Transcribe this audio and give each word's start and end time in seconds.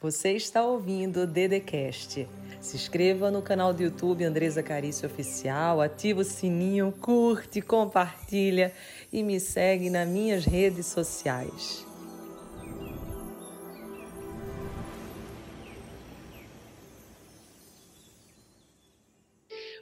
Você 0.00 0.34
está 0.34 0.64
ouvindo 0.64 1.22
o 1.22 1.26
Dedecast. 1.26 2.28
Se 2.60 2.76
inscreva 2.76 3.32
no 3.32 3.42
canal 3.42 3.74
do 3.74 3.82
YouTube 3.82 4.22
Andresa 4.22 4.62
Carício 4.62 5.08
Oficial, 5.08 5.80
ativa 5.80 6.20
o 6.20 6.24
sininho, 6.24 6.92
curte, 7.00 7.60
compartilha 7.60 8.72
e 9.12 9.24
me 9.24 9.40
segue 9.40 9.90
nas 9.90 10.08
minhas 10.08 10.44
redes 10.44 10.86
sociais. 10.86 11.84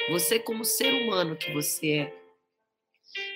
Você 0.08 0.38
como 0.38 0.64
ser 0.64 0.94
humano 0.94 1.36
que 1.36 1.52
você 1.52 1.92
é, 1.92 2.14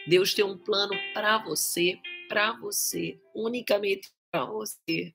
Deus 0.08 0.32
tem 0.32 0.46
um 0.46 0.56
plano 0.56 0.94
para 1.12 1.44
você, 1.44 1.98
para 2.26 2.52
você, 2.52 3.20
unicamente 3.34 4.08
para 4.32 4.46
você. 4.46 5.12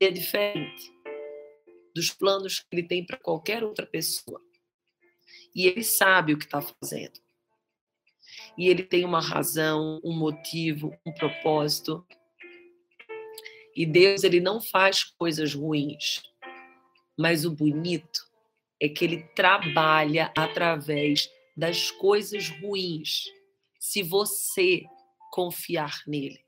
E 0.00 0.04
é 0.04 0.10
diferente 0.10 0.92
dos 1.94 2.10
planos 2.10 2.60
que 2.60 2.66
ele 2.72 2.82
tem 2.86 3.04
para 3.04 3.18
qualquer 3.18 3.62
outra 3.62 3.86
pessoa. 3.86 4.40
E 5.54 5.66
ele 5.66 5.84
sabe 5.84 6.32
o 6.32 6.38
que 6.38 6.44
está 6.44 6.60
fazendo. 6.60 7.20
E 8.56 8.68
ele 8.68 8.82
tem 8.82 9.04
uma 9.04 9.20
razão, 9.20 10.00
um 10.02 10.16
motivo, 10.16 10.96
um 11.06 11.12
propósito. 11.12 12.06
E 13.76 13.84
Deus, 13.86 14.24
ele 14.24 14.40
não 14.40 14.60
faz 14.60 15.04
coisas 15.04 15.54
ruins. 15.54 16.22
Mas 17.18 17.44
o 17.44 17.50
bonito 17.50 18.26
é 18.80 18.88
que 18.88 19.04
ele 19.04 19.22
trabalha 19.34 20.32
através 20.36 21.30
das 21.56 21.90
coisas 21.90 22.48
ruins, 22.48 23.24
se 23.78 24.02
você 24.02 24.84
confiar 25.30 26.02
nele. 26.06 26.44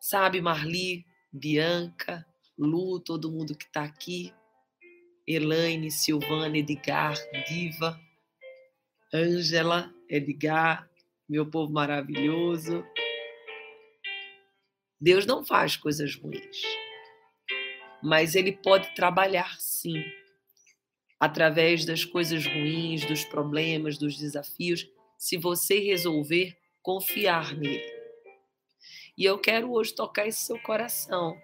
Sabe, 0.00 0.40
Marli, 0.40 1.04
Bianca, 1.36 2.24
Lu, 2.56 3.00
todo 3.00 3.32
mundo 3.32 3.56
que 3.56 3.64
está 3.64 3.82
aqui, 3.82 4.32
Elaine, 5.26 5.90
Silvana, 5.90 6.56
Edgar, 6.56 7.16
Diva, 7.48 8.00
Ângela, 9.12 9.92
Edgar, 10.08 10.88
meu 11.28 11.44
povo 11.44 11.72
maravilhoso. 11.72 12.84
Deus 15.00 15.26
não 15.26 15.44
faz 15.44 15.76
coisas 15.76 16.14
ruins, 16.14 16.62
mas 18.00 18.36
Ele 18.36 18.52
pode 18.52 18.94
trabalhar 18.94 19.56
sim, 19.58 20.04
através 21.18 21.84
das 21.84 22.04
coisas 22.04 22.46
ruins, 22.46 23.04
dos 23.04 23.24
problemas, 23.24 23.98
dos 23.98 24.16
desafios, 24.16 24.88
se 25.18 25.36
você 25.36 25.80
resolver 25.80 26.56
confiar 26.80 27.56
nele. 27.56 27.93
E 29.16 29.24
eu 29.24 29.38
quero 29.38 29.72
hoje 29.72 29.94
tocar 29.94 30.26
esse 30.26 30.44
seu 30.44 30.58
coração. 30.58 31.40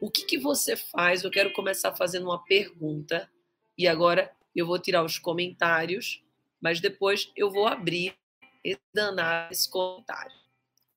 O 0.00 0.10
que, 0.10 0.24
que 0.26 0.38
você 0.38 0.76
faz? 0.76 1.24
Eu 1.24 1.30
quero 1.30 1.52
começar 1.52 1.94
fazendo 1.94 2.24
uma 2.24 2.44
pergunta 2.44 3.30
e 3.78 3.88
agora 3.88 4.30
eu 4.54 4.66
vou 4.66 4.78
tirar 4.78 5.02
os 5.02 5.18
comentários, 5.18 6.22
mas 6.60 6.80
depois 6.80 7.32
eu 7.34 7.50
vou 7.50 7.66
abrir 7.66 8.14
e 8.62 8.76
danar 8.92 9.50
esse 9.50 9.70
comentário. 9.70 10.32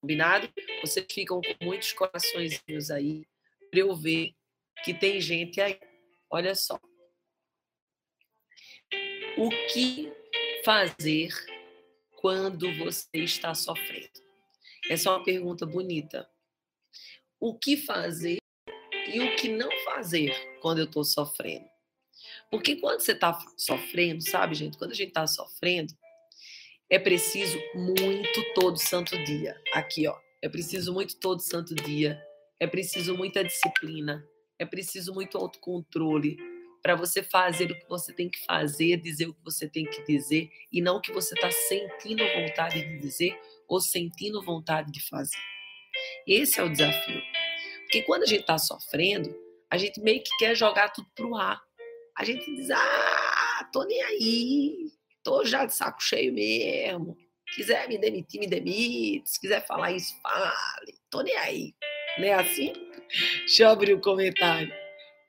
Combinado? 0.02 0.52
Vocês 0.82 1.06
ficam 1.10 1.40
com 1.40 1.66
muitos 1.66 1.94
coraçõezinhos 1.94 2.92
aí 2.92 3.26
para 3.72 3.80
eu 3.80 3.96
ver 3.96 4.36
que 4.84 4.94
tem 4.94 5.22
gente 5.22 5.62
aí. 5.62 5.80
Olha 6.30 6.54
só. 6.54 6.80
O 9.38 9.50
que 9.72 10.12
fazer 10.66 11.30
quando 12.18 12.74
você 12.78 13.08
está 13.14 13.54
sofrendo? 13.54 14.25
Essa 14.90 15.10
é 15.10 15.12
uma 15.14 15.24
pergunta 15.24 15.66
bonita. 15.66 16.30
O 17.40 17.58
que 17.58 17.76
fazer 17.76 18.38
e 19.12 19.20
o 19.20 19.36
que 19.36 19.50
não 19.50 19.70
fazer 19.84 20.34
quando 20.62 20.80
eu 20.80 20.86
estou 20.86 21.04
sofrendo? 21.04 21.66
Porque 22.52 22.76
quando 22.76 23.00
você 23.00 23.14
está 23.14 23.38
sofrendo, 23.58 24.22
sabe, 24.22 24.56
gente? 24.56 24.78
Quando 24.78 24.92
a 24.92 24.96
gente 24.96 25.10
está 25.10 25.26
sofrendo, 25.26 25.94
é 26.90 27.00
preciso 27.00 27.58
muito 27.74 28.54
todo 28.54 28.78
santo 28.78 29.18
dia. 29.24 29.60
Aqui, 29.74 30.08
ó. 30.08 30.16
É 30.42 30.48
preciso 30.48 30.94
muito 30.94 31.20
todo 31.20 31.42
santo 31.42 31.74
dia. 31.74 32.22
É 32.60 32.68
preciso 32.68 33.18
muita 33.18 33.44
disciplina. 33.44 34.24
É 34.60 34.66
preciso 34.66 35.14
muito 35.14 35.38
autocontrole 35.38 36.38
para 36.82 36.96
você 36.96 37.24
fazer 37.24 37.72
o 37.72 37.80
que 37.80 37.90
você 37.90 38.14
tem 38.14 38.30
que 38.30 38.46
fazer, 38.46 38.98
dizer 38.98 39.28
o 39.28 39.34
que 39.34 39.44
você 39.44 39.68
tem 39.68 39.86
que 39.86 40.04
dizer 40.04 40.52
e 40.72 40.82
não 40.82 40.98
o 40.98 41.02
que 41.02 41.12
você 41.12 41.34
está 41.34 41.50
sentindo 41.50 42.24
vontade 42.24 42.80
de 42.80 43.00
dizer 43.00 43.36
ou 43.68 43.82
sentindo 43.82 44.44
vontade 44.44 44.92
de 44.92 45.06
fazer. 45.08 45.38
Esse 46.28 46.60
é 46.60 46.64
o 46.64 46.70
desafio. 46.70 47.22
Porque 47.84 48.02
quando 48.04 48.24
a 48.24 48.28
gente 48.28 48.42
está 48.42 48.58
sofrendo, 48.58 49.36
a 49.70 49.78
gente 49.78 50.00
meio 50.02 50.22
que 50.22 50.36
quer 50.38 50.56
jogar 50.56 50.90
tudo 50.90 51.08
pro 51.16 51.36
ar. 51.36 51.62
A 52.18 52.24
gente 52.24 52.46
diz: 52.56 52.70
ah, 52.72 53.70
tô 53.72 53.84
nem 53.84 54.02
aí, 54.04 54.92
tô 55.24 55.46
já 55.46 55.66
de 55.66 55.74
saco 55.74 56.02
cheio 56.02 56.34
mesmo. 56.34 57.18
Quiser 57.54 57.88
me 57.88 57.98
demitir, 57.98 58.40
me 58.40 58.48
demite. 58.48 59.30
Se 59.30 59.40
quiser 59.40 59.66
falar 59.66 59.92
isso, 59.92 60.20
fale. 60.22 60.96
Tô 61.10 61.22
nem 61.22 61.36
aí. 61.38 61.76
Não 62.18 62.26
é 62.26 62.34
assim? 62.34 62.74
Deixa 63.40 63.64
eu 63.64 63.70
abrir 63.70 63.94
o 63.94 64.02
comentário. 64.02 64.74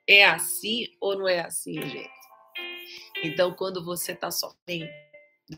É 0.07 0.25
assim 0.25 0.87
ou 0.99 1.17
não 1.17 1.27
é 1.27 1.41
assim, 1.41 1.73
gente? 1.81 2.09
Então, 3.23 3.53
quando 3.53 3.83
você 3.83 4.13
está 4.13 4.31
sofrendo, 4.31 4.89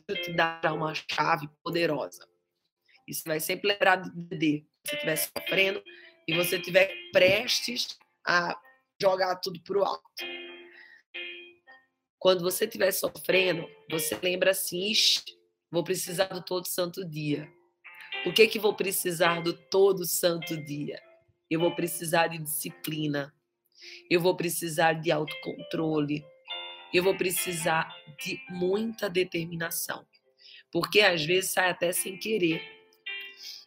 Deus 0.08 0.20
te 0.26 0.34
dá 0.34 0.60
uma 0.74 0.94
chave 0.94 1.48
poderosa. 1.64 2.28
Você 3.14 3.24
vai 3.28 3.40
sempre 3.40 3.70
lembrar 3.70 3.98
do 3.98 4.10
DD. 4.12 4.66
Se 4.86 4.92
você 4.92 4.96
estiver 4.96 5.16
sofrendo 5.16 5.84
e 6.28 6.34
você 6.34 6.58
estiver 6.58 6.94
prestes 7.12 7.98
a 8.26 8.60
jogar 9.02 9.36
tudo 9.38 9.60
para 9.62 9.78
o 9.78 9.84
alto. 9.84 10.04
Quando 12.20 12.42
você 12.44 12.66
estiver 12.66 12.92
sofrendo, 12.92 13.66
você 13.90 14.20
lembra 14.22 14.52
assim, 14.52 14.92
vou 15.72 15.84
precisar 15.84 16.26
do 16.26 16.44
todo 16.44 16.68
santo 16.68 17.04
dia. 17.08 17.50
Por 18.24 18.34
que, 18.34 18.48
que 18.48 18.60
vou 18.60 18.76
precisar 18.76 19.42
do 19.42 19.54
todo 19.54 20.06
santo 20.06 20.58
dia? 20.66 21.02
Eu 21.50 21.60
vou 21.60 21.74
precisar 21.74 22.28
de 22.28 22.38
disciplina. 22.38 23.34
Eu 24.10 24.20
vou 24.20 24.36
precisar 24.36 24.94
de 24.94 25.12
autocontrole. 25.12 26.26
Eu 26.94 27.04
vou 27.04 27.16
precisar 27.16 27.96
de 28.22 28.40
muita 28.50 29.10
determinação. 29.10 30.06
Porque 30.72 31.00
às 31.00 31.24
vezes 31.24 31.52
sai 31.52 31.70
até 31.70 31.92
sem 31.92 32.18
querer. 32.18 32.62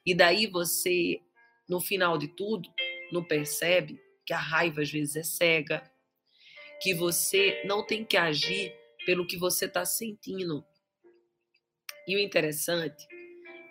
E 0.04 0.14
daí 0.14 0.46
você, 0.46 1.20
no 1.68 1.80
final 1.80 2.18
de 2.18 2.28
tudo, 2.28 2.68
não 3.12 3.22
percebe 3.22 4.00
que 4.26 4.32
a 4.32 4.38
raiva 4.38 4.82
às 4.82 4.90
vezes 4.90 5.16
é 5.16 5.22
cega, 5.22 5.82
que 6.80 6.94
você 6.94 7.62
não 7.64 7.84
tem 7.86 8.04
que 8.04 8.16
agir 8.16 8.74
pelo 9.06 9.26
que 9.26 9.36
você 9.36 9.66
está 9.66 9.84
sentindo. 9.84 10.64
E 12.06 12.16
o 12.16 12.18
interessante 12.18 13.06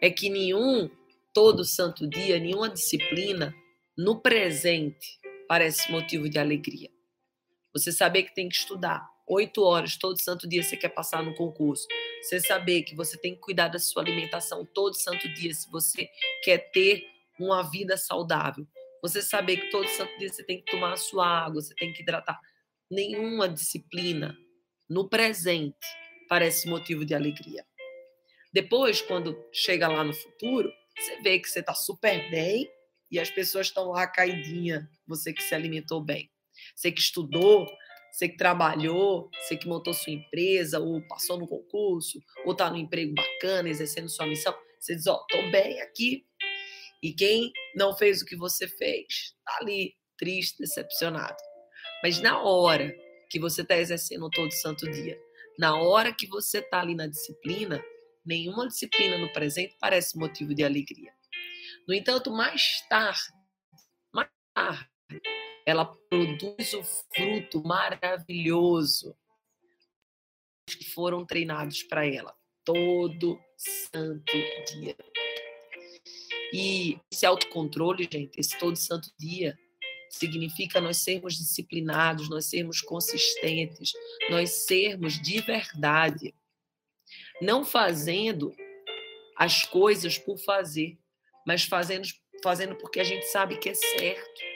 é 0.02 0.10
que 0.10 0.30
nenhum 0.30 0.90
todo 1.34 1.66
santo 1.66 2.08
dia, 2.08 2.40
nenhuma 2.40 2.70
disciplina 2.70 3.54
no 3.98 4.22
presente 4.22 5.20
parece 5.48 5.92
motivo 5.92 6.30
de 6.30 6.40
alegria. 6.40 6.90
Você 7.74 7.92
saber 7.92 8.24
que 8.24 8.34
tem 8.34 8.48
que 8.48 8.56
estudar 8.56 9.11
oito 9.28 9.64
horas 9.64 9.98
todo 9.98 10.22
santo 10.22 10.48
dia 10.48 10.64
você 10.64 10.76
quer 10.76 10.90
passar 10.90 11.24
no 11.24 11.36
concurso. 11.36 11.88
Você 12.22 12.40
saber 12.40 12.84
que 12.84 12.96
você 12.96 13.18
tem 13.18 13.36
que 13.36 13.42
cuidar 13.42 13.68
da 13.68 13.80
sua 13.80 14.04
alimentação 14.04 14.66
todo 14.66 14.96
santo 14.96 15.28
dia 15.34 15.54
se 15.54 15.70
você 15.70 16.10
quer 16.44 16.72
ter 16.72 17.06
uma 17.40 17.64
vida 17.70 17.98
saudável. 17.98 18.68
Você 19.02 19.22
saber 19.22 19.58
que 19.58 19.70
todo 19.72 19.88
santo 19.88 20.18
dia 20.20 20.30
você 20.30 20.44
tem 20.44 20.62
que 20.62 20.72
tomar 20.72 20.94
a 20.94 20.98
sua 20.98 21.26
água, 21.26 21.62
você 21.62 21.74
tem 21.76 21.92
que 21.92 22.04
hidratar. 22.04 22.40
Nenhuma 22.90 23.50
disciplina 23.50 24.38
no 24.90 25.10
presente 25.10 25.78
parece 26.28 26.70
motivo 26.70 27.04
de 27.04 27.16
alegria. 27.16 27.66
Depois, 28.54 29.02
quando 29.02 29.38
chega 29.52 29.88
lá 29.88 30.04
no 30.04 30.14
futuro, 30.14 30.72
você 30.98 31.22
vê 31.22 31.40
que 31.40 31.48
você 31.48 31.62
está 31.62 31.74
super 31.74 32.30
bem 32.30 32.70
e 33.10 33.20
as 33.20 33.30
pessoas 33.30 33.68
estão 33.68 33.90
lá 33.90 34.06
caidinha, 34.06 34.90
você 35.08 35.34
que 35.34 35.42
se 35.42 35.56
alimentou 35.56 36.02
bem. 36.02 36.30
Você 36.76 36.92
que 36.92 37.02
estudou, 37.02 37.66
você 38.12 38.28
que 38.28 38.38
trabalhou, 38.38 39.30
você 39.40 39.56
que 39.56 39.68
montou 39.68 39.94
sua 39.94 40.12
empresa, 40.12 40.80
ou 40.80 41.02
passou 41.08 41.38
no 41.38 41.48
concurso, 41.48 42.20
ou 42.46 42.52
está 42.52 42.70
no 42.70 42.78
emprego 42.78 43.14
bacana, 43.14 43.70
exercendo 43.70 44.10
sua 44.10 44.28
missão, 44.28 44.54
você 44.80 44.96
diz, 44.96 45.08
ó, 45.08 45.16
oh, 45.16 45.26
tô 45.28 45.50
bem 45.50 45.82
aqui. 45.82 46.26
E 47.02 47.14
quem 47.14 47.52
não 47.76 47.96
fez 47.96 48.22
o 48.22 48.26
que 48.26 48.36
você 48.36 48.68
fez, 48.68 49.36
tá 49.46 49.58
ali, 49.62 49.96
triste, 50.18 50.60
decepcionado. 50.60 51.38
Mas 52.04 52.20
na 52.20 52.42
hora 52.44 52.94
que 53.30 53.40
você 53.40 53.62
está 53.62 53.78
exercendo 53.78 54.30
todo 54.30 54.52
santo 54.52 54.90
dia, 54.92 55.18
na 55.58 55.80
hora 55.80 56.14
que 56.14 56.28
você 56.28 56.60
está 56.60 56.82
ali 56.82 56.96
na 56.96 57.08
disciplina, 57.08 57.84
nenhuma 58.26 58.68
disciplina 58.68 59.18
no 59.18 59.32
presente 59.32 59.76
parece 59.80 60.18
motivo 60.18 60.54
de 60.54 60.64
alegria. 60.64 61.14
No 61.88 61.94
entanto, 61.94 62.32
mais 62.32 62.82
tarde, 62.90 63.22
mais 64.14 64.30
tarde, 64.54 64.90
ela 65.66 65.86
produz 65.86 66.74
o 66.74 66.84
fruto 66.84 67.64
maravilhoso 67.64 69.16
que 70.66 70.90
foram 70.90 71.26
treinados 71.26 71.84
para 71.84 72.06
ela 72.06 72.36
todo 72.64 73.40
santo 73.58 74.34
dia. 74.74 74.96
E 76.54 77.00
esse 77.12 77.26
autocontrole, 77.26 78.08
gente, 78.12 78.40
esse 78.40 78.58
todo 78.58 78.76
santo 78.76 79.10
dia, 79.18 79.58
significa 80.10 80.82
nós 80.82 80.98
sermos 80.98 81.38
disciplinados, 81.38 82.30
nós 82.30 82.46
sermos 82.46 82.82
consistentes, 82.82 83.94
nós 84.30 84.66
sermos 84.66 85.22
de 85.22 85.40
verdade. 85.42 86.36
Não 87.42 87.64
fazendo 87.64 88.54
as 89.38 89.64
coisas 89.64 90.18
por 90.18 90.38
fazer, 90.38 91.00
mas 91.48 91.64
fazendo, 91.64 92.08
fazendo 92.44 92.76
porque 92.76 93.00
a 93.00 93.04
gente 93.04 93.26
sabe 93.28 93.58
que 93.58 93.70
é 93.70 93.74
certo. 93.74 94.51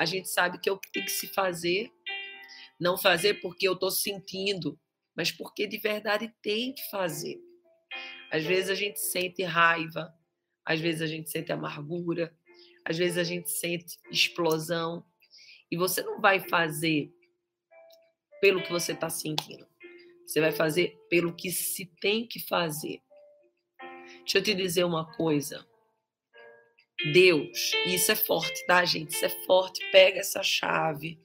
A 0.00 0.06
gente 0.06 0.30
sabe 0.30 0.58
que 0.58 0.66
é 0.66 0.72
o 0.72 0.78
que 0.78 0.90
tem 0.90 1.04
que 1.04 1.10
se 1.10 1.26
fazer. 1.26 1.92
Não 2.80 2.96
fazer 2.96 3.34
porque 3.42 3.68
eu 3.68 3.74
estou 3.74 3.90
sentindo, 3.90 4.80
mas 5.14 5.30
porque 5.30 5.66
de 5.66 5.76
verdade 5.76 6.34
tem 6.40 6.72
que 6.72 6.88
fazer. 6.88 7.38
Às 8.32 8.42
vezes 8.42 8.70
a 8.70 8.74
gente 8.74 8.98
sente 8.98 9.42
raiva, 9.42 10.10
às 10.64 10.80
vezes 10.80 11.02
a 11.02 11.06
gente 11.06 11.28
sente 11.28 11.52
amargura, 11.52 12.34
às 12.82 12.96
vezes 12.96 13.18
a 13.18 13.24
gente 13.24 13.50
sente 13.50 13.98
explosão. 14.10 15.04
E 15.70 15.76
você 15.76 16.00
não 16.00 16.18
vai 16.18 16.40
fazer 16.40 17.12
pelo 18.40 18.62
que 18.62 18.72
você 18.72 18.92
está 18.92 19.10
sentindo. 19.10 19.68
Você 20.26 20.40
vai 20.40 20.50
fazer 20.50 20.98
pelo 21.10 21.36
que 21.36 21.50
se 21.50 21.84
tem 22.00 22.26
que 22.26 22.40
fazer. 22.40 23.02
Deixa 24.20 24.38
eu 24.38 24.42
te 24.42 24.54
dizer 24.54 24.84
uma 24.84 25.14
coisa. 25.14 25.68
Deus, 27.12 27.72
e 27.86 27.94
isso 27.94 28.12
é 28.12 28.16
forte, 28.16 28.64
tá, 28.66 28.84
gente? 28.84 29.12
Isso 29.12 29.24
é 29.24 29.30
forte. 29.46 29.80
Pega 29.90 30.20
essa 30.20 30.42
chave, 30.42 31.18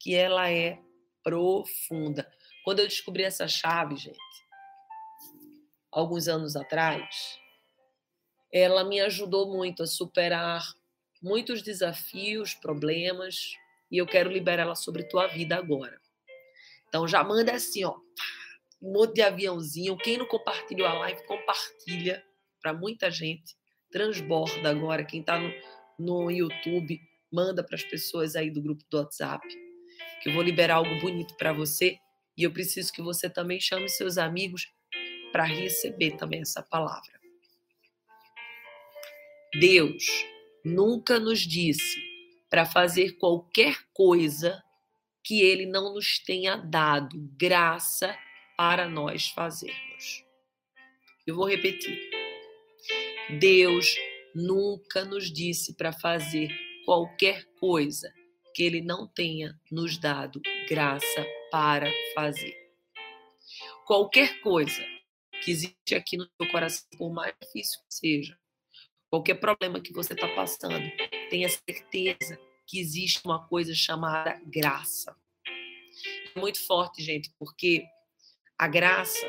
que 0.00 0.14
ela 0.14 0.50
é 0.50 0.80
profunda. 1.22 2.30
Quando 2.64 2.80
eu 2.80 2.88
descobri 2.88 3.22
essa 3.22 3.46
chave, 3.46 3.96
gente, 3.96 4.18
alguns 5.92 6.28
anos 6.28 6.56
atrás, 6.56 7.38
ela 8.52 8.84
me 8.84 9.00
ajudou 9.00 9.54
muito 9.54 9.82
a 9.82 9.86
superar 9.86 10.62
muitos 11.22 11.62
desafios, 11.62 12.54
problemas, 12.54 13.36
e 13.90 13.98
eu 13.98 14.06
quero 14.06 14.30
liberar 14.30 14.62
ela 14.62 14.74
sobre 14.74 15.04
tua 15.04 15.26
vida 15.26 15.56
agora. 15.56 16.00
Então 16.88 17.06
já 17.06 17.22
manda 17.22 17.52
assim, 17.52 17.84
ó, 17.84 17.96
um 18.80 18.92
monte 18.92 19.14
de 19.14 19.22
aviãozinho. 19.22 19.96
Quem 19.96 20.16
não 20.16 20.26
compartilhou 20.26 20.86
a 20.86 20.94
live, 20.94 21.26
compartilha 21.26 22.24
para 22.62 22.72
muita 22.72 23.10
gente. 23.10 23.56
Transborda 23.90 24.70
agora. 24.70 25.04
Quem 25.04 25.20
está 25.20 25.38
no, 25.38 25.52
no 25.98 26.30
YouTube, 26.30 27.00
manda 27.32 27.62
para 27.64 27.76
as 27.76 27.84
pessoas 27.84 28.36
aí 28.36 28.50
do 28.50 28.62
grupo 28.62 28.84
do 28.90 28.98
WhatsApp. 28.98 29.46
Que 30.22 30.28
eu 30.28 30.32
vou 30.32 30.42
liberar 30.42 30.76
algo 30.76 31.00
bonito 31.00 31.36
para 31.36 31.52
você. 31.52 31.98
E 32.36 32.42
eu 32.42 32.52
preciso 32.52 32.92
que 32.92 33.02
você 33.02 33.28
também 33.28 33.60
chame 33.60 33.88
seus 33.88 34.18
amigos 34.18 34.72
para 35.32 35.44
receber 35.44 36.16
também 36.16 36.40
essa 36.40 36.62
palavra. 36.62 37.18
Deus 39.58 40.04
nunca 40.64 41.18
nos 41.18 41.40
disse 41.40 42.00
para 42.50 42.64
fazer 42.64 43.12
qualquer 43.12 43.78
coisa 43.92 44.62
que 45.22 45.42
ele 45.42 45.66
não 45.66 45.94
nos 45.94 46.18
tenha 46.18 46.56
dado 46.56 47.16
graça 47.38 48.16
para 48.56 48.88
nós 48.88 49.28
fazermos. 49.28 50.24
Eu 51.26 51.36
vou 51.36 51.46
repetir. 51.46 52.17
Deus 53.30 53.94
nunca 54.34 55.04
nos 55.04 55.30
disse 55.30 55.74
para 55.74 55.92
fazer 55.92 56.48
qualquer 56.84 57.44
coisa 57.60 58.12
que 58.54 58.62
ele 58.62 58.80
não 58.80 59.06
tenha 59.06 59.58
nos 59.70 59.98
dado 59.98 60.40
graça 60.68 61.26
para 61.50 61.90
fazer. 62.14 62.56
Qualquer 63.86 64.40
coisa 64.40 64.82
que 65.42 65.50
existe 65.50 65.94
aqui 65.94 66.16
no 66.16 66.26
seu 66.36 66.50
coração, 66.50 66.88
por 66.96 67.12
mais 67.12 67.34
difícil 67.42 67.78
que 67.80 67.94
seja, 67.94 68.38
qualquer 69.10 69.34
problema 69.34 69.80
que 69.80 69.92
você 69.92 70.14
está 70.14 70.28
passando, 70.28 70.90
tenha 71.30 71.48
certeza 71.48 72.38
que 72.66 72.80
existe 72.80 73.20
uma 73.24 73.46
coisa 73.46 73.74
chamada 73.74 74.40
graça. 74.46 75.14
É 76.34 76.40
muito 76.40 76.64
forte, 76.66 77.02
gente, 77.02 77.30
porque 77.38 77.84
a 78.58 78.66
graça 78.66 79.26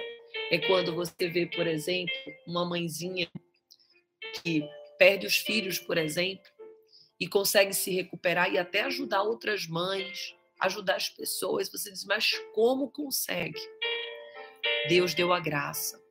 é 0.51 0.57
quando 0.57 0.95
você 0.95 1.27
vê, 1.29 1.45
por 1.45 1.67
exemplo, 1.67 2.13
uma 2.47 2.65
mãezinha 2.65 3.29
que 4.41 4.67
perde 4.97 5.25
os 5.25 5.37
filhos, 5.37 5.79
por 5.79 5.97
exemplo, 5.97 6.45
e 7.19 7.27
consegue 7.27 7.73
se 7.73 7.91
recuperar 7.91 8.51
e 8.51 8.57
até 8.57 8.81
ajudar 8.81 9.23
outras 9.23 9.67
mães, 9.67 10.35
ajudar 10.59 10.95
as 10.95 11.09
pessoas. 11.09 11.69
Você 11.69 11.91
diz, 11.91 12.05
mas 12.05 12.31
como 12.53 12.89
consegue? 12.91 13.59
Deus 14.87 15.13
deu 15.13 15.33
a 15.33 15.39
graça. 15.39 16.01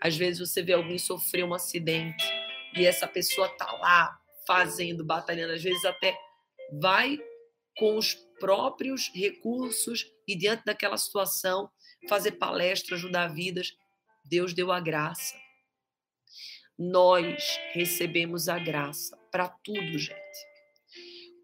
Às 0.00 0.16
vezes 0.16 0.40
você 0.48 0.62
vê 0.62 0.72
alguém 0.72 0.98
sofrer 0.98 1.44
um 1.44 1.54
acidente 1.54 2.24
e 2.74 2.86
essa 2.86 3.06
pessoa 3.06 3.48
tá 3.56 3.70
lá 3.72 4.18
fazendo, 4.46 5.04
batalhando, 5.04 5.52
às 5.52 5.62
vezes 5.62 5.84
até 5.84 6.16
vai 6.80 7.18
com 7.76 7.96
os 7.96 8.14
próprios 8.38 9.10
recursos 9.14 10.10
e 10.26 10.34
diante 10.34 10.64
daquela 10.64 10.96
situação 10.96 11.70
fazer 12.08 12.32
palestra, 12.32 12.96
ajudar 12.96 13.28
vidas. 13.28 13.72
Deus 14.24 14.52
deu 14.52 14.72
a 14.72 14.80
graça. 14.80 15.34
Nós 16.78 17.58
recebemos 17.72 18.48
a 18.48 18.58
graça 18.58 19.16
para 19.30 19.48
tudo, 19.48 19.98
gente. 19.98 20.20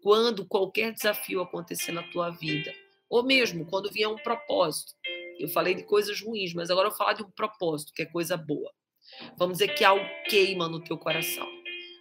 Quando 0.01 0.45
qualquer 0.45 0.93
desafio 0.93 1.41
acontecer 1.41 1.91
na 1.91 2.03
tua 2.03 2.29
vida, 2.29 2.73
ou 3.09 3.23
mesmo 3.23 3.65
quando 3.65 3.91
vier 3.91 4.07
um 4.07 4.17
propósito, 4.17 4.93
eu 5.39 5.47
falei 5.49 5.73
de 5.73 5.83
coisas 5.83 6.21
ruins, 6.21 6.53
mas 6.53 6.69
agora 6.69 6.87
eu 6.87 6.91
vou 6.91 6.97
falar 6.97 7.13
de 7.13 7.23
um 7.23 7.31
propósito, 7.31 7.93
que 7.93 8.03
é 8.03 8.05
coisa 8.05 8.37
boa. 8.37 8.71
Vamos 9.37 9.57
dizer 9.57 9.73
que 9.73 9.83
algo 9.83 10.05
queima 10.29 10.67
no 10.67 10.83
teu 10.83 10.97
coração. 10.97 11.47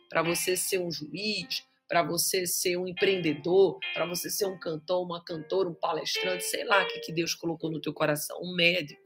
Para 0.09 0.23
você 0.23 0.57
ser 0.57 0.79
um 0.79 0.91
juiz, 0.91 1.65
para 1.89 2.03
você 2.03 2.47
ser 2.47 2.79
um 2.79 2.89
empreendedor, 2.89 3.79
para 3.93 4.07
você 4.07 4.31
ser 4.31 4.47
um 4.47 4.59
cantor, 4.59 5.05
uma 5.05 5.23
cantora, 5.23 5.69
um 5.69 5.75
palestrante, 5.75 6.45
sei 6.45 6.65
lá 6.65 6.83
o 6.83 6.87
que, 6.87 7.01
que 7.01 7.13
Deus 7.13 7.35
colocou 7.35 7.71
no 7.71 7.81
teu 7.81 7.93
coração, 7.93 8.39
um 8.43 8.55
médico. 8.55 9.03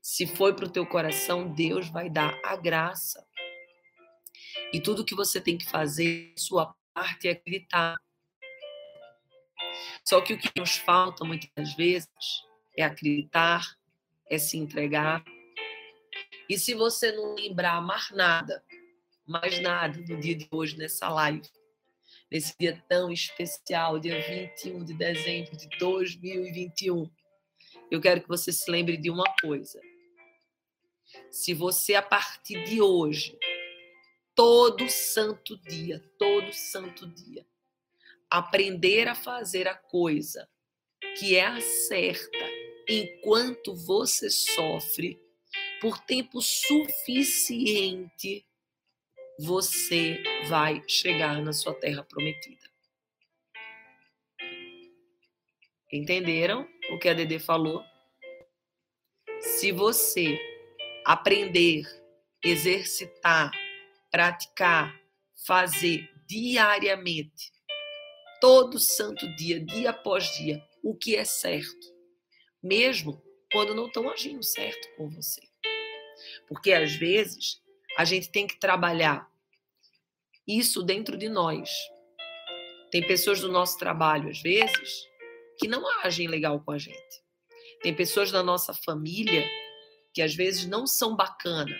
Se 0.00 0.24
foi 0.24 0.54
para 0.54 0.66
o 0.66 0.70
teu 0.70 0.86
coração, 0.86 1.52
Deus 1.52 1.88
vai 1.88 2.08
dar 2.08 2.38
a 2.44 2.54
graça. 2.54 3.25
E 4.72 4.80
tudo 4.80 5.04
que 5.04 5.14
você 5.14 5.40
tem 5.40 5.56
que 5.56 5.68
fazer, 5.68 6.32
sua 6.36 6.74
parte, 6.94 7.28
é 7.28 7.32
acreditar. 7.32 7.96
Só 10.04 10.20
que 10.20 10.34
o 10.34 10.38
que 10.38 10.50
nos 10.56 10.76
falta 10.76 11.24
muitas 11.24 11.74
vezes 11.74 12.08
é 12.76 12.82
acreditar, 12.82 13.76
é 14.30 14.38
se 14.38 14.56
entregar, 14.56 15.24
e 16.48 16.58
se 16.58 16.74
você 16.74 17.10
não 17.10 17.34
lembrar 17.34 17.80
mais 17.80 18.10
nada, 18.10 18.62
mais 19.26 19.60
nada 19.60 20.00
do 20.00 20.16
dia 20.16 20.36
de 20.36 20.46
hoje 20.50 20.76
nessa 20.76 21.08
live, 21.08 21.42
nesse 22.30 22.56
dia 22.58 22.82
tão 22.88 23.10
especial, 23.10 23.98
dia 23.98 24.20
21 24.22 24.84
de 24.84 24.94
dezembro 24.94 25.56
de 25.56 25.68
2021, 25.78 27.10
eu 27.90 28.00
quero 28.00 28.22
que 28.22 28.28
você 28.28 28.52
se 28.52 28.70
lembre 28.70 28.96
de 28.96 29.10
uma 29.10 29.24
coisa. 29.40 29.80
Se 31.30 31.52
você, 31.52 31.94
a 31.94 32.02
partir 32.02 32.62
de 32.64 32.80
hoje, 32.80 33.36
todo 34.36 34.88
santo 34.88 35.56
dia, 35.56 35.98
todo 36.18 36.52
santo 36.52 37.06
dia, 37.06 37.44
aprender 38.30 39.08
a 39.08 39.14
fazer 39.14 39.66
a 39.66 39.74
coisa 39.74 40.48
que 41.18 41.34
é 41.34 41.46
a 41.46 41.60
certa 41.60 42.46
enquanto 42.88 43.74
você 43.74 44.30
sofre, 44.30 45.18
por 45.80 45.98
tempo 45.98 46.40
suficiente, 46.40 46.86
você 49.38 50.22
vai 50.48 50.82
chegar 50.86 51.42
na 51.42 51.52
sua 51.52 51.74
terra 51.74 52.04
prometida. 52.04 52.70
Entenderam 55.92 56.68
o 56.90 56.98
que 56.98 57.08
a 57.08 57.14
Dede 57.14 57.38
falou? 57.38 57.82
Se 59.40 59.72
você 59.72 60.38
aprender, 61.04 61.84
exercitar, 62.44 63.50
praticar, 64.16 64.98
fazer 65.46 66.08
diariamente, 66.26 67.52
todo 68.40 68.78
santo 68.78 69.28
dia, 69.36 69.60
dia 69.60 69.90
após 69.90 70.34
dia, 70.38 70.58
o 70.82 70.96
que 70.96 71.14
é 71.16 71.22
certo, 71.22 71.86
mesmo 72.62 73.22
quando 73.52 73.74
não 73.74 73.88
estão 73.88 74.08
agindo 74.08 74.42
certo 74.42 74.88
com 74.96 75.10
você. 75.10 75.42
Porque 76.48 76.72
às 76.72 76.94
vezes 76.94 77.60
a 77.98 78.06
gente 78.06 78.30
tem 78.30 78.46
que 78.46 78.58
trabalhar 78.58 79.30
isso 80.48 80.82
dentro 80.82 81.18
de 81.18 81.28
nós. 81.28 81.68
Tem 82.90 83.06
pessoas 83.06 83.42
do 83.42 83.52
nosso 83.52 83.76
trabalho, 83.76 84.30
às 84.30 84.40
vezes, 84.40 85.06
que 85.58 85.68
não 85.68 85.86
agem 86.00 86.26
legal 86.26 86.58
com 86.60 86.72
a 86.72 86.78
gente. 86.78 87.22
Tem 87.82 87.94
pessoas 87.94 88.32
da 88.32 88.42
nossa 88.42 88.72
família 88.72 89.46
que 90.14 90.22
às 90.22 90.34
vezes 90.34 90.64
não 90.64 90.86
são 90.86 91.14
bacana. 91.14 91.78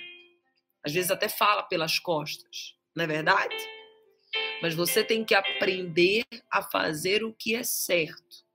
Às 0.87 0.93
vezes 0.93 1.11
até 1.11 1.29
fala 1.29 1.65
pelas 1.65 1.99
costas, 1.99 2.77
não 2.95 3.03
é 3.03 3.07
verdade? 3.09 3.57
Mas 4.63 4.73
você 4.73 5.03
tem 5.03 5.25
que 5.25 5.35
aprender 5.35 6.25
a 6.49 6.63
fazer 6.63 7.25
o 7.25 7.33
que 7.33 7.57
é 7.57 7.65
certo. 7.65 8.47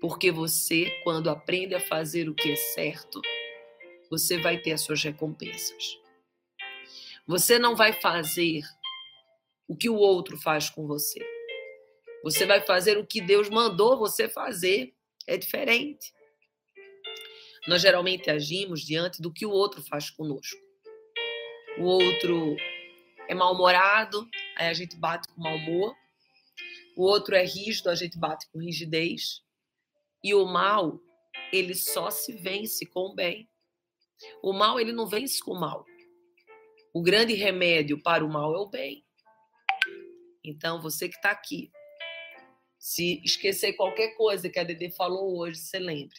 Porque 0.00 0.32
você, 0.32 0.90
quando 1.04 1.30
aprende 1.30 1.76
a 1.76 1.80
fazer 1.80 2.28
o 2.28 2.34
que 2.34 2.50
é 2.50 2.56
certo, 2.56 3.22
você 4.10 4.36
vai 4.36 4.58
ter 4.58 4.72
as 4.72 4.80
suas 4.80 5.00
recompensas. 5.00 5.96
Você 7.24 7.56
não 7.56 7.76
vai 7.76 7.92
fazer 7.92 8.62
o 9.68 9.76
que 9.76 9.88
o 9.88 9.94
outro 9.94 10.36
faz 10.36 10.68
com 10.68 10.88
você. 10.88 11.24
Você 12.24 12.44
vai 12.44 12.60
fazer 12.62 12.98
o 12.98 13.06
que 13.06 13.20
Deus 13.20 13.48
mandou 13.48 13.96
você 13.96 14.28
fazer. 14.28 14.92
É 15.24 15.36
diferente. 15.36 16.12
Nós 17.68 17.82
geralmente 17.82 18.30
agimos 18.30 18.80
diante 18.80 19.20
do 19.20 19.30
que 19.30 19.44
o 19.44 19.50
outro 19.50 19.82
faz 19.82 20.08
conosco. 20.08 20.58
O 21.76 21.82
outro 21.82 22.56
é 23.28 23.34
mal-humorado, 23.34 24.26
aí 24.56 24.68
a 24.68 24.72
gente 24.72 24.96
bate 24.96 25.28
com 25.28 25.42
mau 25.42 25.54
humor. 25.54 25.94
O 26.96 27.02
outro 27.02 27.34
é 27.34 27.44
rígido, 27.44 27.90
a 27.90 27.94
gente 27.94 28.18
bate 28.18 28.48
com 28.50 28.58
rigidez. 28.58 29.42
E 30.24 30.34
o 30.34 30.46
mal, 30.46 30.98
ele 31.52 31.74
só 31.74 32.10
se 32.10 32.32
vence 32.32 32.86
com 32.86 33.00
o 33.00 33.14
bem. 33.14 33.46
O 34.42 34.54
mal, 34.54 34.80
ele 34.80 34.90
não 34.90 35.06
vence 35.06 35.38
com 35.38 35.52
o 35.52 35.60
mal. 35.60 35.84
O 36.94 37.02
grande 37.02 37.34
remédio 37.34 38.02
para 38.02 38.24
o 38.24 38.32
mal 38.32 38.54
é 38.54 38.58
o 38.58 38.70
bem. 38.70 39.04
Então, 40.42 40.80
você 40.80 41.06
que 41.06 41.16
está 41.16 41.32
aqui, 41.32 41.70
se 42.78 43.20
esquecer 43.22 43.74
qualquer 43.74 44.16
coisa 44.16 44.48
que 44.48 44.58
a 44.58 44.64
Dede 44.64 44.90
falou 44.90 45.38
hoje, 45.38 45.58
você 45.60 45.78
lembre 45.78 46.18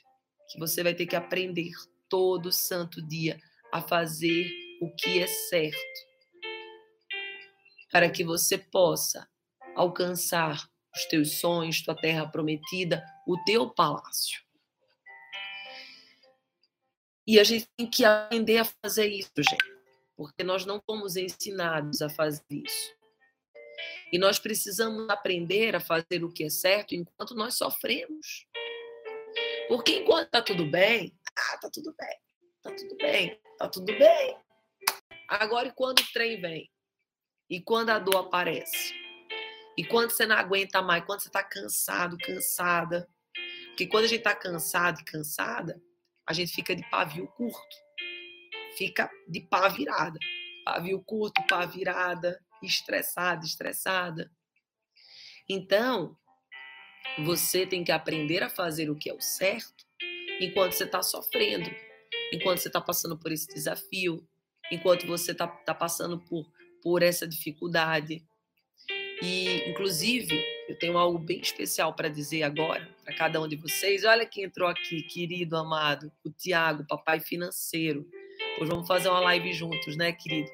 que 0.49 0.59
você 0.59 0.83
vai 0.83 0.93
ter 0.93 1.05
que 1.05 1.15
aprender 1.15 1.71
todo 2.09 2.51
santo 2.51 3.01
dia 3.01 3.39
a 3.71 3.81
fazer 3.81 4.49
o 4.81 4.89
que 4.95 5.21
é 5.21 5.27
certo, 5.27 5.77
para 7.91 8.09
que 8.09 8.23
você 8.23 8.57
possa 8.57 9.27
alcançar 9.75 10.69
os 10.95 11.05
teus 11.05 11.39
sonhos, 11.39 11.81
tua 11.81 11.95
terra 11.95 12.27
prometida, 12.27 13.03
o 13.27 13.37
teu 13.43 13.69
palácio. 13.69 14.41
E 17.27 17.39
a 17.39 17.43
gente 17.43 17.67
tem 17.77 17.87
que 17.87 18.03
aprender 18.03 18.57
a 18.57 18.65
fazer 18.65 19.07
isso, 19.07 19.31
gente, 19.37 19.63
porque 20.17 20.43
nós 20.43 20.65
não 20.65 20.81
fomos 20.81 21.15
ensinados 21.15 22.01
a 22.01 22.09
fazer 22.09 22.43
isso. 22.49 22.99
E 24.11 24.17
nós 24.17 24.39
precisamos 24.39 25.07
aprender 25.09 25.75
a 25.75 25.79
fazer 25.79 26.23
o 26.23 26.31
que 26.31 26.45
é 26.45 26.49
certo 26.49 26.95
enquanto 26.95 27.35
nós 27.35 27.55
sofremos. 27.55 28.47
Porque 29.69 29.99
enquanto 29.99 30.25
está 30.25 30.41
tudo 30.41 30.65
bem, 30.65 31.15
ah, 31.37 31.57
tá 31.59 31.69
tudo 31.71 31.95
bem, 31.95 32.17
tá 32.63 32.71
tudo 32.75 32.97
bem, 32.97 33.41
tá 33.57 33.69
tudo 33.69 33.85
bem. 33.85 34.37
Agora, 35.27 35.67
e 35.67 35.71
quando 35.71 35.99
o 35.99 36.11
trem 36.11 36.41
vem? 36.41 36.69
E 37.47 37.61
quando 37.61 37.91
a 37.91 37.99
dor 37.99 38.17
aparece? 38.17 38.95
E 39.77 39.85
quando 39.85 40.09
você 40.09 40.25
não 40.25 40.35
aguenta 40.35 40.81
mais? 40.81 41.05
Quando 41.05 41.21
você 41.21 41.29
está 41.29 41.43
cansado, 41.43 42.17
cansada? 42.17 43.07
Porque 43.67 43.85
quando 43.85 44.05
a 44.05 44.07
gente 44.07 44.19
está 44.19 44.35
cansado 44.35 44.99
e 45.01 45.05
cansada, 45.05 45.79
a 46.25 46.33
gente 46.33 46.51
fica 46.51 46.75
de 46.75 46.83
pavio 46.89 47.27
curto. 47.27 47.77
Fica 48.75 49.09
de 49.27 49.41
pá 49.41 49.69
virada. 49.69 50.17
Pavio 50.65 51.01
curto, 51.03 51.45
pá 51.47 51.65
virada 51.65 52.43
estressada, 52.61 53.45
estressada. 53.45 54.31
Então, 55.47 56.17
você 57.23 57.65
tem 57.65 57.83
que 57.83 57.91
aprender 57.91 58.43
a 58.43 58.49
fazer 58.49 58.89
o 58.89 58.95
que 58.95 59.09
é 59.09 59.13
o 59.13 59.21
certo 59.21 59.85
enquanto 60.39 60.73
você 60.73 60.85
está 60.85 61.01
sofrendo, 61.01 61.69
enquanto 62.31 62.59
você 62.59 62.69
está 62.69 62.79
passando 62.79 63.17
por 63.17 63.31
esse 63.31 63.47
desafio, 63.47 64.25
enquanto 64.71 65.05
você 65.05 65.31
está 65.31 65.47
tá 65.47 65.73
passando 65.73 66.19
por, 66.19 66.49
por 66.81 67.03
essa 67.03 67.27
dificuldade. 67.27 68.23
E, 69.21 69.69
inclusive, 69.69 70.41
eu 70.69 70.79
tenho 70.79 70.97
algo 70.97 71.19
bem 71.19 71.41
especial 71.41 71.93
para 71.93 72.07
dizer 72.07 72.43
agora 72.43 72.87
para 73.03 73.13
cada 73.13 73.41
um 73.41 73.47
de 73.47 73.57
vocês. 73.57 74.05
Olha 74.05 74.25
quem 74.25 74.45
entrou 74.45 74.69
aqui, 74.69 75.01
querido, 75.03 75.57
amado, 75.57 76.09
o 76.23 76.29
Tiago, 76.29 76.87
papai 76.87 77.19
financeiro. 77.19 78.07
Hoje 78.57 78.71
vamos 78.71 78.87
fazer 78.87 79.09
uma 79.09 79.19
live 79.19 79.51
juntos, 79.51 79.97
né, 79.97 80.13
querido? 80.13 80.49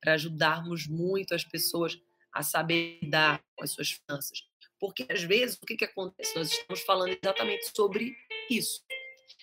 para 0.00 0.14
ajudarmos 0.14 0.86
muito 0.86 1.34
as 1.34 1.44
pessoas 1.44 2.00
a 2.32 2.42
saber 2.42 2.98
lidar 3.02 3.42
com 3.54 3.64
as 3.64 3.70
suas 3.70 3.90
finanças. 3.90 4.48
Porque 4.80 5.06
às 5.08 5.22
vezes 5.22 5.56
o 5.62 5.66
que, 5.66 5.76
que 5.76 5.84
acontece? 5.84 6.34
Nós 6.34 6.50
estamos 6.50 6.80
falando 6.80 7.16
exatamente 7.22 7.70
sobre 7.76 8.16
isso. 8.48 8.82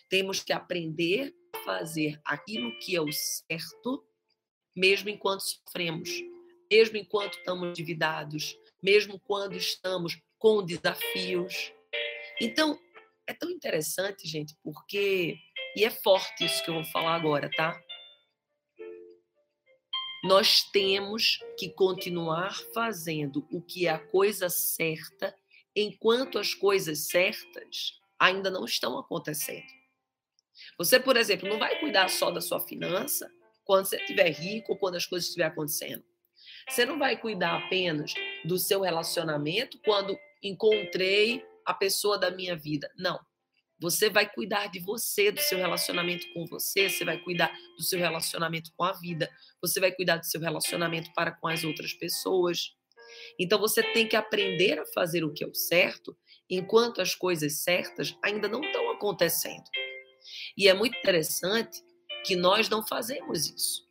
Temos 0.10 0.44
que 0.44 0.52
aprender 0.52 1.34
a 1.54 1.60
fazer 1.60 2.20
aquilo 2.26 2.78
que 2.80 2.96
é 2.96 3.02
o 3.02 3.12
certo, 3.12 4.04
mesmo 4.76 5.10
enquanto 5.10 5.42
sofremos, 5.42 6.10
mesmo 6.72 6.98
enquanto 6.98 7.38
estamos 7.38 7.70
endividados, 7.70 8.58
mesmo 8.82 9.20
quando 9.20 9.56
estamos 9.56 10.20
com 10.40 10.66
desafios. 10.66 11.72
Então, 12.42 12.80
é 13.28 13.34
tão 13.34 13.52
interessante, 13.52 14.28
gente, 14.28 14.56
porque. 14.64 15.38
E 15.76 15.84
é 15.84 15.92
forte 15.92 16.46
isso 16.46 16.64
que 16.64 16.70
eu 16.72 16.76
vou 16.76 16.86
falar 16.86 17.14
agora, 17.14 17.50
tá? 17.56 17.80
Nós 20.24 20.64
temos 20.64 21.40
que 21.58 21.70
continuar 21.70 22.56
fazendo 22.74 23.48
o 23.52 23.62
que 23.62 23.88
é 23.88 23.92
a 23.92 24.00
coisa 24.00 24.50
certa 24.50 25.36
enquanto 25.76 26.40
as 26.40 26.54
coisas 26.54 27.08
certas 27.08 28.00
ainda 28.20 28.50
não 28.50 28.66
estão 28.66 28.98
acontecendo. 28.98 29.68
Você, 30.78 31.00
por 31.00 31.16
exemplo, 31.16 31.48
não 31.48 31.60
vai 31.60 31.80
cuidar 31.80 32.10
só 32.10 32.32
da 32.32 32.42
sua 32.42 32.60
finança 32.60 33.32
quando 33.64 33.86
você 33.86 33.98
estiver 33.98 34.30
rico 34.30 34.74
ou 34.74 34.78
quando 34.78 34.96
as 34.96 35.06
coisas 35.06 35.28
estiverem 35.28 35.52
acontecendo. 35.52 36.04
Você 36.68 36.86
não 36.86 36.98
vai 36.98 37.16
cuidar 37.18 37.58
apenas 37.58 38.14
do 38.44 38.58
seu 38.58 38.82
relacionamento 38.82 39.80
quando 39.86 40.18
encontrei 40.42 41.46
a 41.66 41.74
pessoa 41.74 42.18
da 42.18 42.32
minha 42.32 42.56
vida. 42.56 42.92
Não. 42.98 43.20
Você 43.80 44.10
vai 44.10 44.28
cuidar 44.28 44.68
de 44.68 44.80
você, 44.80 45.32
do 45.32 45.40
seu 45.40 45.58
relacionamento 45.58 46.26
com 46.34 46.46
você, 46.48 46.90
você 46.90 47.06
vai 47.06 47.20
cuidar 47.20 47.52
do 47.78 47.84
seu 47.84 48.00
relacionamento 48.00 48.72
com 48.76 48.84
a 48.84 48.94
vida, 48.94 49.30
você 49.62 49.80
vai 49.80 49.92
cuidar 49.92 50.18
do 50.18 50.26
seu 50.26 50.42
relacionamento 50.42 51.12
para 51.14 51.32
com 51.32 51.48
as 51.48 51.64
outras 51.64 51.94
pessoas. 51.94 52.76
Então 53.40 53.60
você 53.60 53.84
tem 53.84 54.08
que 54.08 54.16
aprender 54.16 54.80
a 54.80 54.86
fazer 54.88 55.24
o 55.24 55.32
que 55.32 55.44
é 55.44 55.48
o 55.48 55.54
certo, 55.54 56.18
enquanto 56.50 57.02
as 57.02 57.14
coisas 57.14 57.60
certas 57.64 58.18
ainda 58.24 58.48
não 58.48 58.62
estão 58.62 58.90
acontecendo. 58.92 59.66
E 60.58 60.68
é 60.68 60.74
muito 60.74 60.98
interessante 60.98 61.82
que 62.26 62.36
nós 62.36 62.68
não 62.70 62.86
fazemos 62.86 63.48
isso. 63.50 63.88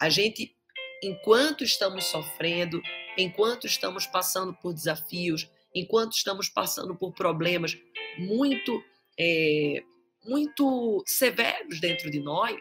A 0.00 0.08
gente, 0.08 0.56
enquanto 1.02 1.62
estamos 1.62 2.04
sofrendo, 2.06 2.80
enquanto 3.16 3.66
estamos 3.66 4.06
passando 4.06 4.54
por 4.54 4.72
desafios, 4.72 5.48
enquanto 5.74 6.12
estamos 6.12 6.48
passando 6.48 6.94
por 6.94 7.12
problemas 7.12 7.76
muito, 8.18 8.82
é, 9.18 9.82
muito 10.24 11.02
severos 11.06 11.80
dentro 11.80 12.10
de 12.10 12.20
nós, 12.20 12.60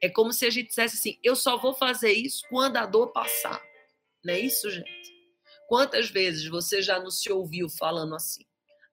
é 0.00 0.08
como 0.08 0.32
se 0.32 0.46
a 0.46 0.50
gente 0.50 0.68
dissesse 0.68 0.96
assim: 0.96 1.18
eu 1.22 1.36
só 1.36 1.56
vou 1.56 1.74
fazer 1.74 2.12
isso 2.12 2.42
quando 2.48 2.76
a 2.76 2.86
dor 2.86 3.08
passar. 3.08 3.60
Não 4.24 4.34
é 4.34 4.40
isso, 4.40 4.70
gente? 4.70 4.88
Quantas 5.68 6.08
vezes 6.08 6.46
você 6.46 6.80
já 6.80 6.98
não 6.98 7.10
se 7.10 7.30
ouviu 7.30 7.68
falando 7.68 8.14
assim? 8.14 8.44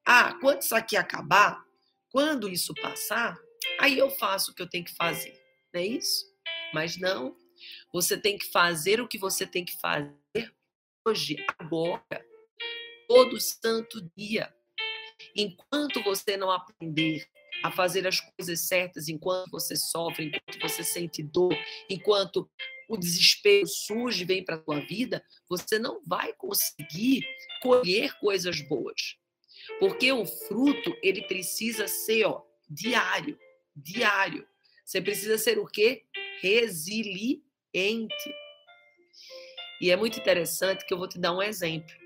Ah, 0.05 0.37
quando 0.39 0.61
isso 0.61 0.75
aqui 0.75 0.97
acabar, 0.97 1.63
quando 2.09 2.49
isso 2.49 2.73
passar, 2.75 3.37
aí 3.79 3.97
eu 3.97 4.09
faço 4.09 4.51
o 4.51 4.53
que 4.53 4.61
eu 4.61 4.69
tenho 4.69 4.85
que 4.85 4.95
fazer. 4.95 5.33
Não 5.73 5.81
é 5.81 5.85
isso? 5.85 6.25
Mas 6.73 6.97
não. 6.97 7.35
Você 7.93 8.17
tem 8.17 8.37
que 8.37 8.51
fazer 8.51 8.99
o 8.99 9.07
que 9.07 9.17
você 9.17 9.47
tem 9.47 9.63
que 9.63 9.79
fazer 9.79 10.53
hoje, 11.07 11.37
agora 11.57 12.03
todo 13.07 13.39
santo 13.39 14.01
dia. 14.15 14.53
Enquanto 15.35 16.03
você 16.03 16.37
não 16.37 16.51
aprender 16.51 17.27
a 17.63 17.71
fazer 17.71 18.05
as 18.07 18.19
coisas 18.19 18.67
certas, 18.67 19.07
enquanto 19.07 19.49
você 19.51 19.75
sofre, 19.75 20.25
enquanto 20.25 20.61
você 20.61 20.83
sente 20.83 21.23
dor, 21.23 21.55
enquanto 21.89 22.49
o 22.87 22.97
desespero 22.97 23.67
surge 23.67 24.25
vem 24.25 24.43
para 24.43 24.55
a 24.55 24.59
tua 24.59 24.79
vida, 24.81 25.23
você 25.49 25.79
não 25.79 26.01
vai 26.05 26.33
conseguir 26.33 27.25
colher 27.61 28.13
coisas 28.19 28.61
boas. 28.61 29.17
Porque 29.79 30.11
o 30.11 30.25
fruto, 30.25 30.95
ele 31.01 31.23
precisa 31.23 31.87
ser, 31.87 32.25
ó, 32.25 32.43
diário, 32.69 33.39
diário. 33.75 34.47
Você 34.85 35.01
precisa 35.01 35.37
ser 35.37 35.57
o 35.57 35.65
quê? 35.65 36.03
Resiliente. 36.41 37.41
E 39.81 39.89
é 39.89 39.95
muito 39.95 40.19
interessante 40.19 40.85
que 40.85 40.93
eu 40.93 40.97
vou 40.97 41.07
te 41.07 41.17
dar 41.17 41.33
um 41.33 41.41
exemplo. 41.41 42.04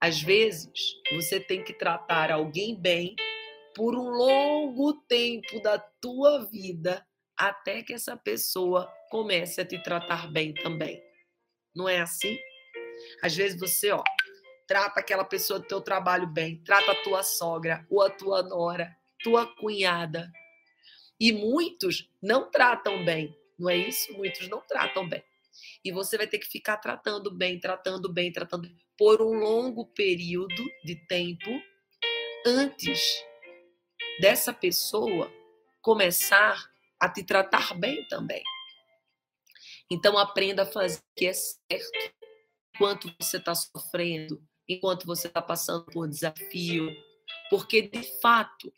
Às 0.00 0.20
vezes, 0.20 0.70
você 1.12 1.40
tem 1.40 1.64
que 1.64 1.72
tratar 1.72 2.30
alguém 2.30 2.74
bem 2.74 3.16
por 3.74 3.94
um 3.94 4.08
longo 4.08 4.94
tempo 5.08 5.60
da 5.60 5.78
tua 5.78 6.44
vida 6.44 7.06
até 7.36 7.82
que 7.82 7.92
essa 7.92 8.16
pessoa 8.16 8.90
comece 9.10 9.60
a 9.60 9.64
te 9.64 9.82
tratar 9.82 10.30
bem 10.30 10.54
também. 10.54 11.02
Não 11.74 11.88
é 11.88 12.00
assim? 12.00 12.38
Às 13.22 13.34
vezes 13.36 13.58
você, 13.58 13.90
ó, 13.90 14.02
trata 14.66 15.00
aquela 15.00 15.24
pessoa 15.24 15.58
do 15.58 15.66
teu 15.66 15.80
trabalho 15.80 16.26
bem, 16.26 16.62
trata 16.64 16.92
a 16.92 17.02
tua 17.02 17.22
sogra 17.22 17.86
ou 17.90 18.02
a 18.02 18.10
tua 18.10 18.42
nora, 18.42 18.96
tua 19.22 19.46
cunhada. 19.46 20.30
E 21.20 21.32
muitos 21.32 22.10
não 22.22 22.50
tratam 22.50 23.04
bem, 23.04 23.36
não 23.58 23.70
é 23.70 23.76
isso? 23.76 24.12
Muitos 24.14 24.48
não 24.48 24.60
tratam 24.60 25.08
bem. 25.08 25.22
E 25.84 25.90
você 25.92 26.16
vai 26.16 26.26
ter 26.26 26.38
que 26.38 26.46
ficar 26.46 26.76
tratando 26.78 27.30
bem, 27.30 27.58
tratando 27.58 28.12
bem, 28.12 28.32
tratando 28.32 28.68
por 28.98 29.20
um 29.20 29.34
longo 29.34 29.86
período 29.86 30.64
de 30.84 30.96
tempo 31.06 31.50
antes 32.46 33.24
dessa 34.20 34.52
pessoa 34.52 35.32
começar 35.82 36.70
a 36.98 37.08
te 37.08 37.22
tratar 37.22 37.74
bem 37.74 38.06
também. 38.08 38.42
Então 39.90 40.16
aprenda 40.18 40.62
a 40.62 40.66
fazer 40.66 40.98
o 40.98 41.14
que 41.16 41.26
é 41.26 41.32
certo. 41.32 42.14
Enquanto 42.74 43.14
você 43.20 43.36
está 43.36 43.54
sofrendo, 43.54 44.42
enquanto 44.68 45.06
você 45.06 45.28
está 45.28 45.40
passando 45.40 45.84
por 45.86 46.08
desafio, 46.08 46.94
porque 47.48 47.82
de 47.82 48.02
fato 48.20 48.72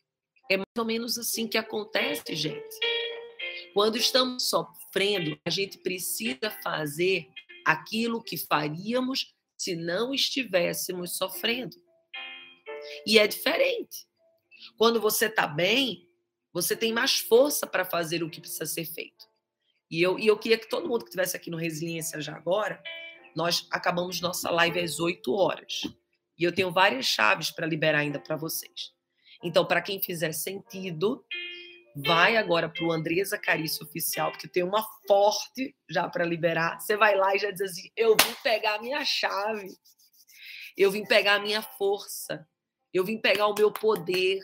é 0.51 0.57
mais 0.57 0.67
ou 0.79 0.85
menos 0.85 1.19
assim 1.19 1.47
que 1.47 1.59
acontece, 1.59 2.35
gente. 2.35 2.79
Quando 3.75 3.97
estamos 3.97 4.49
sofrendo, 4.49 5.39
a 5.45 5.51
gente 5.51 5.79
precisa 5.79 6.51
fazer 6.63 7.29
aquilo 7.65 8.23
que 8.23 8.37
faríamos 8.37 9.35
se 9.59 9.75
não 9.75 10.15
estivéssemos 10.15 11.17
sofrendo. 11.17 11.77
E 13.05 13.19
é 13.19 13.27
diferente. 13.27 14.07
Quando 14.77 15.01
você 15.01 15.27
está 15.27 15.47
bem, 15.47 16.09
você 16.53 16.77
tem 16.77 16.93
mais 16.93 17.19
força 17.19 17.67
para 17.67 17.85
fazer 17.85 18.23
o 18.23 18.31
que 18.31 18.41
precisa 18.41 18.65
ser 18.65 18.85
feito. 18.85 19.27
E 19.91 20.01
eu, 20.01 20.19
e 20.19 20.27
eu 20.27 20.39
queria 20.39 20.59
que 20.59 20.69
todo 20.69 20.89
mundo 20.89 21.01
que 21.01 21.11
estivesse 21.11 21.37
aqui 21.37 21.51
no 21.51 21.57
Resiliência 21.57 22.21
já 22.21 22.37
agora, 22.37 22.83
nós 23.35 23.67
acabamos 23.71 24.21
nossa 24.21 24.51
live 24.51 24.81
às 24.81 25.01
8 25.01 25.33
horas. 25.33 25.83
E 26.39 26.45
eu 26.45 26.55
tenho 26.55 26.71
várias 26.71 27.07
chaves 27.07 27.51
para 27.51 27.67
liberar 27.67 27.99
ainda 27.99 28.21
para 28.21 28.37
vocês. 28.37 28.93
Então, 29.43 29.65
para 29.65 29.83
quem 29.83 30.01
fizer 30.01 30.33
sentido, 30.33 31.25
vai 32.05 32.37
agora 32.37 32.69
para 32.69 32.85
o 32.85 32.93
Andresa 32.93 33.37
Carício 33.39 33.85
Oficial, 33.85 34.31
porque 34.31 34.47
tem 34.47 34.63
uma 34.63 34.87
forte 35.07 35.75
já 35.89 36.09
para 36.09 36.25
liberar. 36.25 36.79
Você 36.81 36.97
vai 36.97 37.17
lá 37.17 37.35
e 37.35 37.39
já 37.39 37.51
diz 37.51 37.63
assim: 37.63 37.91
eu 37.97 38.11
vim 38.11 38.35
pegar 38.43 38.75
a 38.75 38.81
minha 38.81 39.05
chave, 39.05 39.69
eu 40.77 40.91
vim 40.91 41.05
pegar 41.05 41.35
a 41.35 41.41
minha 41.41 41.63
força, 41.63 42.47
eu 42.93 43.05
vim 43.05 43.19
pegar 43.21 43.47
o 43.49 43.55
meu 43.55 43.73
poder. 43.73 44.41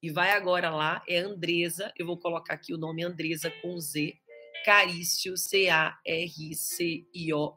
E 0.00 0.10
vai 0.10 0.30
agora 0.30 0.70
lá, 0.70 1.02
é 1.08 1.18
Andresa, 1.18 1.92
eu 1.98 2.06
vou 2.06 2.16
colocar 2.16 2.54
aqui 2.54 2.72
o 2.72 2.78
nome 2.78 3.02
Andresa 3.02 3.50
com 3.60 3.80
Z, 3.80 4.14
Carício, 4.64 5.36
C-A-R-C-I-O, 5.36 5.96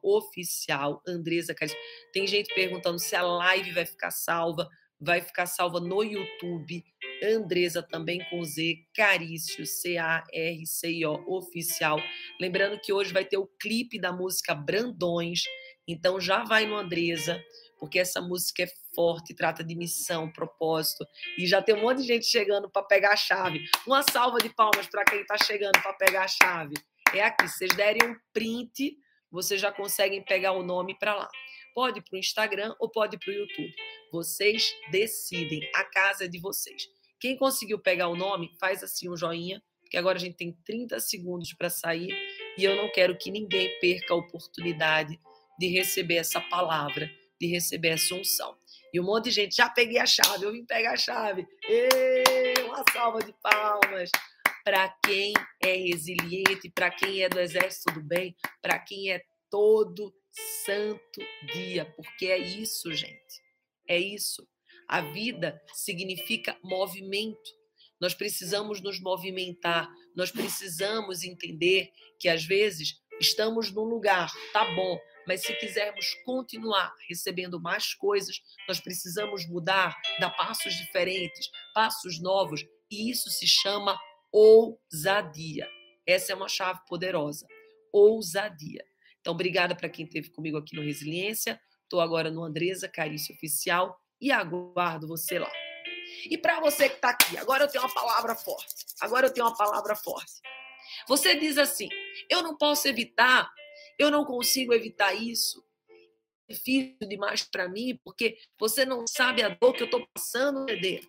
oficial, 0.02 1.04
Andresa 1.08 1.54
Carício. 1.54 1.78
Tem 2.12 2.26
gente 2.26 2.52
perguntando 2.56 2.98
se 2.98 3.16
a 3.16 3.22
live 3.22 3.72
vai 3.74 3.86
ficar 3.86 4.10
salva. 4.10 4.68
Vai 5.00 5.22
ficar 5.22 5.46
salva 5.48 5.80
no 5.80 6.04
YouTube. 6.04 6.84
Andresa 7.24 7.84
também 7.84 8.24
com 8.30 8.44
Z, 8.44 8.78
Carício, 8.96 9.66
C-A-R-C-I-O, 9.66 11.24
oficial. 11.28 12.00
Lembrando 12.40 12.80
que 12.80 12.92
hoje 12.92 13.14
vai 13.14 13.26
ter 13.26 13.38
o 13.38 13.48
clipe 13.60 14.00
da 14.00 14.12
música 14.12 14.56
Brandões. 14.56 15.44
Então 15.88 16.20
já 16.20 16.44
vai 16.44 16.66
no 16.66 16.76
Andresa, 16.76 17.44
porque 17.80 18.00
essa 18.00 18.22
música 18.22 18.64
é 18.64 18.72
forte, 18.96 19.34
trata 19.34 19.64
de 19.64 19.76
missão, 19.76 20.32
propósito. 20.32 21.06
E 21.38 21.46
já 21.46 21.62
tem 21.62 21.76
um 21.76 21.82
monte 21.82 22.02
de 22.02 22.08
gente 22.08 22.26
chegando 22.26 22.70
para 22.70 22.84
pegar 22.84 23.12
a 23.12 23.18
chave. 23.18 23.64
Uma 23.86 24.04
salva 24.04 24.40
de 24.40 24.50
palmas 24.50 24.88
para 24.88 25.04
quem 25.04 25.22
está 25.22 25.38
chegando 25.38 25.82
para 25.82 25.94
pegar 25.94 26.24
a 26.24 26.28
chave 26.28 26.76
é 27.14 27.24
aqui. 27.24 27.48
Se 27.48 27.58
vocês 27.58 27.76
derem 27.76 28.10
um 28.10 28.16
print, 28.34 28.98
vocês 29.32 29.60
já 29.60 29.72
conseguem 29.72 30.24
pegar 30.24 30.54
o 30.54 30.64
nome 30.64 30.98
para 30.98 31.16
lá. 31.16 31.30
Pode 31.74 32.02
para 32.02 32.16
o 32.16 32.20
Instagram 32.20 32.76
ou 32.80 32.90
pode 32.90 33.18
para 33.18 33.32
o 33.32 33.34
YouTube. 33.34 33.74
Vocês 34.12 34.74
decidem. 34.92 35.62
A 35.76 35.84
casa 35.86 36.26
é 36.26 36.28
de 36.28 36.40
vocês. 36.40 37.01
Quem 37.22 37.38
conseguiu 37.38 37.78
pegar 37.78 38.08
o 38.08 38.16
nome, 38.16 38.52
faz 38.60 38.84
assim 38.84 39.08
um 39.08 39.16
joinha, 39.16 39.62
porque 39.80 39.96
agora 39.96 40.18
a 40.18 40.22
gente 40.22 40.38
tem 40.38 40.58
30 40.66 41.00
segundos 41.00 41.54
para 41.54 41.70
sair 41.70 42.12
e 42.58 42.64
eu 42.64 42.76
não 42.76 42.92
quero 42.92 43.16
que 43.16 43.30
ninguém 43.30 43.70
perca 43.80 44.16
a 44.16 44.18
oportunidade 44.18 45.20
de 45.60 45.68
receber 45.68 46.16
essa 46.16 46.42
palavra, 46.42 47.08
de 47.40 47.46
receber 47.46 47.90
essa 47.90 48.16
unção. 48.16 48.58
E 48.92 49.00
um 49.00 49.04
monte 49.04 49.26
de 49.26 49.32
gente, 49.32 49.56
já 49.56 49.70
peguei 49.70 50.00
a 50.00 50.06
chave, 50.08 50.46
eu 50.46 50.52
vim 50.52 50.66
pegar 50.66 50.94
a 50.94 50.98
chave. 50.98 51.48
Ei, 51.70 52.64
uma 52.64 52.84
salva 52.92 53.20
de 53.20 53.34
palmas 53.34 54.10
para 54.64 54.90
quem 55.06 55.34
é 55.64 55.76
resiliente, 55.76 56.72
para 56.74 56.90
quem 56.90 57.22
é 57.22 57.30
do 57.30 57.40
exército 57.40 57.94
do 57.94 58.02
bem, 58.02 58.36
para 58.64 58.80
quem 58.80 59.12
é 59.12 59.22
todo 59.48 60.12
santo 60.66 61.22
dia, 61.54 61.86
porque 61.96 62.26
é 62.26 62.40
isso, 62.40 62.92
gente. 62.92 63.42
É 63.88 64.00
isso. 64.00 64.48
A 64.92 65.00
vida 65.00 65.58
significa 65.74 66.60
movimento. 66.62 67.50
Nós 67.98 68.14
precisamos 68.14 68.82
nos 68.82 69.00
movimentar, 69.00 69.90
nós 70.14 70.32
precisamos 70.32 71.24
entender 71.24 71.90
que 72.20 72.28
às 72.28 72.44
vezes 72.44 72.96
estamos 73.18 73.72
num 73.72 73.86
lugar, 73.86 74.30
tá 74.52 74.66
bom, 74.76 75.00
mas 75.26 75.44
se 75.44 75.54
quisermos 75.54 76.14
continuar 76.26 76.94
recebendo 77.08 77.58
mais 77.58 77.94
coisas, 77.94 78.42
nós 78.68 78.82
precisamos 78.82 79.48
mudar, 79.48 79.96
dar 80.20 80.32
passos 80.32 80.74
diferentes, 80.74 81.50
passos 81.74 82.20
novos, 82.20 82.66
e 82.92 83.10
isso 83.10 83.30
se 83.30 83.48
chama 83.48 83.98
ousadia. 84.30 85.70
Essa 86.06 86.34
é 86.34 86.36
uma 86.36 86.50
chave 86.50 86.82
poderosa. 86.90 87.48
Ousadia. 87.94 88.84
Então, 89.22 89.34
obrigada 89.34 89.74
para 89.74 89.88
quem 89.88 90.04
esteve 90.04 90.32
comigo 90.32 90.58
aqui 90.58 90.76
no 90.76 90.82
Resiliência. 90.82 91.62
Estou 91.84 92.02
agora 92.02 92.30
no 92.30 92.44
Andresa 92.44 92.90
Carício 92.90 93.34
Oficial 93.34 94.01
e 94.22 94.32
aguardo 94.32 95.08
você 95.08 95.40
lá. 95.40 95.52
E 96.30 96.38
para 96.38 96.60
você 96.60 96.88
que 96.88 96.96
está 96.96 97.10
aqui, 97.10 97.38
agora 97.38 97.64
eu 97.64 97.68
tenho 97.68 97.84
uma 97.84 97.94
palavra 97.94 98.36
forte. 98.36 98.86
Agora 99.02 99.28
eu 99.28 99.34
tenho 99.34 99.48
uma 99.48 99.58
palavra 99.58 99.96
forte. 99.96 100.34
Você 101.08 101.36
diz 101.36 101.58
assim: 101.58 101.90
eu 102.30 102.44
não 102.44 102.56
posso 102.58 102.88
evitar, 102.88 103.52
eu 103.98 104.12
não 104.12 104.24
consigo 104.24 104.74
evitar 104.74 105.14
isso. 105.14 105.66
É 106.48 106.54
difícil 106.54 106.98
demais 107.08 107.44
para 107.44 107.68
mim, 107.68 108.00
porque 108.04 108.38
você 108.60 108.86
não 108.86 109.08
sabe 109.08 109.42
a 109.42 109.50
dor 109.50 109.74
que 109.74 109.82
eu 109.82 109.86
estou 109.86 110.06
passando, 110.14 110.66
Dedê. 110.66 111.02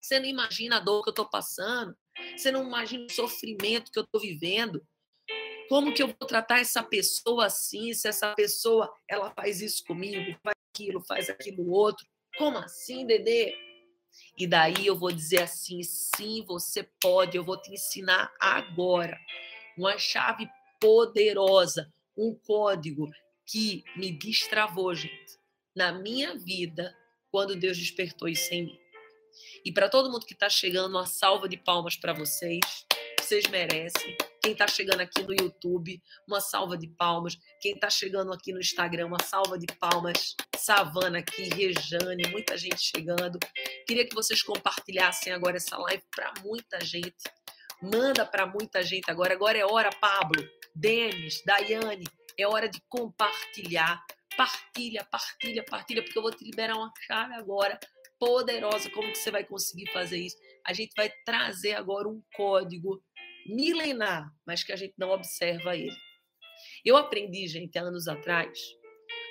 Você 0.00 0.18
não 0.18 0.26
imagina 0.26 0.76
a 0.76 0.80
dor 0.80 1.02
que 1.02 1.10
eu 1.10 1.12
estou 1.12 1.28
passando. 1.28 1.96
Você 2.36 2.50
não 2.50 2.66
imagina 2.66 3.06
o 3.06 3.12
sofrimento 3.12 3.90
que 3.90 3.98
eu 3.98 4.04
estou 4.04 4.20
vivendo. 4.20 4.82
Como 5.68 5.94
que 5.94 6.02
eu 6.02 6.08
vou 6.08 6.26
tratar 6.26 6.60
essa 6.60 6.82
pessoa 6.82 7.46
assim, 7.46 7.92
se 7.94 8.08
essa 8.08 8.34
pessoa 8.34 8.92
ela 9.08 9.30
faz 9.30 9.60
isso 9.60 9.84
comigo, 9.84 10.38
aquilo, 10.80 11.00
faz 11.00 11.28
aquilo 11.28 11.70
outro? 11.70 12.06
Como 12.36 12.58
assim, 12.58 13.06
Dedê? 13.06 13.54
E 14.38 14.46
daí 14.46 14.86
eu 14.86 14.96
vou 14.96 15.12
dizer 15.12 15.42
assim: 15.42 15.82
sim, 15.82 16.44
você 16.46 16.88
pode, 17.00 17.36
eu 17.36 17.44
vou 17.44 17.60
te 17.60 17.72
ensinar 17.72 18.32
agora. 18.40 19.18
Uma 19.76 19.98
chave 19.98 20.48
poderosa, 20.80 21.92
um 22.16 22.34
código 22.34 23.08
que 23.46 23.84
me 23.96 24.12
destravou, 24.12 24.94
gente, 24.94 25.38
na 25.74 25.92
minha 25.92 26.36
vida, 26.36 26.96
quando 27.30 27.56
Deus 27.56 27.76
despertou 27.76 28.28
isso 28.28 28.52
em 28.52 28.64
mim. 28.64 28.78
E 29.64 29.72
para 29.72 29.88
todo 29.88 30.10
mundo 30.10 30.26
que 30.26 30.34
está 30.34 30.48
chegando, 30.48 30.90
uma 30.90 31.06
salva 31.06 31.48
de 31.48 31.56
palmas 31.56 31.96
para 31.96 32.12
vocês. 32.12 32.60
Vocês 33.20 33.46
merecem. 33.48 34.16
Quem 34.42 34.52
está 34.52 34.66
chegando 34.66 35.00
aqui 35.00 35.22
no 35.22 35.34
YouTube, 35.34 36.02
uma 36.26 36.40
salva 36.40 36.76
de 36.76 36.88
palmas. 36.88 37.36
Quem 37.60 37.74
está 37.74 37.90
chegando 37.90 38.32
aqui 38.32 38.52
no 38.52 38.58
Instagram, 38.58 39.06
uma 39.06 39.22
salva 39.22 39.58
de 39.58 39.66
palmas. 39.78 40.34
Savana 40.56 41.18
aqui, 41.18 41.42
Rejane, 41.50 42.26
muita 42.30 42.56
gente 42.56 42.80
chegando. 42.80 43.38
Queria 43.86 44.08
que 44.08 44.14
vocês 44.14 44.42
compartilhassem 44.42 45.32
agora 45.32 45.58
essa 45.58 45.76
live 45.76 46.02
para 46.14 46.32
muita 46.42 46.82
gente. 46.82 47.22
Manda 47.82 48.24
para 48.24 48.46
muita 48.46 48.82
gente 48.82 49.10
agora. 49.10 49.34
Agora 49.34 49.58
é 49.58 49.64
hora, 49.64 49.90
Pablo, 50.00 50.42
Denis, 50.74 51.42
Daiane. 51.44 52.06
É 52.38 52.46
hora 52.46 52.68
de 52.68 52.80
compartilhar. 52.88 54.02
Partilha, 54.36 55.04
partilha, 55.04 55.62
partilha, 55.64 56.02
porque 56.02 56.16
eu 56.16 56.22
vou 56.22 56.32
te 56.32 56.44
liberar 56.44 56.76
uma 56.76 56.90
chave 57.06 57.34
agora 57.34 57.78
poderosa. 58.18 58.88
Como 58.90 59.12
que 59.12 59.18
você 59.18 59.30
vai 59.30 59.44
conseguir 59.44 59.90
fazer 59.92 60.18
isso? 60.18 60.36
A 60.64 60.72
gente 60.72 60.92
vai 60.96 61.10
trazer 61.24 61.74
agora 61.74 62.08
um 62.08 62.22
código 62.34 63.02
milenar, 63.46 64.32
mas 64.46 64.62
que 64.62 64.72
a 64.72 64.76
gente 64.76 64.94
não 64.96 65.10
observa 65.10 65.76
ele. 65.76 65.96
Eu 66.84 66.96
aprendi, 66.96 67.46
gente, 67.46 67.78
anos 67.78 68.08
atrás, 68.08 68.58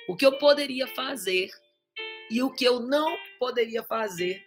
o 0.08 0.16
que 0.16 0.24
eu 0.24 0.38
poderia 0.38 0.86
fazer 0.86 1.50
e 2.30 2.42
o 2.42 2.52
que 2.52 2.64
eu 2.64 2.80
não 2.80 3.16
poderia 3.38 3.82
fazer. 3.82 4.42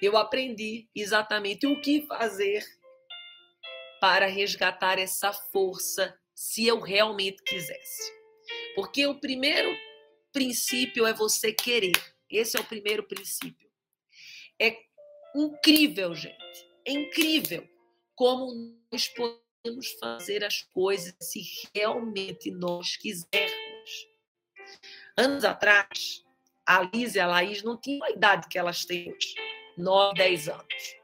Eu 0.00 0.16
aprendi 0.16 0.88
exatamente 0.94 1.66
o 1.66 1.80
que 1.80 2.02
fazer 2.06 2.64
para 4.00 4.26
resgatar 4.26 4.98
essa 4.98 5.32
força 5.32 6.18
se 6.34 6.66
eu 6.66 6.80
realmente 6.80 7.42
quisesse. 7.44 8.12
Porque 8.74 9.06
o 9.06 9.20
primeiro 9.20 9.74
princípio 10.32 11.06
é 11.06 11.12
você 11.12 11.52
querer. 11.52 11.92
Esse 12.28 12.56
é 12.56 12.60
o 12.60 12.64
primeiro 12.64 13.06
princípio. 13.06 13.70
É 14.60 14.76
incrível, 15.36 16.14
gente. 16.14 16.66
É 16.86 16.92
incrível 16.92 17.71
como 18.14 18.76
nós 18.90 19.08
podemos 19.08 19.92
fazer 20.00 20.44
as 20.44 20.62
coisas 20.62 21.14
se 21.20 21.42
realmente 21.74 22.50
nós 22.50 22.96
quisermos. 22.96 24.08
Anos 25.16 25.44
atrás, 25.44 26.24
a 26.66 26.82
Liz 26.82 27.14
e 27.14 27.20
a 27.20 27.26
Laís 27.26 27.62
não 27.62 27.76
tinham 27.76 28.04
a 28.04 28.10
idade 28.10 28.48
que 28.48 28.58
elas 28.58 28.84
têm 28.84 29.12
hoje, 29.12 29.34
9, 29.76 30.14
10 30.14 30.48
anos. 30.48 30.96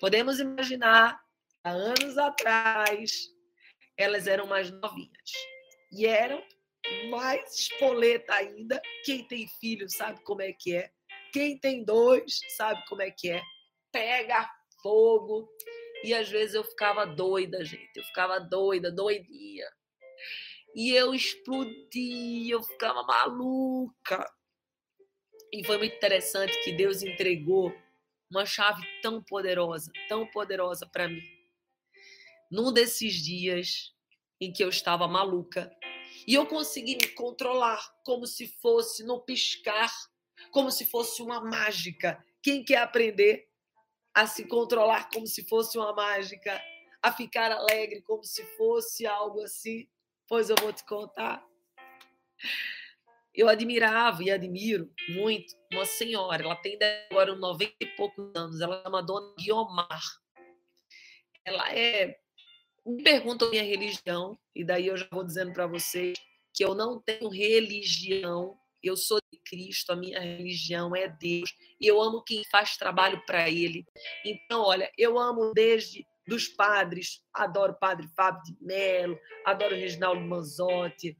Podemos 0.00 0.40
imaginar, 0.40 1.20
há 1.64 1.70
anos 1.70 2.16
atrás, 2.18 3.30
elas 3.96 4.26
eram 4.26 4.46
mais 4.46 4.70
novinhas. 4.70 5.32
E 5.92 6.06
eram 6.06 6.42
mais 7.10 7.54
espoleta 7.54 8.34
ainda. 8.34 8.80
Quem 9.04 9.24
tem 9.24 9.46
filho 9.46 9.88
sabe 9.88 10.22
como 10.22 10.42
é 10.42 10.52
que 10.52 10.74
é. 10.74 10.90
Quem 11.32 11.58
tem 11.58 11.84
dois 11.84 12.40
sabe 12.56 12.84
como 12.86 13.02
é 13.02 13.10
que 13.10 13.30
é. 13.30 13.42
Pega 13.92 14.48
fogo. 14.82 15.48
E 16.02 16.14
às 16.14 16.28
vezes 16.28 16.54
eu 16.54 16.64
ficava 16.64 17.04
doida, 17.04 17.64
gente. 17.64 17.96
Eu 17.96 18.04
ficava 18.04 18.38
doida, 18.38 18.90
doidinha. 18.90 19.66
E 20.74 20.92
eu 20.92 21.14
explodia, 21.14 22.54
eu 22.54 22.62
ficava 22.62 23.02
maluca. 23.02 24.30
E 25.52 25.64
foi 25.64 25.78
muito 25.78 25.96
interessante 25.96 26.62
que 26.62 26.72
Deus 26.72 27.02
entregou 27.02 27.74
uma 28.30 28.46
chave 28.46 28.82
tão 29.02 29.22
poderosa, 29.22 29.90
tão 30.08 30.26
poderosa 30.26 30.86
para 30.86 31.08
mim. 31.08 31.22
Num 32.50 32.72
desses 32.72 33.14
dias 33.14 33.92
em 34.40 34.52
que 34.52 34.62
eu 34.62 34.68
estava 34.68 35.06
maluca, 35.08 35.70
e 36.26 36.34
eu 36.34 36.46
consegui 36.46 36.96
me 36.96 37.08
controlar 37.08 37.80
como 38.04 38.26
se 38.26 38.46
fosse 38.46 39.04
no 39.04 39.20
piscar, 39.20 39.90
como 40.50 40.70
se 40.70 40.86
fosse 40.86 41.22
uma 41.22 41.40
mágica. 41.40 42.24
Quem 42.42 42.64
quer 42.64 42.78
aprender 42.78 43.49
a 44.14 44.26
se 44.26 44.44
controlar 44.46 45.08
como 45.12 45.26
se 45.26 45.44
fosse 45.44 45.78
uma 45.78 45.92
mágica, 45.92 46.60
a 47.02 47.12
ficar 47.12 47.50
alegre 47.50 48.02
como 48.02 48.24
se 48.24 48.44
fosse 48.56 49.06
algo 49.06 49.42
assim? 49.42 49.88
Pois 50.26 50.50
eu 50.50 50.56
vou 50.60 50.72
te 50.72 50.84
contar. 50.84 51.44
Eu 53.34 53.48
admirava 53.48 54.22
e 54.22 54.30
admiro 54.30 54.92
muito 55.10 55.54
uma 55.72 55.84
senhora, 55.84 56.42
ela 56.42 56.56
tem 56.56 56.78
agora 57.10 57.34
90 57.34 57.74
e 57.80 57.86
poucos 57.86 58.30
anos, 58.34 58.60
ela 58.60 58.82
chama 58.82 59.02
Dona 59.02 59.34
Guiomar. 59.38 60.02
Ela 61.44 61.72
é. 61.72 62.18
Me 62.84 63.02
perguntam 63.02 63.50
minha 63.50 63.62
religião, 63.62 64.38
e 64.54 64.64
daí 64.64 64.88
eu 64.88 64.96
já 64.96 65.06
vou 65.12 65.22
dizendo 65.22 65.52
para 65.52 65.66
vocês 65.66 66.18
que 66.52 66.64
eu 66.64 66.74
não 66.74 67.00
tenho 67.00 67.28
religião, 67.28 68.58
eu 68.82 68.96
sou 68.96 69.20
de 69.32 69.38
Cristo, 69.38 69.92
a 69.92 69.96
minha 69.96 70.20
religião 70.20 70.94
é 70.94 71.08
Deus, 71.08 71.54
e 71.80 71.86
eu 71.86 72.00
amo 72.00 72.22
quem 72.22 72.44
faz 72.44 72.76
trabalho 72.76 73.22
para 73.26 73.48
Ele. 73.48 73.84
Então, 74.24 74.62
olha, 74.62 74.90
eu 74.96 75.18
amo 75.18 75.52
desde 75.54 76.06
dos 76.26 76.46
padres, 76.46 77.22
adoro 77.34 77.72
o 77.72 77.78
padre 77.78 78.06
Fábio 78.14 78.42
de 78.44 78.56
Mello, 78.60 79.18
adoro 79.44 79.74
o 79.74 79.78
Reginaldo 79.78 80.20
Manzotti, 80.20 81.16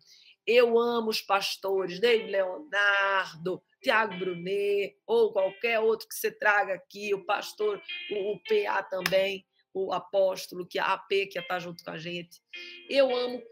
eu 0.46 0.79
amo 0.79 1.11
os 1.11 1.20
pastores, 1.20 2.01
David 2.01 2.31
Leonardo, 2.31 3.62
Tiago 3.83 4.18
Brunet, 4.18 4.96
ou 5.07 5.33
qualquer 5.33 5.81
outro 5.81 6.09
que 6.09 6.14
você 6.14 6.31
traga 6.31 6.75
aqui, 6.75 7.14
o 7.14 7.25
pastor, 7.25 7.81
o, 8.11 8.33
o 8.33 8.40
PA 8.42 8.83
também, 8.83 9.46
o 9.73 9.92
apóstolo, 9.92 10.66
que 10.66 10.79
é 10.79 10.83
a 10.83 10.94
AP, 10.94 11.09
que 11.31 11.38
está 11.38 11.59
junto 11.59 11.85
com 11.85 11.90
a 11.90 11.99
gente. 11.99 12.40
Eu 12.88 13.14
amo 13.14 13.42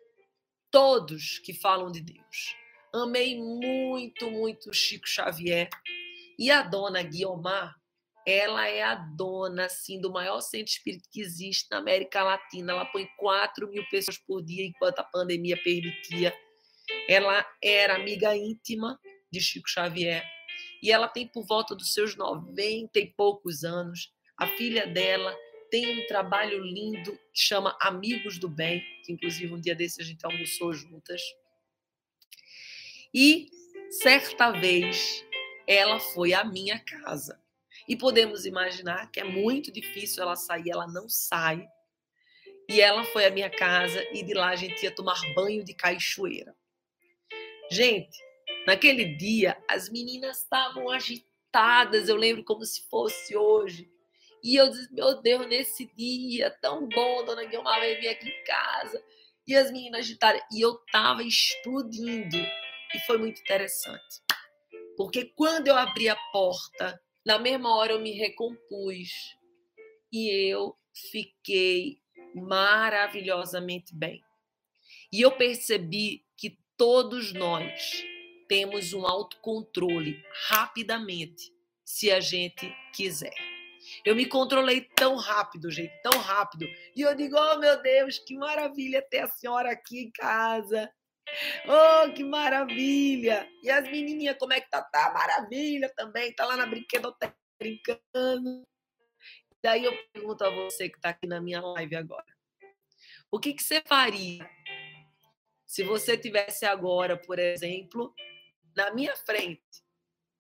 todos 0.71 1.39
que 1.39 1.55
falam 1.55 1.91
de 1.91 2.01
Deus. 2.01 2.57
Amei 2.95 3.37
muito, 3.39 4.31
muito 4.31 4.73
Chico 4.73 5.07
Xavier. 5.07 5.69
E 6.39 6.51
a 6.51 6.63
dona 6.63 7.03
Guiomar, 7.03 7.75
ela 8.27 8.67
é 8.69 8.83
a 8.83 8.95
dona 8.95 9.67
assim, 9.67 10.01
do 10.01 10.11
maior 10.11 10.41
centro 10.41 10.73
espírita 10.73 11.09
que 11.11 11.21
existe 11.21 11.67
na 11.71 11.79
América 11.79 12.23
Latina. 12.23 12.73
Ela 12.73 12.87
põe 12.87 13.07
4 13.19 13.69
mil 13.69 13.85
pessoas 13.91 14.19
por 14.19 14.43
dia 14.43 14.65
enquanto 14.65 15.01
a 15.01 15.05
pandemia 15.05 15.57
permitia. 15.63 16.35
Ela 17.09 17.47
era 17.63 17.97
amiga 17.97 18.37
íntima 18.37 18.99
de 19.31 19.41
Chico 19.41 19.69
Xavier 19.69 20.25
e 20.83 20.91
ela 20.91 21.09
tem 21.09 21.27
por 21.27 21.45
volta 21.45 21.75
dos 21.75 21.93
seus 21.93 22.17
90 22.17 22.99
e 22.99 23.07
poucos 23.07 23.65
anos. 23.65 24.13
A 24.37 24.47
filha 24.47 24.87
dela 24.87 25.35
tem 25.71 26.01
um 26.01 26.07
trabalho 26.07 26.63
lindo 26.63 27.13
que 27.13 27.41
chama 27.41 27.77
Amigos 27.81 28.39
do 28.39 28.49
Bem, 28.49 28.83
que 29.05 29.13
inclusive 29.13 29.53
um 29.53 29.61
dia 29.61 29.75
desse 29.75 30.01
a 30.01 30.05
gente 30.05 30.25
almoçou 30.25 30.73
juntas. 30.73 31.21
E 33.15 33.49
certa 33.91 34.51
vez 34.51 35.25
ela 35.67 35.99
foi 35.99 36.33
à 36.33 36.45
minha 36.45 36.79
casa. 36.79 37.41
E 37.89 37.97
podemos 37.97 38.45
imaginar 38.45 39.11
que 39.11 39.21
é 39.21 39.25
muito 39.25 39.73
difícil 39.73 40.23
ela 40.23 40.37
sair, 40.37 40.71
ela 40.71 40.87
não 40.87 41.09
sai. 41.09 41.67
E 42.69 42.81
ela 42.81 43.03
foi 43.05 43.25
à 43.25 43.31
minha 43.31 43.49
casa 43.49 44.03
e 44.13 44.23
de 44.23 44.35
lá 44.35 44.51
a 44.51 44.57
gente 44.57 44.83
ia 44.83 44.91
tomar 44.91 45.19
banho 45.35 45.65
de 45.65 45.73
cachoeira. 45.73 46.55
Gente, 47.71 48.19
naquele 48.67 49.17
dia 49.17 49.57
as 49.69 49.89
meninas 49.89 50.39
estavam 50.39 50.91
agitadas, 50.91 52.09
eu 52.09 52.17
lembro 52.17 52.45
como 52.45 52.65
se 52.65 52.83
fosse 52.89 53.35
hoje. 53.37 53.91
E 54.43 54.55
eu 54.57 54.71
disse, 54.71 54.93
meu 54.93 55.21
Deus, 55.21 55.47
nesse 55.47 55.87
dia 55.97 56.51
tão 56.63 56.89
bom, 56.89 57.25
dona 57.25 57.45
Guilmar 57.45 57.81
vai 57.81 57.97
vir 57.97 58.09
aqui 58.09 58.29
em 58.29 58.45
casa. 58.45 59.03
E 59.47 59.57
as 59.57 59.71
meninas 59.71 60.01
agitadas. 60.01 60.43
E 60.53 60.61
eu 60.61 60.75
tava 60.93 61.23
explodindo. 61.23 62.39
E 62.95 62.99
foi 63.01 63.19
muito 63.19 63.41
interessante. 63.41 64.23
Porque 64.97 65.27
quando 65.37 65.69
eu 65.69 65.77
abri 65.77 66.09
a 66.09 66.17
porta, 66.33 67.01
na 67.25 67.39
mesma 67.39 67.75
hora 67.77 67.93
eu 67.93 68.01
me 68.01 68.13
recompus. 68.13 69.37
E 70.13 70.51
eu 70.51 70.77
fiquei 71.11 72.01
maravilhosamente 72.35 73.95
bem. 73.95 74.23
E 75.13 75.21
eu 75.21 75.33
percebi 75.33 76.25
que 76.37 76.59
todos 76.77 77.33
nós 77.33 78.05
temos 78.49 78.93
um 78.93 79.07
autocontrole 79.07 80.23
rapidamente, 80.49 81.53
se 81.85 82.11
a 82.11 82.21
gente 82.21 82.75
quiser. 82.95 83.35
Eu 84.05 84.15
me 84.17 84.27
controlei 84.27 84.83
tão 84.95 85.17
rápido, 85.17 85.71
gente, 85.71 85.93
tão 86.03 86.19
rápido. 86.21 86.67
E 86.97 87.01
eu 87.01 87.15
digo, 87.15 87.37
oh 87.37 87.59
meu 87.59 87.81
Deus, 87.81 88.19
que 88.19 88.37
maravilha 88.37 89.03
ter 89.03 89.21
a 89.21 89.29
senhora 89.29 89.71
aqui 89.71 90.01
em 90.01 90.11
casa. 90.11 90.91
Oh, 91.67 92.13
que 92.13 92.25
maravilha! 92.25 93.49
E 93.63 93.71
as 93.71 93.85
menininhas, 93.85 94.37
como 94.39 94.53
é 94.53 94.61
que 94.61 94.71
tá? 94.71 94.83
Tá 94.83 95.13
maravilha 95.13 95.93
também, 95.95 96.35
tá 96.35 96.45
lá 96.45 96.57
na 96.57 96.67
brinquedoteca 96.67 97.37
brincando. 97.59 98.67
Daí 99.63 99.85
eu 99.85 99.93
pergunto 100.13 100.45
a 100.45 100.51
você 100.51 100.89
que 100.89 100.97
está 100.97 101.11
aqui 101.11 101.27
na 101.27 101.41
minha 101.41 101.61
live 101.61 101.97
agora. 101.97 102.25
O 103.31 103.39
que, 103.41 103.53
que 103.53 103.63
você 103.63 103.83
faria 103.85 104.49
se 105.67 105.83
você 105.83 106.17
tivesse 106.17 106.65
agora, 106.65 107.17
por 107.17 107.39
exemplo, 107.39 108.15
na 108.77 108.95
minha 108.95 109.15
frente? 109.17 109.63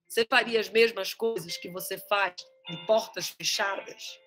Você 0.09 0.25
faria 0.25 0.61
as 0.61 0.71
mesmas 0.71 1.13
coisas 1.13 1.57
que 1.57 1.69
você 1.69 1.99
faz 2.09 2.35
de 2.69 2.87
portas 2.87 3.29
fechadas? 3.29 4.19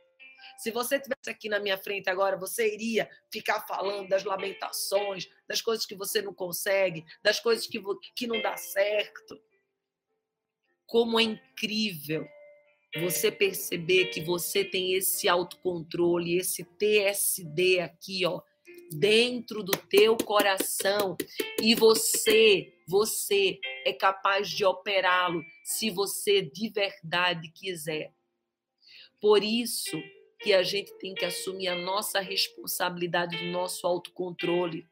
Se 0.62 0.70
você 0.70 1.00
tivesse 1.00 1.28
aqui 1.28 1.50
na 1.50 1.60
minha 1.60 1.76
frente 1.76 2.08
agora, 2.08 2.38
você 2.38 2.72
iria 2.72 3.10
ficar 3.32 3.62
falando 3.62 4.08
das 4.08 4.24
lamentações, 4.24 5.28
das 5.48 5.60
coisas 5.60 5.88
que 5.88 5.96
você 5.96 6.22
não 6.22 6.36
consegue, 6.36 7.04
das 7.24 7.40
coisas 7.40 7.66
que, 7.66 7.82
que 8.16 8.28
não 8.28 8.40
dá 8.44 8.56
certo. 8.56 9.42
Como 10.86 11.20
é 11.20 11.24
incrível 11.24 12.28
você 13.00 13.32
perceber 13.32 14.12
que 14.12 14.22
você 14.22 14.64
tem 14.64 14.94
esse 14.94 15.28
autocontrole, 15.28 16.38
esse 16.38 16.64
TSD 16.64 17.80
aqui, 17.80 18.24
ó, 18.28 18.40
dentro 18.92 19.64
do 19.64 19.72
teu 19.72 20.16
coração 20.16 21.18
e 21.60 21.74
você, 21.74 22.72
você 22.88 23.60
é 23.84 23.94
capaz 23.94 24.48
de 24.48 24.64
operá-lo 24.64 25.44
se 25.64 25.90
você 25.90 26.40
de 26.40 26.70
verdade 26.70 27.50
quiser. 27.52 28.14
Por 29.20 29.44
isso 29.44 30.00
que 30.44 30.54
a 30.54 30.64
gente 30.64 30.94
tem 30.98 31.14
que 31.14 31.26
assumir 31.26 31.68
a 31.68 31.76
nossa 31.76 32.20
responsabilidade 32.20 33.38
do 33.38 33.46
nosso 33.46 33.86
autocontrole. 33.86 34.88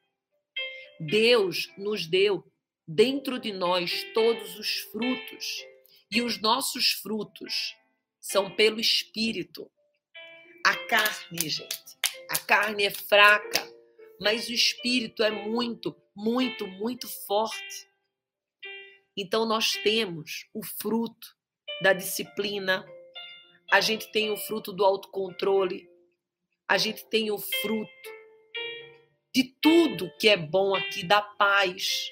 Deus 0.99 1.71
nos 1.77 2.05
deu 2.05 2.43
dentro 2.88 3.39
de 3.39 3.51
nós 3.51 4.03
todos 4.13 4.57
os 4.57 4.79
frutos 4.91 5.65
e 6.12 6.21
os 6.21 6.39
nossos 6.41 6.91
frutos 6.91 7.75
são 8.19 8.49
pelo 8.51 8.79
espírito. 8.79 9.71
A 10.65 10.75
carne, 10.75 11.49
gente, 11.49 11.97
a 12.29 12.38
carne 12.38 12.85
é 12.85 12.89
fraca, 12.89 13.67
mas 14.19 14.49
o 14.49 14.53
espírito 14.53 15.23
é 15.23 15.31
muito, 15.31 15.95
muito, 16.15 16.67
muito 16.67 17.07
forte. 17.25 17.88
Então 19.15 19.45
nós 19.45 19.73
temos 19.83 20.47
o 20.53 20.63
fruto 20.63 21.35
da 21.81 21.93
disciplina, 21.93 22.85
a 23.71 23.82
gente 23.82 24.12
tem 24.12 24.32
o 24.32 24.38
fruto 24.38 24.73
do 24.73 24.84
autocontrole, 24.84 25.89
a 26.67 26.77
gente 26.77 27.05
tem 27.05 27.32
o 27.32 27.38
fruto 27.38 28.19
de 29.34 29.43
tudo 29.62 30.12
que 30.19 30.27
é 30.27 30.38
bom 30.38 30.75
aqui, 30.75 31.03
da 31.03 31.21
paz. 31.21 32.10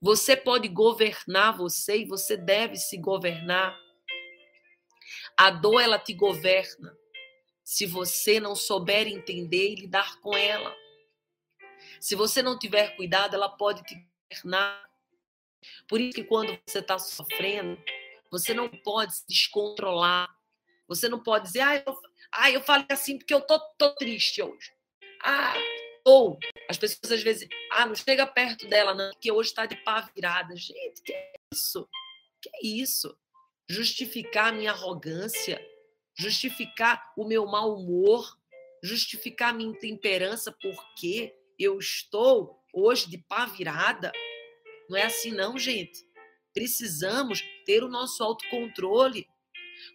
Você 0.00 0.36
pode 0.36 0.68
governar 0.68 1.56
você 1.56 1.98
e 1.98 2.04
você 2.04 2.36
deve 2.36 2.76
se 2.76 2.96
governar. 2.96 3.76
A 5.36 5.50
dor 5.50 5.80
ela 5.80 5.98
te 5.98 6.12
governa 6.12 6.96
se 7.64 7.84
você 7.84 8.40
não 8.40 8.54
souber 8.54 9.06
entender 9.06 9.72
e 9.72 9.74
lidar 9.74 10.20
com 10.20 10.36
ela. 10.36 10.74
Se 12.00 12.14
você 12.14 12.40
não 12.40 12.58
tiver 12.58 12.96
cuidado, 12.96 13.34
ela 13.34 13.48
pode 13.48 13.82
te 13.82 13.94
governar. 14.30 14.88
Por 15.88 16.00
isso 16.00 16.14
que 16.14 16.24
quando 16.24 16.58
você 16.66 16.78
está 16.78 16.98
sofrendo, 16.98 17.78
você 18.30 18.54
não 18.54 18.68
pode 18.68 19.16
se 19.16 19.26
descontrolar. 19.26 20.37
Você 20.88 21.08
não 21.08 21.22
pode 21.22 21.44
dizer, 21.44 21.60
ah, 21.60 21.76
eu, 21.76 22.00
ah, 22.32 22.50
eu 22.50 22.60
falei 22.62 22.86
assim 22.90 23.18
porque 23.18 23.34
eu 23.34 23.42
tô, 23.42 23.60
tô 23.76 23.94
triste 23.94 24.42
hoje. 24.42 24.72
Ah, 25.22 25.54
ou 26.04 26.38
as 26.68 26.78
pessoas 26.78 27.12
às 27.12 27.22
vezes, 27.22 27.46
ah, 27.72 27.84
não 27.84 27.94
chega 27.94 28.26
perto 28.26 28.66
dela, 28.66 28.94
não, 28.94 29.10
porque 29.10 29.30
hoje 29.30 29.50
está 29.50 29.66
de 29.66 29.76
pá 29.76 30.00
virada. 30.14 30.56
Gente, 30.56 31.02
que 31.02 31.12
é 31.12 31.32
isso? 31.52 31.88
Que 32.40 32.48
é 32.54 32.66
isso? 32.66 33.16
Justificar 33.68 34.48
a 34.48 34.52
minha 34.52 34.72
arrogância, 34.72 35.60
justificar 36.16 37.12
o 37.16 37.26
meu 37.26 37.44
mau 37.46 37.74
humor, 37.74 38.38
justificar 38.82 39.50
a 39.50 39.52
minha 39.52 39.70
intemperança 39.70 40.50
porque 40.50 41.34
eu 41.58 41.78
estou 41.78 42.64
hoje 42.72 43.10
de 43.10 43.18
pá 43.18 43.44
virada. 43.44 44.10
Não 44.88 44.96
é 44.96 45.02
assim, 45.02 45.32
não, 45.32 45.58
gente. 45.58 46.06
precisamos 46.54 47.44
ter 47.66 47.84
o 47.84 47.88
nosso 47.88 48.22
autocontrole. 48.24 49.28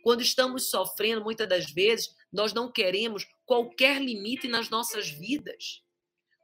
Quando 0.04 0.22
estamos 0.22 0.70
sofrendo, 0.70 1.24
muitas 1.24 1.48
das 1.48 1.72
vezes, 1.72 2.16
nós 2.32 2.54
não 2.54 2.72
queremos 2.72 3.28
qualquer 3.46 4.02
limite 4.02 4.48
nas 4.48 4.70
nossas 4.70 5.10
vidas. 5.10 5.84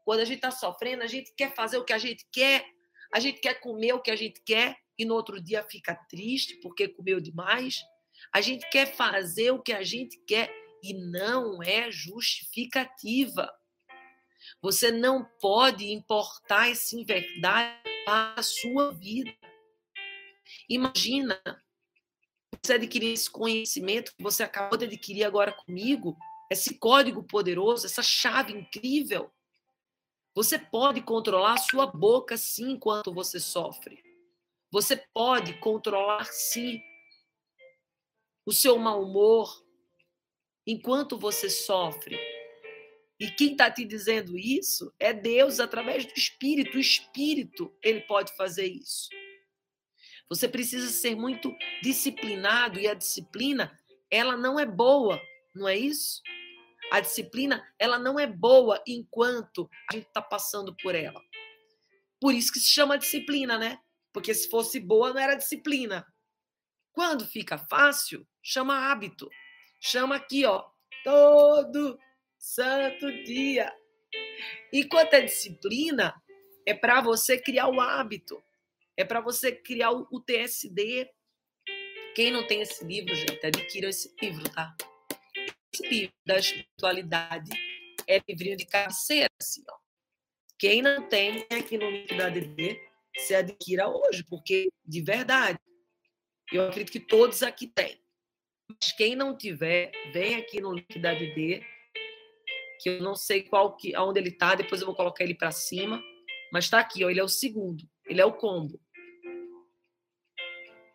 Quando 0.06 0.22
a 0.22 0.26
gente 0.26 0.38
está 0.38 0.52
sofrendo, 0.52 1.04
a 1.04 1.08
gente 1.08 1.34
quer 1.36 1.54
fazer 1.54 1.78
o 1.78 1.86
que 1.86 1.94
a 1.94 1.98
gente 1.98 2.26
quer, 2.32 2.66
a 3.14 3.20
gente 3.20 3.40
quer 3.40 3.56
comer 3.56 3.94
o 3.94 4.02
que 4.02 4.12
a 4.12 4.16
gente 4.16 4.42
quer 4.42 4.78
e 4.98 5.06
no 5.06 5.16
outro 5.16 5.42
dia 5.42 5.64
fica 5.64 5.96
triste 5.96 6.56
porque 6.62 6.88
comeu 6.88 7.20
demais. 7.20 7.80
A 8.34 8.42
gente 8.42 8.70
quer 8.70 8.96
fazer 8.96 9.52
o 9.52 9.62
que 9.62 9.72
a 9.72 9.84
gente 9.84 10.18
quer 10.26 10.54
e 10.84 10.94
não 10.94 11.62
é 11.64 11.92
justificativa. 11.92 13.52
Você 14.62 14.92
não 14.92 15.24
pode 15.40 15.92
importar 15.92 16.70
essa 16.70 16.96
inverdade 16.96 17.78
para 18.06 18.36
a 18.38 18.44
sua 18.44 18.94
vida. 18.94 19.34
Imagina 20.68 21.40
você 22.64 22.74
adquirir 22.74 23.14
esse 23.14 23.30
conhecimento 23.30 24.14
que 24.16 24.24
você 24.24 24.44
acabou 24.44 24.78
de 24.78 24.86
adquirir 24.86 25.24
agora 25.24 25.52
comigo, 25.52 26.18
esse 26.50 26.76
código 26.76 27.24
poderoso, 27.24 27.86
essa 27.86 28.04
chave 28.04 28.54
incrível. 28.54 29.32
Você 30.36 30.58
pode 30.58 31.02
controlar 31.02 31.54
a 31.54 31.58
sua 31.58 31.86
boca 31.86 32.38
sim 32.38 32.72
enquanto 32.72 33.14
você 33.14 33.40
sofre. 33.40 34.02
Você 34.72 34.98
pode 35.14 35.60
controlar 35.60 36.26
sim 36.26 36.82
o 38.46 38.52
seu 38.52 38.78
mau 38.78 39.04
humor 39.04 39.64
enquanto 40.66 41.18
você 41.18 41.50
sofre. 41.50 42.20
E 43.20 43.30
quem 43.32 43.52
está 43.52 43.70
te 43.70 43.84
dizendo 43.84 44.38
isso 44.38 44.94
é 44.98 45.12
Deus 45.12 45.60
através 45.60 46.06
do 46.06 46.14
Espírito. 46.14 46.78
O 46.78 46.80
Espírito, 46.80 47.76
ele 47.84 48.02
pode 48.02 48.36
fazer 48.38 48.66
isso. 48.66 49.10
Você 50.30 50.48
precisa 50.48 50.90
ser 50.90 51.16
muito 51.16 51.56
disciplinado 51.82 52.80
e 52.80 52.88
a 52.88 52.94
disciplina, 52.94 53.76
ela 54.12 54.38
não 54.38 54.60
é 54.60 54.66
boa, 54.66 55.20
não 55.56 55.68
é 55.68 55.76
isso? 55.76 56.22
A 56.92 57.00
disciplina, 57.00 57.68
ela 57.80 57.98
não 57.98 58.20
é 58.20 58.28
boa 58.28 58.82
enquanto 58.86 59.70
a 59.90 59.96
gente 59.96 60.08
está 60.08 60.22
passando 60.22 60.76
por 60.76 60.94
ela. 60.94 61.22
Por 62.22 62.34
isso 62.34 62.52
que 62.52 62.60
se 62.60 62.70
chama 62.70 62.98
disciplina, 62.98 63.58
né? 63.58 63.80
Porque 64.14 64.34
se 64.34 64.50
fosse 64.50 64.80
boa, 64.80 65.14
não 65.14 65.20
era 65.20 65.36
disciplina. 65.36 66.06
Quando 66.92 67.26
fica 67.26 67.58
fácil, 67.58 68.28
chama 68.42 68.92
hábito. 68.92 69.30
Chama 69.80 70.18
aqui, 70.18 70.46
ó, 70.46 70.66
todo 71.04 71.98
santo 72.38 73.12
dia. 73.24 73.74
Enquanto 74.74 75.14
é 75.14 75.22
disciplina, 75.22 76.14
é 76.66 76.74
para 76.74 77.02
você 77.02 77.38
criar 77.40 77.68
o 77.70 77.80
hábito. 77.80 78.44
É 79.00 79.06
para 79.06 79.22
você 79.22 79.54
criar 79.54 79.92
o, 79.92 80.20
TSD. 80.20 81.10
Quem 82.14 82.32
não 82.32 82.46
tem 82.46 82.60
esse 82.60 82.84
livro, 82.84 83.16
gente, 83.16 83.46
adquira 83.46 83.88
esse 83.88 84.14
livro, 84.22 84.44
tá? 84.50 84.76
Esse 85.74 85.88
livro 85.88 86.14
da 86.28 86.38
espiritualidade 86.38 87.50
é 88.06 88.22
livrinho 88.28 88.58
de 88.58 88.66
cabeceira, 88.66 89.30
assim, 89.42 89.64
ó. 89.70 89.78
Quem 90.60 90.82
não 90.82 91.08
tem 91.08 91.48
aqui 91.50 91.78
no 91.78 91.90
link 91.90 92.14
da 92.14 92.28
ADD, 92.28 92.78
se 93.20 93.34
adquira 93.34 93.88
hoje, 93.88 94.26
porque, 94.30 94.68
de 94.86 95.02
verdade, 95.02 95.58
eu 96.52 96.68
acredito 96.68 96.92
que 96.92 97.00
todos 97.00 97.42
aqui 97.42 97.68
têm. 97.68 98.04
Mas 98.68 98.92
quem 98.92 99.16
não 99.16 99.38
tiver, 99.38 99.94
vem 100.12 100.36
aqui 100.36 100.60
no 100.60 100.74
link 100.74 101.00
da 101.00 101.12
ADD, 101.12 101.66
que 102.82 102.90
eu 102.90 103.02
não 103.02 103.16
sei 103.16 103.44
qual 103.44 103.78
que, 103.78 103.96
aonde 103.96 104.20
ele 104.20 104.28
está, 104.28 104.56
depois 104.56 104.82
eu 104.82 104.88
vou 104.88 104.96
colocar 104.96 105.24
ele 105.24 105.36
para 105.36 105.52
cima, 105.52 106.04
mas 106.52 106.66
está 106.66 106.82
aqui, 106.82 107.06
ó, 107.06 107.10
ele 107.10 107.22
é 107.22 107.24
o 107.24 107.30
segundo, 107.30 107.82
ele 108.06 108.20
é 108.20 108.26
o 108.26 108.34
combo. 108.34 108.78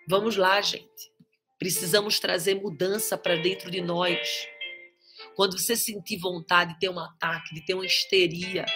Vamos 0.07 0.37
lá, 0.37 0.61
gente. 0.61 1.11
Precisamos 1.59 2.21
trazer 2.21 2.57
mudança 2.57 3.17
para 3.17 3.37
dentro 3.37 3.71
de 3.71 3.81
nós. 3.81 4.47
Quando 5.35 5.59
você 5.59 5.75
sentir 5.75 6.19
vontade 6.19 6.75
de 6.75 6.81
ter 6.81 6.91
um 6.91 6.99
ataque, 6.99 7.55
de 7.55 7.65
ter 7.65 7.73
uma 7.73 7.87
histeria, 7.87 8.67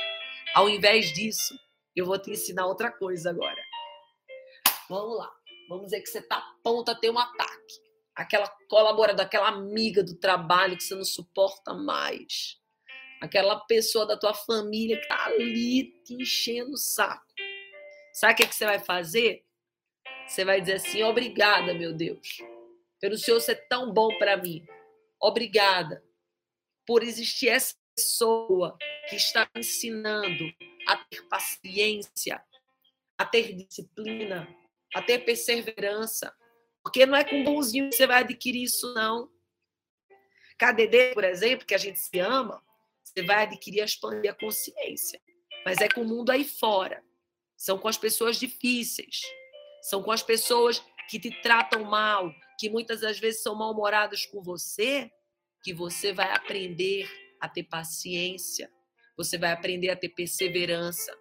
ao 0.54 0.70
invés 0.70 1.12
disso, 1.12 1.54
eu 1.94 2.06
vou 2.06 2.18
te 2.18 2.30
ensinar 2.30 2.66
outra 2.66 2.90
coisa 2.90 3.28
agora. 3.28 3.62
Vamos 4.88 5.18
lá. 5.18 5.30
Vamos 5.68 5.86
dizer 5.86 6.00
que 6.00 6.08
você 6.08 6.20
está 6.20 6.42
ponto 6.64 6.90
a 6.90 6.94
ter 6.94 7.10
um 7.10 7.18
ataque. 7.18 7.74
Aquela 8.14 8.48
colaboradora, 8.70 9.26
aquela 9.26 9.48
amiga 9.48 10.02
do 10.02 10.18
trabalho 10.18 10.78
que 10.78 10.82
você 10.82 10.94
não 10.94 11.04
suporta 11.04 11.74
mais. 11.74 12.56
Aquela 13.20 13.60
pessoa 13.66 14.06
da 14.06 14.16
tua 14.16 14.32
família 14.32 14.96
que 14.96 15.02
está 15.02 15.26
ali 15.26 15.92
te 16.04 16.14
enchendo 16.14 16.72
o 16.72 16.78
saco. 16.78 17.26
Sabe 18.14 18.32
o 18.32 18.36
que, 18.36 18.42
é 18.44 18.46
que 18.46 18.54
você 18.54 18.64
vai 18.64 18.78
fazer? 18.78 19.44
Você 20.28 20.44
vai 20.44 20.60
dizer 20.60 20.74
assim: 20.74 21.02
obrigada, 21.02 21.72
meu 21.72 21.92
Deus, 21.92 22.38
pelo 23.00 23.16
Senhor 23.16 23.40
ser 23.40 23.66
tão 23.68 23.92
bom 23.92 24.16
para 24.18 24.36
mim. 24.36 24.64
Obrigada 25.20 26.04
por 26.86 27.02
existir 27.02 27.48
essa 27.48 27.74
pessoa 27.96 28.76
que 29.08 29.16
está 29.16 29.48
ensinando 29.56 30.44
a 30.86 30.96
ter 30.96 31.22
paciência, 31.28 32.42
a 33.16 33.24
ter 33.24 33.54
disciplina, 33.54 34.46
a 34.94 35.02
ter 35.02 35.24
perseverança. 35.24 36.34
Porque 36.82 37.04
não 37.04 37.16
é 37.16 37.24
com 37.24 37.42
bonzinho 37.42 37.90
que 37.90 37.96
você 37.96 38.06
vai 38.06 38.20
adquirir 38.20 38.62
isso, 38.62 38.94
não. 38.94 39.30
KDD, 40.58 41.14
por 41.14 41.24
exemplo, 41.24 41.66
que 41.66 41.74
a 41.74 41.78
gente 41.78 41.98
se 41.98 42.18
ama, 42.18 42.62
você 43.02 43.22
vai 43.22 43.44
adquirir 43.44 43.80
a 43.80 43.84
expandir 43.84 44.30
a 44.30 44.34
consciência. 44.34 45.20
Mas 45.64 45.78
é 45.78 45.88
com 45.88 46.02
o 46.02 46.04
mundo 46.04 46.30
aí 46.30 46.44
fora. 46.44 47.02
São 47.56 47.78
com 47.78 47.88
as 47.88 47.98
pessoas 47.98 48.38
difíceis. 48.38 49.20
São 49.82 50.02
com 50.02 50.10
as 50.10 50.22
pessoas 50.22 50.82
que 51.08 51.18
te 51.18 51.30
tratam 51.42 51.84
mal, 51.84 52.32
que 52.58 52.68
muitas 52.68 53.00
das 53.00 53.18
vezes 53.18 53.42
são 53.42 53.54
mal-humoradas 53.54 54.26
com 54.26 54.42
você, 54.42 55.10
que 55.62 55.72
você 55.72 56.12
vai 56.12 56.30
aprender 56.32 57.08
a 57.40 57.48
ter 57.48 57.64
paciência, 57.64 58.70
você 59.16 59.38
vai 59.38 59.52
aprender 59.52 59.90
a 59.90 59.96
ter 59.96 60.10
perseverança. 60.10 61.16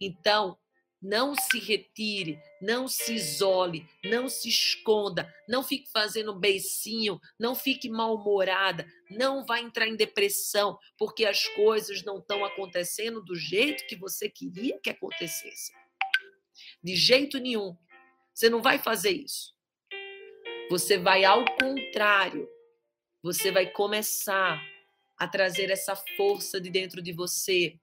Então, 0.00 0.58
não 1.00 1.34
se 1.34 1.58
retire, 1.60 2.40
não 2.60 2.88
se 2.88 3.14
isole, 3.14 3.86
não 4.04 4.28
se 4.28 4.48
esconda, 4.48 5.32
não 5.48 5.62
fique 5.62 5.88
fazendo 5.90 6.38
beicinho, 6.38 7.20
não 7.38 7.54
fique 7.54 7.88
mal-humorada, 7.88 8.86
não 9.10 9.44
vá 9.44 9.60
entrar 9.60 9.86
em 9.86 9.96
depressão, 9.96 10.76
porque 10.98 11.24
as 11.24 11.46
coisas 11.48 12.02
não 12.02 12.18
estão 12.18 12.44
acontecendo 12.44 13.22
do 13.22 13.36
jeito 13.36 13.86
que 13.86 13.96
você 13.96 14.28
queria 14.28 14.78
que 14.80 14.90
acontecesse. 14.90 15.72
De 16.82 16.94
jeito 16.94 17.38
nenhum. 17.38 17.76
Você 18.32 18.48
não 18.48 18.62
vai 18.62 18.78
fazer 18.78 19.10
isso. 19.10 19.54
Você 20.70 20.98
vai 20.98 21.24
ao 21.24 21.44
contrário. 21.56 22.48
Você 23.22 23.50
vai 23.50 23.66
começar 23.66 24.62
a 25.16 25.26
trazer 25.26 25.70
essa 25.70 25.96
força 26.16 26.60
de 26.60 26.70
dentro 26.70 27.02
de 27.02 27.12
você 27.12 27.78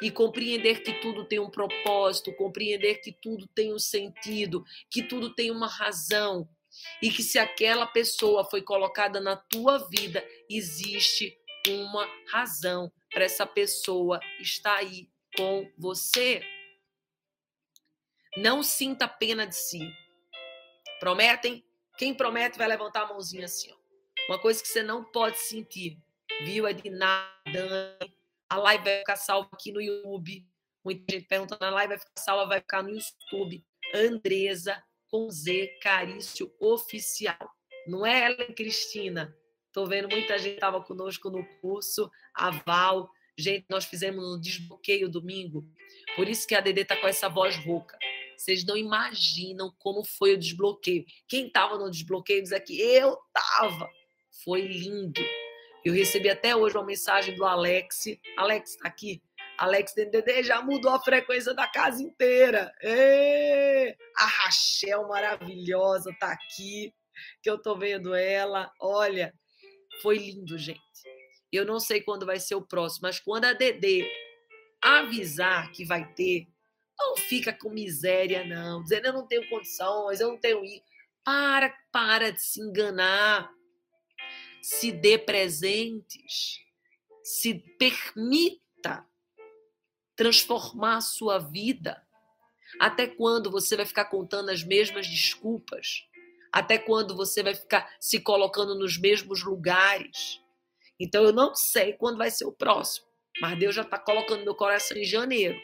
e 0.00 0.10
compreender 0.10 0.82
que 0.82 0.94
tudo 0.94 1.24
tem 1.24 1.38
um 1.38 1.50
propósito, 1.50 2.34
compreender 2.34 2.96
que 2.96 3.12
tudo 3.12 3.46
tem 3.48 3.74
um 3.74 3.78
sentido, 3.78 4.64
que 4.90 5.02
tudo 5.02 5.34
tem 5.34 5.50
uma 5.50 5.68
razão 5.68 6.48
e 7.02 7.10
que 7.10 7.22
se 7.22 7.38
aquela 7.38 7.86
pessoa 7.86 8.44
foi 8.44 8.62
colocada 8.62 9.20
na 9.20 9.36
tua 9.36 9.78
vida, 9.88 10.24
existe 10.48 11.36
uma 11.68 12.08
razão 12.30 12.90
para 13.12 13.24
essa 13.24 13.46
pessoa 13.46 14.20
estar 14.40 14.76
aí 14.76 15.08
com 15.36 15.70
você. 15.76 16.40
Não 18.40 18.62
sinta 18.62 19.08
pena 19.08 19.48
de 19.48 19.56
si. 19.56 19.80
Prometem? 21.00 21.64
Quem 21.96 22.14
promete 22.14 22.56
vai 22.56 22.68
levantar 22.68 23.02
a 23.02 23.06
mãozinha 23.08 23.46
assim. 23.46 23.68
Ó. 23.72 23.76
Uma 24.28 24.38
coisa 24.38 24.62
que 24.62 24.68
você 24.68 24.80
não 24.80 25.02
pode 25.02 25.38
sentir. 25.38 25.98
Viu? 26.44 26.64
É 26.64 26.72
de 26.72 26.88
nada. 26.88 27.98
A 28.48 28.56
live 28.56 28.84
vai 28.84 28.98
ficar 28.98 29.16
salva 29.16 29.48
aqui 29.52 29.72
no 29.72 29.80
YouTube. 29.80 30.46
Muita 30.84 31.12
gente 31.12 31.26
perguntando, 31.26 31.64
a 31.64 31.70
live 31.70 31.88
vai 31.88 31.98
ficar 31.98 32.22
salva, 32.22 32.46
vai 32.46 32.60
ficar 32.60 32.84
no 32.84 32.90
YouTube. 32.90 33.66
Andresa 33.92 34.80
com 35.08 35.28
Z 35.28 35.76
Carício 35.82 36.54
Oficial. 36.60 37.50
Não 37.88 38.06
é 38.06 38.24
Ellen 38.24 38.54
Cristina. 38.54 39.36
Tô 39.72 39.84
vendo 39.84 40.08
muita 40.08 40.38
gente 40.38 40.54
estava 40.54 40.80
conosco 40.80 41.28
no 41.28 41.44
curso. 41.60 42.08
A 42.32 42.50
Val. 42.50 43.10
Gente, 43.36 43.66
nós 43.68 43.84
fizemos 43.84 44.24
um 44.24 44.40
desbloqueio 44.40 45.08
domingo. 45.08 45.68
Por 46.14 46.28
isso 46.28 46.46
que 46.46 46.54
a 46.54 46.60
Dede 46.60 46.84
tá 46.84 46.96
com 46.96 47.08
essa 47.08 47.28
voz 47.28 47.56
rouca. 47.56 47.98
Vocês 48.38 48.64
não 48.64 48.76
imaginam 48.76 49.74
como 49.78 50.04
foi 50.04 50.34
o 50.34 50.38
desbloqueio. 50.38 51.04
Quem 51.26 51.48
estava 51.48 51.76
no 51.76 51.90
desbloqueio 51.90 52.40
diz 52.40 52.52
aqui, 52.52 52.80
eu 52.80 53.18
estava. 53.26 53.90
Foi 54.44 54.60
lindo. 54.60 55.20
Eu 55.84 55.92
recebi 55.92 56.30
até 56.30 56.54
hoje 56.54 56.76
uma 56.76 56.86
mensagem 56.86 57.34
do 57.34 57.44
Alex. 57.44 58.04
Alex 58.36 58.70
está 58.70 58.86
aqui. 58.86 59.20
Alex 59.58 59.92
DDD 59.92 60.44
já 60.44 60.62
mudou 60.62 60.92
a 60.92 61.00
frequência 61.00 61.52
da 61.52 61.66
casa 61.66 62.00
inteira. 62.00 62.72
A 64.16 64.24
Rachel 64.24 65.08
maravilhosa 65.08 66.14
tá 66.20 66.30
aqui, 66.30 66.94
que 67.42 67.50
eu 67.50 67.60
tô 67.60 67.76
vendo 67.76 68.14
ela. 68.14 68.70
Olha, 68.80 69.34
foi 70.00 70.16
lindo, 70.16 70.56
gente. 70.56 70.80
Eu 71.50 71.64
não 71.64 71.80
sei 71.80 72.00
quando 72.00 72.24
vai 72.24 72.38
ser 72.38 72.54
o 72.54 72.62
próximo, 72.62 73.08
mas 73.08 73.18
quando 73.18 73.46
a 73.46 73.52
DD 73.52 74.08
avisar 74.80 75.72
que 75.72 75.84
vai 75.84 76.06
ter, 76.14 76.46
Não 76.98 77.16
fica 77.16 77.52
com 77.52 77.70
miséria, 77.70 78.44
não, 78.44 78.82
dizendo 78.82 79.06
eu 79.06 79.12
não 79.12 79.26
tenho 79.26 79.48
condições, 79.48 80.20
eu 80.20 80.28
não 80.28 80.38
tenho 80.38 80.64
isso. 80.64 80.82
Para, 81.24 81.72
para 81.92 82.32
de 82.32 82.42
se 82.42 82.60
enganar. 82.60 83.50
Se 84.62 84.90
dê 84.90 85.16
presentes. 85.16 86.58
Se 87.22 87.54
permita 87.78 89.06
transformar 90.16 91.00
sua 91.00 91.38
vida. 91.38 92.02
Até 92.80 93.06
quando 93.06 93.50
você 93.50 93.76
vai 93.76 93.86
ficar 93.86 94.06
contando 94.06 94.50
as 94.50 94.64
mesmas 94.64 95.06
desculpas? 95.06 96.04
Até 96.52 96.78
quando 96.78 97.14
você 97.14 97.42
vai 97.42 97.54
ficar 97.54 97.88
se 98.00 98.20
colocando 98.20 98.74
nos 98.74 98.98
mesmos 98.98 99.44
lugares? 99.44 100.40
Então 100.98 101.22
eu 101.24 101.32
não 101.32 101.54
sei 101.54 101.92
quando 101.92 102.18
vai 102.18 102.30
ser 102.30 102.44
o 102.44 102.52
próximo, 102.52 103.06
mas 103.40 103.58
Deus 103.58 103.74
já 103.74 103.82
está 103.82 103.98
colocando 103.98 104.44
meu 104.44 104.54
coração 104.54 104.96
em 104.96 105.04
janeiro. 105.04 105.58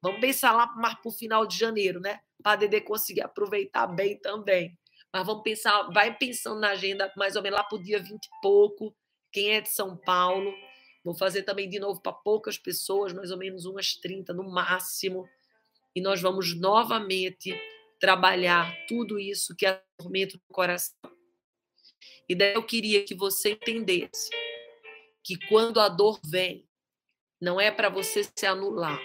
Vamos 0.00 0.20
pensar 0.20 0.52
lá 0.52 0.66
mais 0.76 0.94
para 0.94 1.08
o 1.08 1.12
final 1.12 1.46
de 1.46 1.58
janeiro, 1.58 2.00
né? 2.00 2.20
Para 2.42 2.52
a 2.52 2.56
Dede 2.56 2.80
conseguir 2.80 3.22
aproveitar 3.22 3.86
bem 3.86 4.18
também. 4.18 4.78
Mas 5.12 5.26
vamos 5.26 5.42
pensar, 5.42 5.90
vai 5.90 6.16
pensando 6.16 6.60
na 6.60 6.70
agenda 6.70 7.12
mais 7.16 7.34
ou 7.34 7.42
menos 7.42 7.58
lá 7.58 7.64
para 7.64 7.78
o 7.78 7.82
dia 7.82 7.98
20 7.98 8.24
e 8.24 8.40
pouco. 8.40 8.94
Quem 9.32 9.54
é 9.54 9.60
de 9.60 9.70
São 9.70 9.96
Paulo? 9.96 10.54
Vou 11.04 11.14
fazer 11.14 11.42
também 11.42 11.68
de 11.68 11.78
novo 11.78 12.00
para 12.00 12.12
poucas 12.12 12.58
pessoas, 12.58 13.12
mais 13.12 13.30
ou 13.30 13.38
menos 13.38 13.64
umas 13.64 13.94
30 13.94 14.32
no 14.32 14.44
máximo. 14.44 15.28
E 15.94 16.00
nós 16.00 16.20
vamos 16.20 16.54
novamente 16.54 17.58
trabalhar 17.98 18.72
tudo 18.86 19.18
isso 19.18 19.56
que 19.56 19.66
atormenta 19.66 20.36
o 20.36 20.52
coração. 20.52 20.94
E 22.28 22.34
daí 22.34 22.54
eu 22.54 22.62
queria 22.62 23.04
que 23.04 23.14
você 23.14 23.52
entendesse 23.52 24.30
que 25.24 25.36
quando 25.48 25.80
a 25.80 25.88
dor 25.88 26.20
vem, 26.24 26.68
não 27.40 27.60
é 27.60 27.70
para 27.70 27.88
você 27.88 28.22
se 28.22 28.46
anular. 28.46 29.00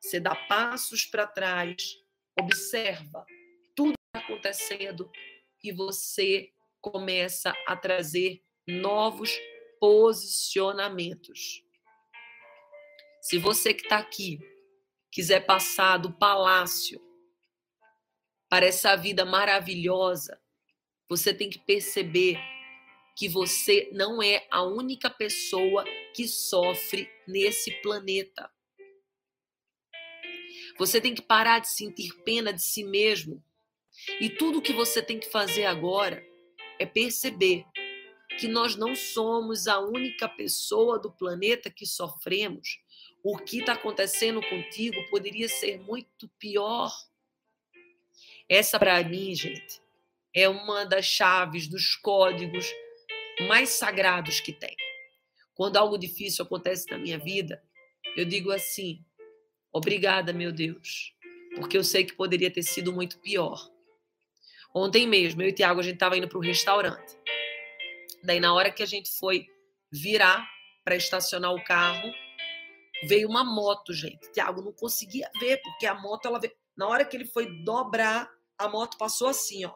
Você 0.00 0.20
dá 0.20 0.34
passos 0.34 1.04
para 1.04 1.26
trás, 1.26 1.96
observa 2.38 3.26
tudo 3.74 3.92
que 3.92 4.18
está 4.18 4.26
acontecendo 4.26 5.10
e 5.62 5.72
você 5.72 6.52
começa 6.80 7.52
a 7.66 7.76
trazer 7.76 8.42
novos 8.66 9.36
posicionamentos. 9.80 11.62
Se 13.20 13.38
você 13.38 13.74
que 13.74 13.82
está 13.82 13.98
aqui 13.98 14.38
quiser 15.10 15.44
passar 15.44 15.98
do 15.98 16.12
palácio 16.12 17.00
para 18.48 18.66
essa 18.66 18.96
vida 18.96 19.24
maravilhosa, 19.24 20.40
você 21.08 21.34
tem 21.34 21.50
que 21.50 21.58
perceber 21.58 22.38
que 23.16 23.28
você 23.28 23.90
não 23.92 24.22
é 24.22 24.46
a 24.50 24.62
única 24.62 25.10
pessoa 25.10 25.84
que 26.14 26.28
sofre 26.28 27.10
nesse 27.26 27.72
planeta. 27.82 28.48
Você 30.78 31.00
tem 31.00 31.14
que 31.14 31.22
parar 31.22 31.58
de 31.58 31.68
sentir 31.68 32.14
pena 32.24 32.52
de 32.52 32.62
si 32.62 32.84
mesmo. 32.84 33.42
E 34.20 34.30
tudo 34.30 34.58
o 34.58 34.62
que 34.62 34.72
você 34.72 35.02
tem 35.02 35.18
que 35.18 35.28
fazer 35.28 35.64
agora 35.64 36.24
é 36.78 36.86
perceber 36.86 37.64
que 38.38 38.46
nós 38.46 38.76
não 38.76 38.94
somos 38.94 39.66
a 39.66 39.80
única 39.80 40.28
pessoa 40.28 40.98
do 40.98 41.10
planeta 41.10 41.68
que 41.68 41.84
sofremos. 41.84 42.78
O 43.24 43.36
que 43.36 43.58
está 43.58 43.72
acontecendo 43.72 44.40
contigo 44.40 44.96
poderia 45.10 45.48
ser 45.48 45.80
muito 45.80 46.28
pior. 46.38 46.92
Essa, 48.48 48.78
para 48.78 49.02
mim, 49.02 49.34
gente, 49.34 49.82
é 50.32 50.48
uma 50.48 50.84
das 50.84 51.04
chaves, 51.04 51.66
dos 51.66 51.96
códigos 51.96 52.72
mais 53.48 53.70
sagrados 53.70 54.40
que 54.40 54.52
tem. 54.52 54.76
Quando 55.54 55.76
algo 55.76 55.98
difícil 55.98 56.44
acontece 56.44 56.88
na 56.88 56.98
minha 56.98 57.18
vida, 57.18 57.60
eu 58.16 58.24
digo 58.24 58.52
assim: 58.52 59.04
obrigada, 59.72 60.32
meu 60.32 60.52
Deus, 60.52 61.14
porque 61.56 61.76
eu 61.76 61.84
sei 61.84 62.04
que 62.04 62.14
poderia 62.14 62.50
ter 62.50 62.62
sido 62.62 62.92
muito 62.92 63.18
pior. 63.18 63.70
Ontem 64.74 65.06
mesmo, 65.06 65.42
eu 65.42 65.48
e 65.48 65.50
o 65.50 65.54
Tiago, 65.54 65.80
a 65.80 65.82
gente 65.82 65.94
estava 65.94 66.16
indo 66.16 66.28
para 66.28 66.38
o 66.38 66.42
restaurante. 66.42 67.18
Daí, 68.22 68.40
na 68.40 68.52
hora 68.52 68.70
que 68.70 68.82
a 68.82 68.86
gente 68.86 69.10
foi 69.10 69.46
virar 69.90 70.46
para 70.84 70.96
estacionar 70.96 71.52
o 71.52 71.64
carro, 71.64 72.12
veio 73.04 73.28
uma 73.28 73.44
moto, 73.44 73.92
gente. 73.92 74.30
Tiago 74.32 74.62
não 74.62 74.72
conseguia 74.72 75.30
ver, 75.40 75.60
porque 75.62 75.86
a 75.86 75.94
moto, 75.94 76.26
ela 76.26 76.38
veio. 76.38 76.52
Na 76.76 76.86
hora 76.86 77.04
que 77.04 77.16
ele 77.16 77.24
foi 77.24 77.62
dobrar, 77.64 78.30
a 78.56 78.68
moto 78.68 78.96
passou 78.98 79.28
assim, 79.28 79.64
ó. 79.64 79.74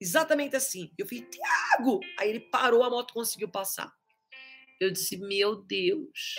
Exatamente 0.00 0.56
assim. 0.56 0.90
Eu 0.96 1.06
falei, 1.06 1.24
Tiago! 1.24 2.00
Aí 2.18 2.30
ele 2.30 2.40
parou, 2.40 2.82
a 2.82 2.90
moto 2.90 3.12
conseguiu 3.12 3.48
passar. 3.48 3.92
Eu 4.80 4.90
disse, 4.90 5.16
meu 5.18 5.56
Deus, 5.56 6.36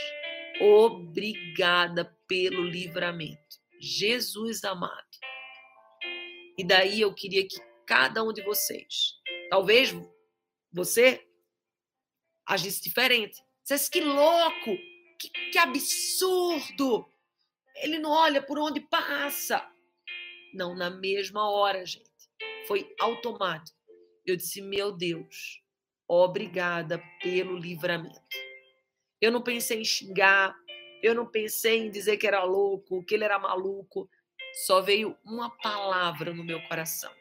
obrigada 0.61 2.05
pelo 2.27 2.63
livramento. 2.63 3.59
Jesus 3.79 4.63
amado. 4.63 5.09
E 6.57 6.63
daí 6.63 7.01
eu 7.01 7.13
queria 7.13 7.47
que 7.47 7.59
cada 7.85 8.23
um 8.23 8.31
de 8.31 8.41
vocês, 8.43 9.15
talvez 9.49 9.91
você 10.71 11.27
agisse 12.45 12.81
diferente. 12.83 13.41
Dissesse, 13.63 13.89
que 13.89 14.01
louco, 14.01 14.77
que, 15.19 15.29
que 15.51 15.57
absurdo. 15.57 17.11
Ele 17.75 17.97
não 17.97 18.11
olha 18.11 18.41
por 18.41 18.59
onde 18.59 18.79
passa. 18.79 19.67
Não, 20.53 20.75
na 20.75 20.89
mesma 20.89 21.49
hora, 21.49 21.85
gente 21.85 22.11
foi 22.67 22.93
automático. 22.99 23.77
Eu 24.25 24.35
disse: 24.35 24.61
Meu 24.61 24.91
Deus, 24.91 25.61
obrigada 26.07 27.01
pelo 27.21 27.57
livramento. 27.57 28.21
Eu 29.21 29.31
não 29.31 29.41
pensei 29.41 29.79
em 29.79 29.85
xingar, 29.85 30.55
eu 31.03 31.13
não 31.13 31.25
pensei 31.25 31.77
em 31.77 31.91
dizer 31.91 32.17
que 32.17 32.27
era 32.27 32.43
louco, 32.43 33.05
que 33.05 33.13
ele 33.13 33.23
era 33.23 33.37
maluco. 33.37 34.09
Só 34.65 34.81
veio 34.81 35.15
uma 35.23 35.49
palavra 35.57 36.33
no 36.33 36.43
meu 36.43 36.61
coração: 36.67 37.13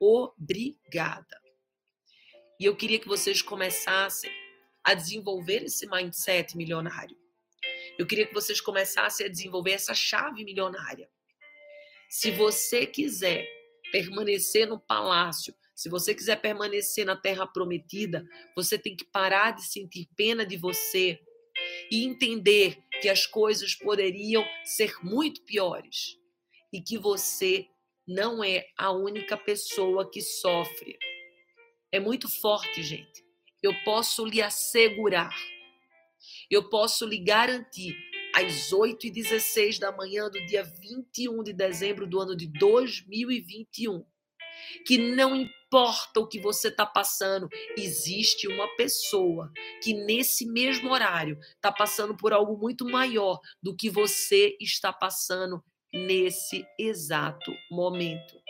obrigada. 0.00 1.40
E 2.58 2.64
eu 2.64 2.74
queria 2.74 2.98
que 2.98 3.06
vocês 3.06 3.40
começassem 3.40 4.30
a 4.82 4.94
desenvolver 4.94 5.64
esse 5.64 5.86
mindset 5.86 6.56
milionário. 6.56 7.16
Eu 7.98 8.06
queria 8.06 8.26
que 8.26 8.34
vocês 8.34 8.60
começassem 8.60 9.26
a 9.26 9.28
desenvolver 9.28 9.72
essa 9.72 9.94
chave 9.94 10.44
milionária. 10.44 11.08
Se 12.08 12.30
você 12.30 12.86
quiser 12.86 13.46
permanecer 13.92 14.66
no 14.66 14.80
palácio, 14.80 15.54
se 15.78 15.88
você 15.88 16.12
quiser 16.12 16.40
permanecer 16.40 17.06
na 17.06 17.14
terra 17.14 17.46
prometida, 17.46 18.28
você 18.56 18.76
tem 18.76 18.96
que 18.96 19.04
parar 19.04 19.52
de 19.52 19.62
sentir 19.62 20.08
pena 20.16 20.44
de 20.44 20.56
você 20.56 21.20
e 21.88 22.04
entender 22.04 22.82
que 23.00 23.08
as 23.08 23.26
coisas 23.26 23.76
poderiam 23.76 24.44
ser 24.64 24.92
muito 25.04 25.40
piores 25.44 26.18
e 26.72 26.80
que 26.80 26.98
você 26.98 27.64
não 28.04 28.42
é 28.42 28.66
a 28.76 28.90
única 28.90 29.36
pessoa 29.36 30.10
que 30.10 30.20
sofre. 30.20 30.98
É 31.92 32.00
muito 32.00 32.28
forte, 32.28 32.82
gente. 32.82 33.24
Eu 33.62 33.72
posso 33.84 34.26
lhe 34.26 34.42
assegurar, 34.42 35.36
eu 36.50 36.68
posso 36.68 37.06
lhe 37.06 37.18
garantir 37.18 37.96
às 38.34 38.72
8h16 38.72 39.78
da 39.78 39.92
manhã 39.92 40.28
do 40.28 40.44
dia 40.44 40.64
21 40.64 41.44
de 41.44 41.52
dezembro 41.52 42.04
do 42.04 42.18
ano 42.18 42.36
de 42.36 42.48
2021. 42.48 44.04
Que 44.84 44.98
não 44.98 45.36
importa 45.36 45.57
o 46.16 46.26
que 46.26 46.40
você 46.40 46.68
está 46.68 46.86
passando, 46.86 47.48
existe 47.76 48.48
uma 48.48 48.68
pessoa 48.76 49.52
que 49.82 49.92
nesse 49.92 50.46
mesmo 50.46 50.90
horário 50.90 51.38
está 51.54 51.70
passando 51.70 52.16
por 52.16 52.32
algo 52.32 52.56
muito 52.56 52.84
maior 52.84 53.40
do 53.62 53.76
que 53.76 53.90
você 53.90 54.56
está 54.60 54.92
passando 54.92 55.62
nesse 55.92 56.66
exato 56.78 57.52
momento. 57.70 58.40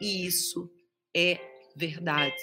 E 0.00 0.26
isso 0.26 0.70
é 1.14 1.38
verdade. 1.76 2.36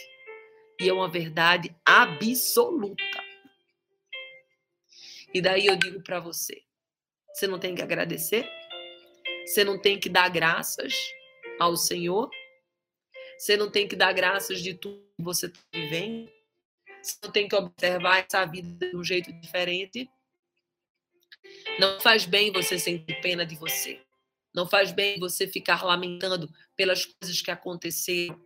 E 0.79 0.89
é 0.89 0.93
uma 0.93 1.09
verdade 1.09 1.75
absoluta. 1.85 3.23
E 5.33 5.41
daí 5.41 5.65
eu 5.65 5.75
digo 5.75 6.01
para 6.01 6.19
você: 6.19 6.61
você 7.33 7.47
não 7.47 7.59
tem 7.59 7.75
que 7.75 7.81
agradecer? 7.81 8.49
Você 9.45 9.63
não 9.63 9.79
tem 9.79 9.99
que 9.99 10.09
dar 10.09 10.29
graças 10.29 10.93
ao 11.59 11.75
Senhor? 11.75 12.29
Você 13.37 13.57
não 13.57 13.69
tem 13.69 13.87
que 13.87 13.95
dar 13.95 14.13
graças 14.13 14.61
de 14.61 14.73
tudo 14.73 15.03
que 15.17 15.23
você 15.23 15.47
está 15.47 15.59
vivendo? 15.73 16.29
Você 17.01 17.17
não 17.23 17.31
tem 17.31 17.47
que 17.47 17.55
observar 17.55 18.25
essa 18.25 18.45
vida 18.45 18.89
de 18.89 18.95
um 18.95 19.03
jeito 19.03 19.31
diferente? 19.33 20.09
Não 21.79 21.99
faz 21.99 22.25
bem 22.25 22.51
você 22.51 22.79
sentir 22.79 23.21
pena 23.21 23.45
de 23.45 23.55
você. 23.55 24.01
Não 24.53 24.67
faz 24.67 24.91
bem 24.91 25.19
você 25.19 25.47
ficar 25.47 25.83
lamentando 25.83 26.49
pelas 26.75 27.05
coisas 27.05 27.41
que 27.41 27.51
aconteceram. 27.51 28.41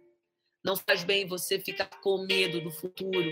Não 0.63 0.75
faz 0.75 1.03
bem 1.03 1.27
você 1.27 1.59
ficar 1.59 1.89
com 2.01 2.25
medo 2.25 2.59
do 2.59 2.71
futuro. 2.71 3.31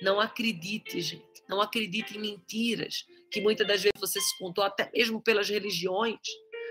Não 0.00 0.20
acredite, 0.20 1.00
gente. 1.00 1.42
Não 1.48 1.60
acredite 1.60 2.16
em 2.16 2.20
mentiras 2.20 3.04
que 3.30 3.40
muitas 3.40 3.66
das 3.66 3.82
vezes 3.82 3.98
você 3.98 4.20
se 4.20 4.38
contou, 4.38 4.62
até 4.62 4.90
mesmo 4.94 5.20
pelas 5.20 5.48
religiões. 5.48 6.18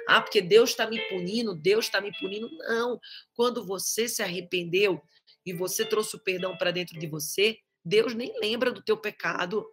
Ah, 0.08 0.22
porque 0.22 0.42
Deus 0.42 0.70
está 0.70 0.88
me 0.88 1.00
punindo, 1.10 1.54
Deus 1.54 1.86
está 1.86 2.00
me 2.00 2.18
punindo. 2.18 2.50
Não. 2.58 3.00
Quando 3.34 3.66
você 3.66 4.08
se 4.08 4.24
arrependeu 4.24 5.02
e 5.46 5.54
você 5.54 5.86
trouxe 5.86 6.16
o 6.16 6.24
perdão 6.24 6.58
para 6.58 6.72
dentro 6.72 6.98
de 6.98 7.08
você, 7.08 7.58
Deus 7.84 8.14
nem 8.14 8.34
lembra 8.40 8.72
do 8.72 8.82
teu 8.82 8.98
pecado. 8.98 9.66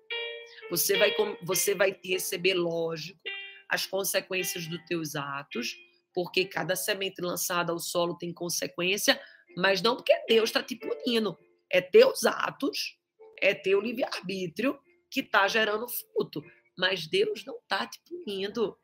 Você 0.70 0.96
vai, 0.96 1.14
você 1.42 1.74
vai 1.74 1.98
receber, 2.04 2.54
lógico, 2.54 3.20
as 3.68 3.86
consequências 3.86 4.66
dos 4.66 4.84
teus 4.86 5.14
atos, 5.14 5.76
porque 6.12 6.44
cada 6.44 6.76
semente 6.76 7.20
lançada 7.20 7.72
ao 7.72 7.78
solo 7.78 8.16
tem 8.16 8.32
consequência, 8.32 9.20
mas 9.56 9.82
não 9.82 9.96
porque 9.96 10.14
Deus 10.28 10.50
está 10.50 10.62
te 10.62 10.76
punindo. 10.76 11.38
É 11.70 11.80
teus 11.80 12.24
atos, 12.24 12.98
é 13.40 13.54
teu 13.54 13.80
livre-arbítrio 13.80 14.78
que 15.10 15.20
está 15.20 15.46
gerando 15.48 15.86
fruto. 15.88 16.42
Mas 16.76 17.06
Deus 17.06 17.44
não 17.44 17.56
está 17.58 17.86
te 17.86 18.00
punindo. 18.08 18.76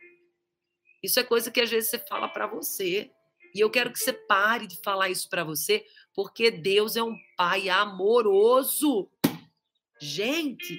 Isso 1.03 1.19
é 1.19 1.25
coisa 1.25 1.51
que 1.51 1.61
às 1.61 1.71
vezes 1.71 1.91
você 1.91 1.99
fala 1.99 2.29
para 2.29 2.47
você. 2.47 3.11
E 3.55 3.61
eu 3.61 3.71
quero 3.71 3.93
que 3.93 3.99
você 3.99 4.13
pare 4.13 4.67
de 4.67 4.81
falar 4.83 5.09
isso 5.09 5.29
para 5.29 5.43
você, 5.43 5.85
porque 6.15 6.51
Deus 6.51 6.97
é 6.97 7.03
um 7.03 7.17
pai 7.37 7.69
amoroso. 7.69 9.11
Gente, 10.01 10.79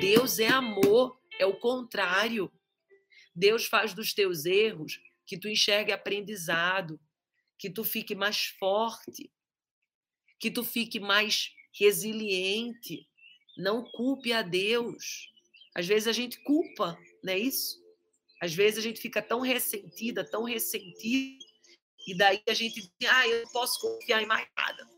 Deus 0.00 0.38
é 0.38 0.48
amor, 0.48 1.20
é 1.38 1.44
o 1.44 1.58
contrário. 1.58 2.50
Deus 3.34 3.66
faz 3.66 3.92
dos 3.92 4.12
teus 4.14 4.46
erros 4.46 5.00
que 5.26 5.38
tu 5.38 5.48
enxergue 5.48 5.92
aprendizado, 5.92 6.98
que 7.58 7.68
tu 7.68 7.84
fique 7.84 8.14
mais 8.14 8.46
forte, 8.58 9.30
que 10.40 10.50
tu 10.50 10.64
fique 10.64 10.98
mais 10.98 11.52
resiliente. 11.78 13.06
Não 13.56 13.84
culpe 13.84 14.32
a 14.32 14.40
Deus. 14.42 15.30
Às 15.74 15.86
vezes 15.86 16.08
a 16.08 16.12
gente 16.12 16.42
culpa, 16.42 16.98
não 17.22 17.32
é 17.32 17.38
isso? 17.38 17.78
Às 18.40 18.54
vezes 18.54 18.78
a 18.78 18.82
gente 18.82 19.00
fica 19.00 19.20
tão 19.20 19.40
ressentida, 19.40 20.24
tão 20.24 20.44
ressentido, 20.44 21.44
e 22.06 22.16
daí 22.16 22.42
a 22.48 22.54
gente 22.54 22.80
diz, 22.80 23.10
ah, 23.10 23.28
eu 23.28 23.44
não 23.44 23.52
posso 23.52 23.80
confiar 23.80 24.22
em 24.22 24.26
mais 24.26 24.48
nada. 24.56 24.88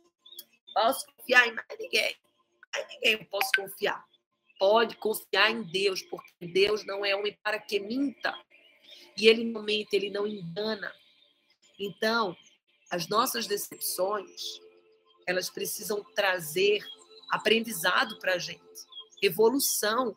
Posso 0.75 1.07
confiar 1.17 1.49
em 1.49 1.53
mais 1.53 1.67
ninguém. 1.79 2.17
Mais 2.73 2.89
ninguém 2.89 3.13
eu 3.13 3.25
posso 3.27 3.51
confiar. 3.57 4.05
Pode 4.59 4.97
confiar 4.97 5.51
em 5.51 5.63
Deus, 5.63 6.03
porque 6.03 6.47
Deus 6.47 6.85
não 6.85 7.05
é 7.05 7.17
homem 7.17 7.37
para 7.43 7.59
que 7.59 7.81
minta. 7.81 8.33
E 9.17 9.27
ele 9.27 9.45
não 9.45 9.63
mente, 9.63 9.95
ele 9.95 10.11
não 10.11 10.27
engana. 10.27 10.93
Então, 11.79 12.37
as 12.91 13.09
nossas 13.09 13.47
decepções, 13.47 14.61
elas 15.27 15.49
precisam 15.49 16.05
trazer 16.15 16.85
aprendizado 17.31 18.19
para 18.19 18.35
a 18.35 18.39
gente, 18.39 18.61
evolução, 19.23 20.15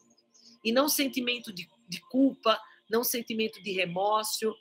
e 0.64 0.72
não 0.72 0.88
sentimento 0.88 1.54
de, 1.54 1.70
de 1.88 2.02
culpa, 2.10 2.60
não 2.94 3.04
sentimento 3.04 3.62
de 3.62 3.72
remorso. 3.72 4.56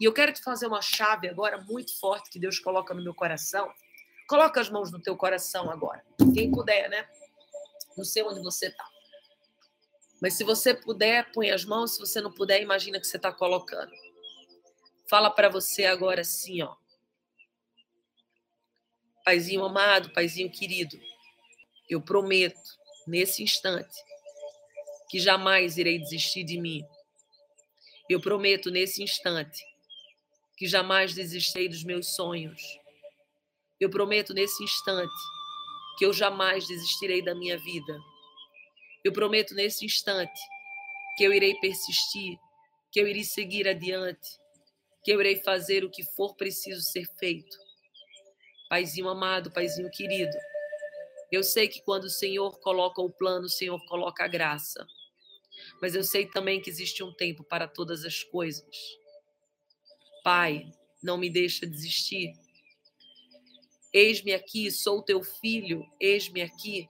E 0.00 0.04
eu 0.04 0.12
quero 0.12 0.32
te 0.32 0.42
fazer 0.42 0.66
uma 0.66 0.82
chave 0.82 1.28
agora 1.28 1.62
muito 1.62 1.96
forte 2.00 2.28
que 2.28 2.40
Deus 2.40 2.58
coloca 2.58 2.92
no 2.92 3.02
meu 3.02 3.14
coração. 3.14 3.72
Coloca 4.28 4.60
as 4.60 4.68
mãos 4.68 4.90
no 4.90 5.00
teu 5.00 5.16
coração 5.16 5.70
agora. 5.70 6.04
Quem 6.34 6.50
puder, 6.50 6.90
né? 6.90 7.08
Não 7.96 8.04
sei 8.04 8.24
onde 8.24 8.42
você 8.42 8.66
está. 8.66 8.84
Mas 10.20 10.34
se 10.34 10.42
você 10.42 10.74
puder, 10.74 11.30
põe 11.30 11.50
as 11.52 11.64
mãos. 11.64 11.92
Se 11.92 12.00
você 12.00 12.20
não 12.20 12.32
puder, 12.32 12.60
imagina 12.60 12.98
que 12.98 13.06
você 13.06 13.16
está 13.16 13.32
colocando. 13.32 13.92
Fala 15.08 15.30
para 15.30 15.48
você 15.48 15.84
agora 15.84 16.22
assim, 16.22 16.62
ó. 16.62 16.74
Paizinho 19.24 19.64
amado, 19.64 20.12
paizinho 20.12 20.50
querido, 20.50 20.98
eu 21.88 22.00
prometo 22.00 22.60
nesse 23.06 23.42
instante 23.42 23.94
que 25.08 25.18
jamais 25.18 25.78
irei 25.78 25.98
desistir 25.98 26.44
de 26.44 26.60
mim. 26.60 26.84
Eu 28.08 28.20
prometo 28.20 28.70
nesse 28.70 29.02
instante 29.02 29.64
que 30.58 30.66
jamais 30.68 31.14
desistirei 31.14 31.70
dos 31.70 31.82
meus 31.82 32.14
sonhos. 32.14 32.60
Eu 33.80 33.88
prometo 33.88 34.34
nesse 34.34 34.62
instante 34.62 35.10
que 35.96 36.04
eu 36.04 36.12
jamais 36.12 36.66
desistirei 36.66 37.22
da 37.22 37.34
minha 37.34 37.56
vida. 37.56 37.98
Eu 39.02 39.10
prometo 39.10 39.54
nesse 39.54 39.86
instante 39.86 40.38
que 41.16 41.24
eu 41.24 41.32
irei 41.32 41.54
persistir, 41.54 42.38
que 42.92 43.00
eu 43.00 43.08
irei 43.08 43.24
seguir 43.24 43.66
adiante, 43.66 44.28
que 45.02 45.10
eu 45.10 45.18
irei 45.20 45.36
fazer 45.36 45.82
o 45.82 45.90
que 45.90 46.04
for 46.14 46.36
preciso 46.36 46.82
ser 46.82 47.06
feito. 47.18 47.56
Paizinho 48.68 49.08
amado, 49.08 49.50
Paizinho 49.50 49.90
querido, 49.90 50.36
eu 51.32 51.42
sei 51.42 51.68
que 51.68 51.80
quando 51.80 52.04
o 52.04 52.10
Senhor 52.10 52.60
coloca 52.60 53.00
o 53.00 53.10
plano, 53.10 53.46
o 53.46 53.50
Senhor 53.50 53.82
coloca 53.86 54.24
a 54.24 54.28
graça 54.28 54.86
mas 55.80 55.94
eu 55.94 56.02
sei 56.04 56.26
também 56.26 56.60
que 56.60 56.70
existe 56.70 57.02
um 57.02 57.12
tempo 57.12 57.44
para 57.44 57.68
todas 57.68 58.04
as 58.04 58.22
coisas. 58.22 58.98
Pai, 60.22 60.72
não 61.02 61.18
me 61.18 61.28
deixa 61.28 61.66
desistir. 61.66 62.32
Eis-me 63.92 64.32
aqui, 64.32 64.70
sou 64.70 65.02
teu 65.02 65.22
filho, 65.22 65.86
eis-me 66.00 66.42
aqui. 66.42 66.88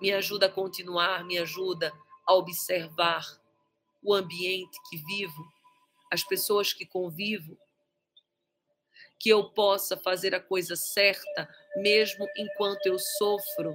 Me 0.00 0.12
ajuda 0.12 0.46
a 0.46 0.50
continuar, 0.50 1.24
me 1.24 1.38
ajuda 1.38 1.92
a 2.26 2.34
observar 2.34 3.24
o 4.02 4.14
ambiente 4.14 4.78
que 4.88 4.96
vivo, 4.96 5.44
as 6.10 6.24
pessoas 6.24 6.72
que 6.72 6.84
convivo, 6.86 7.58
que 9.18 9.28
eu 9.28 9.50
possa 9.50 9.96
fazer 9.96 10.34
a 10.34 10.40
coisa 10.40 10.74
certa, 10.74 11.48
mesmo 11.76 12.26
enquanto 12.36 12.86
eu 12.86 12.98
sofro 12.98 13.74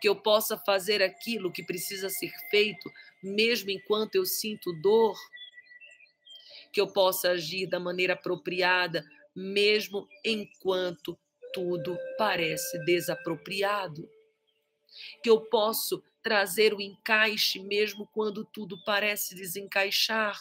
que 0.00 0.08
eu 0.08 0.16
possa 0.16 0.56
fazer 0.56 1.02
aquilo 1.02 1.52
que 1.52 1.62
precisa 1.62 2.08
ser 2.08 2.32
feito, 2.50 2.90
mesmo 3.22 3.70
enquanto 3.70 4.14
eu 4.16 4.24
sinto 4.24 4.72
dor, 4.72 5.16
que 6.72 6.80
eu 6.80 6.86
possa 6.86 7.32
agir 7.32 7.66
da 7.66 7.78
maneira 7.78 8.14
apropriada, 8.14 9.04
mesmo 9.34 10.08
enquanto 10.24 11.18
tudo 11.52 11.96
parece 12.16 12.78
desapropriado, 12.84 14.08
que 15.22 15.28
eu 15.28 15.40
posso 15.40 16.02
trazer 16.22 16.72
o 16.72 16.80
encaixe 16.80 17.58
mesmo 17.58 18.08
quando 18.12 18.44
tudo 18.44 18.82
parece 18.84 19.34
desencaixar, 19.34 20.40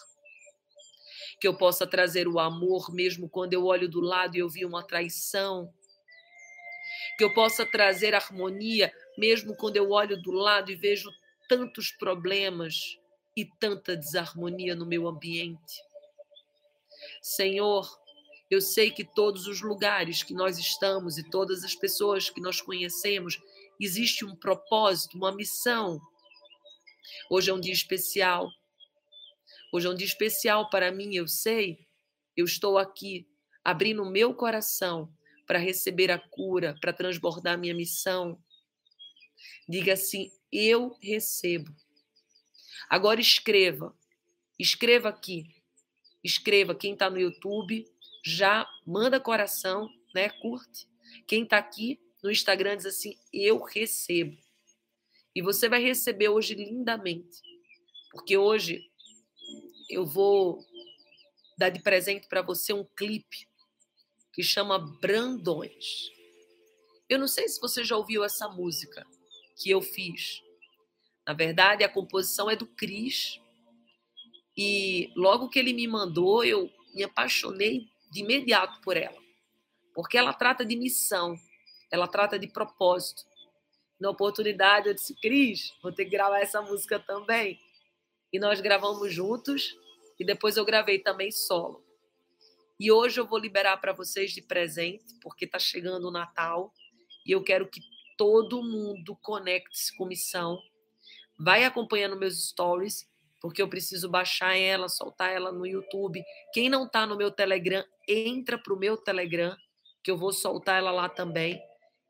que 1.39 1.47
eu 1.47 1.57
possa 1.57 1.87
trazer 1.87 2.27
o 2.27 2.39
amor 2.39 2.93
mesmo 2.93 3.27
quando 3.27 3.53
eu 3.53 3.65
olho 3.65 3.89
do 3.89 3.99
lado 3.99 4.35
e 4.35 4.39
eu 4.39 4.49
vi 4.49 4.63
uma 4.63 4.83
traição, 4.83 5.73
que 7.17 7.23
eu 7.23 7.33
possa 7.33 7.65
trazer 7.65 8.13
harmonia 8.13 8.93
mesmo 9.21 9.55
quando 9.55 9.77
eu 9.77 9.91
olho 9.91 10.19
do 10.19 10.31
lado 10.31 10.71
e 10.71 10.75
vejo 10.75 11.07
tantos 11.47 11.91
problemas 11.91 12.97
e 13.37 13.45
tanta 13.45 13.95
desarmonia 13.95 14.75
no 14.75 14.83
meu 14.83 15.07
ambiente. 15.07 15.79
Senhor, 17.21 17.87
eu 18.49 18.59
sei 18.59 18.89
que 18.89 19.03
todos 19.03 19.45
os 19.45 19.61
lugares 19.61 20.23
que 20.23 20.33
nós 20.33 20.57
estamos 20.57 21.19
e 21.19 21.29
todas 21.29 21.63
as 21.63 21.75
pessoas 21.75 22.31
que 22.31 22.41
nós 22.41 22.61
conhecemos, 22.61 23.39
existe 23.79 24.25
um 24.25 24.35
propósito, 24.35 25.15
uma 25.17 25.31
missão. 25.31 26.01
Hoje 27.29 27.51
é 27.51 27.53
um 27.53 27.61
dia 27.61 27.73
especial. 27.73 28.49
Hoje 29.71 29.85
é 29.85 29.89
um 29.91 29.95
dia 29.95 30.07
especial 30.07 30.67
para 30.67 30.91
mim, 30.91 31.13
eu 31.13 31.27
sei. 31.27 31.77
Eu 32.35 32.45
estou 32.45 32.79
aqui 32.79 33.27
abrindo 33.63 34.01
o 34.01 34.09
meu 34.09 34.33
coração 34.33 35.13
para 35.45 35.59
receber 35.59 36.09
a 36.09 36.17
cura, 36.17 36.75
para 36.81 36.91
transbordar 36.91 37.59
minha 37.59 37.75
missão, 37.75 38.41
Diga 39.67 39.93
assim: 39.93 40.31
eu 40.51 40.97
recebo. 41.01 41.73
Agora 42.89 43.21
escreva. 43.21 43.95
Escreva 44.59 45.09
aqui. 45.09 45.55
Escreva 46.23 46.75
quem 46.75 46.93
está 46.93 47.09
no 47.09 47.19
YouTube, 47.19 47.87
já 48.23 48.67
manda 48.85 49.19
coração, 49.19 49.89
né? 50.13 50.29
Curte. 50.29 50.87
Quem 51.25 51.43
está 51.43 51.57
aqui 51.57 51.99
no 52.21 52.29
Instagram 52.29 52.77
diz 52.77 52.85
assim: 52.85 53.17
eu 53.33 53.63
recebo. 53.63 54.37
E 55.33 55.41
você 55.41 55.69
vai 55.69 55.81
receber 55.81 56.29
hoje 56.29 56.53
lindamente. 56.53 57.41
Porque 58.11 58.37
hoje 58.37 58.81
eu 59.89 60.05
vou 60.05 60.59
dar 61.57 61.69
de 61.69 61.81
presente 61.81 62.27
para 62.27 62.41
você 62.41 62.73
um 62.73 62.83
clipe 62.83 63.47
que 64.33 64.43
chama 64.43 64.77
Brandões. 64.99 66.11
Eu 67.09 67.19
não 67.19 67.27
sei 67.27 67.47
se 67.47 67.59
você 67.59 67.83
já 67.83 67.95
ouviu 67.95 68.23
essa 68.23 68.47
música 68.49 69.05
que 69.61 69.69
eu 69.69 69.81
fiz. 69.81 70.41
Na 71.25 71.33
verdade, 71.33 71.83
a 71.83 71.89
composição 71.89 72.49
é 72.49 72.55
do 72.55 72.65
Cris. 72.65 73.39
E 74.57 75.11
logo 75.15 75.49
que 75.49 75.59
ele 75.59 75.71
me 75.71 75.87
mandou, 75.87 76.43
eu 76.43 76.69
me 76.93 77.03
apaixonei 77.03 77.87
de 78.11 78.21
imediato 78.21 78.81
por 78.81 78.97
ela. 78.97 79.17
Porque 79.93 80.17
ela 80.17 80.33
trata 80.33 80.65
de 80.65 80.75
missão, 80.75 81.35
ela 81.91 82.07
trata 82.07 82.39
de 82.39 82.47
propósito. 82.47 83.23
Na 83.99 84.09
oportunidade, 84.09 84.87
eu 84.87 84.93
disse, 84.93 85.15
Cris, 85.15 85.73
vou 85.81 85.91
ter 85.91 86.05
que 86.05 86.11
gravar 86.11 86.39
essa 86.39 86.61
música 86.61 86.99
também. 86.99 87.59
E 88.33 88.39
nós 88.39 88.59
gravamos 88.59 89.13
juntos, 89.13 89.75
e 90.19 90.25
depois 90.25 90.57
eu 90.57 90.65
gravei 90.65 90.99
também 90.99 91.31
solo. 91.31 91.83
E 92.79 92.91
hoje 92.91 93.19
eu 93.19 93.27
vou 93.27 93.37
liberar 93.37 93.77
para 93.77 93.93
vocês 93.93 94.31
de 94.31 94.41
presente, 94.41 95.13
porque 95.21 95.45
está 95.45 95.59
chegando 95.59 96.07
o 96.07 96.11
Natal, 96.11 96.73
e 97.25 97.31
eu 97.31 97.43
quero 97.43 97.69
que 97.69 97.79
todo 98.17 98.63
mundo 98.63 99.17
conecte-se 99.21 99.95
com 99.95 100.05
missão. 100.05 100.59
Vai 101.39 101.63
acompanhando 101.63 102.17
meus 102.17 102.49
stories, 102.49 103.09
porque 103.39 103.61
eu 103.61 103.67
preciso 103.67 104.09
baixar 104.09 104.55
ela, 104.55 104.87
soltar 104.87 105.31
ela 105.31 105.51
no 105.51 105.65
YouTube. 105.65 106.23
Quem 106.53 106.69
não 106.69 106.85
está 106.85 107.05
no 107.05 107.17
meu 107.17 107.31
Telegram, 107.31 107.83
entra 108.07 108.57
para 108.57 108.73
o 108.73 108.77
meu 108.77 108.95
Telegram, 108.97 109.55
que 110.03 110.11
eu 110.11 110.17
vou 110.17 110.31
soltar 110.31 110.77
ela 110.77 110.91
lá 110.91 111.09
também. 111.09 111.61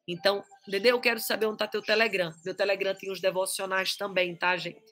Então, 0.08 0.44
entendeu? 0.68 0.98
Eu 0.98 1.02
quero 1.02 1.20
saber 1.20 1.46
onde 1.46 1.56
está 1.56 1.68
teu 1.68 1.82
Telegram. 1.82 2.34
Meu 2.44 2.54
Telegram 2.54 2.94
tem 2.94 3.12
os 3.12 3.22
devocionais 3.22 3.96
também, 3.96 4.36
tá, 4.36 4.58
gente? 4.58 4.84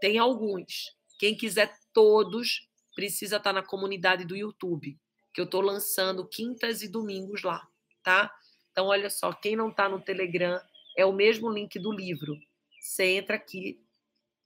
Tem 0.00 0.18
alguns. 0.18 0.94
Quem 1.18 1.36
quiser 1.36 1.72
todos, 1.92 2.68
precisa 2.94 3.36
estar 3.36 3.52
na 3.52 3.62
comunidade 3.62 4.24
do 4.24 4.36
YouTube, 4.36 4.98
que 5.32 5.40
eu 5.40 5.44
estou 5.44 5.60
lançando 5.60 6.28
quintas 6.28 6.82
e 6.82 6.88
domingos 6.88 7.42
lá, 7.42 7.66
tá? 8.02 8.32
Então, 8.74 8.86
olha 8.86 9.08
só, 9.08 9.32
quem 9.32 9.54
não 9.54 9.68
está 9.68 9.88
no 9.88 10.00
Telegram, 10.00 10.60
é 10.98 11.06
o 11.06 11.12
mesmo 11.12 11.48
link 11.48 11.78
do 11.78 11.92
livro. 11.92 12.36
Você 12.80 13.04
entra 13.04 13.36
aqui 13.36 13.80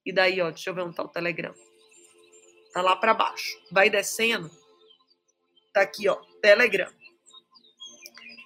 e 0.05 0.13
daí, 0.13 0.39
ó, 0.43 0.51
deixa 0.51 0.69
eu 0.69 0.75
ver 0.75 0.83
onde 0.83 0.91
está 0.91 1.03
o 1.03 1.09
Telegram. 1.09 1.55
Tá 2.75 2.83
lá 2.83 2.95
para 2.95 3.15
baixo. 3.15 3.59
Vai 3.73 3.89
descendo. 3.89 4.51
Tá 5.73 5.81
aqui, 5.81 6.11
ó, 6.11 6.17
Telegram. 6.43 6.93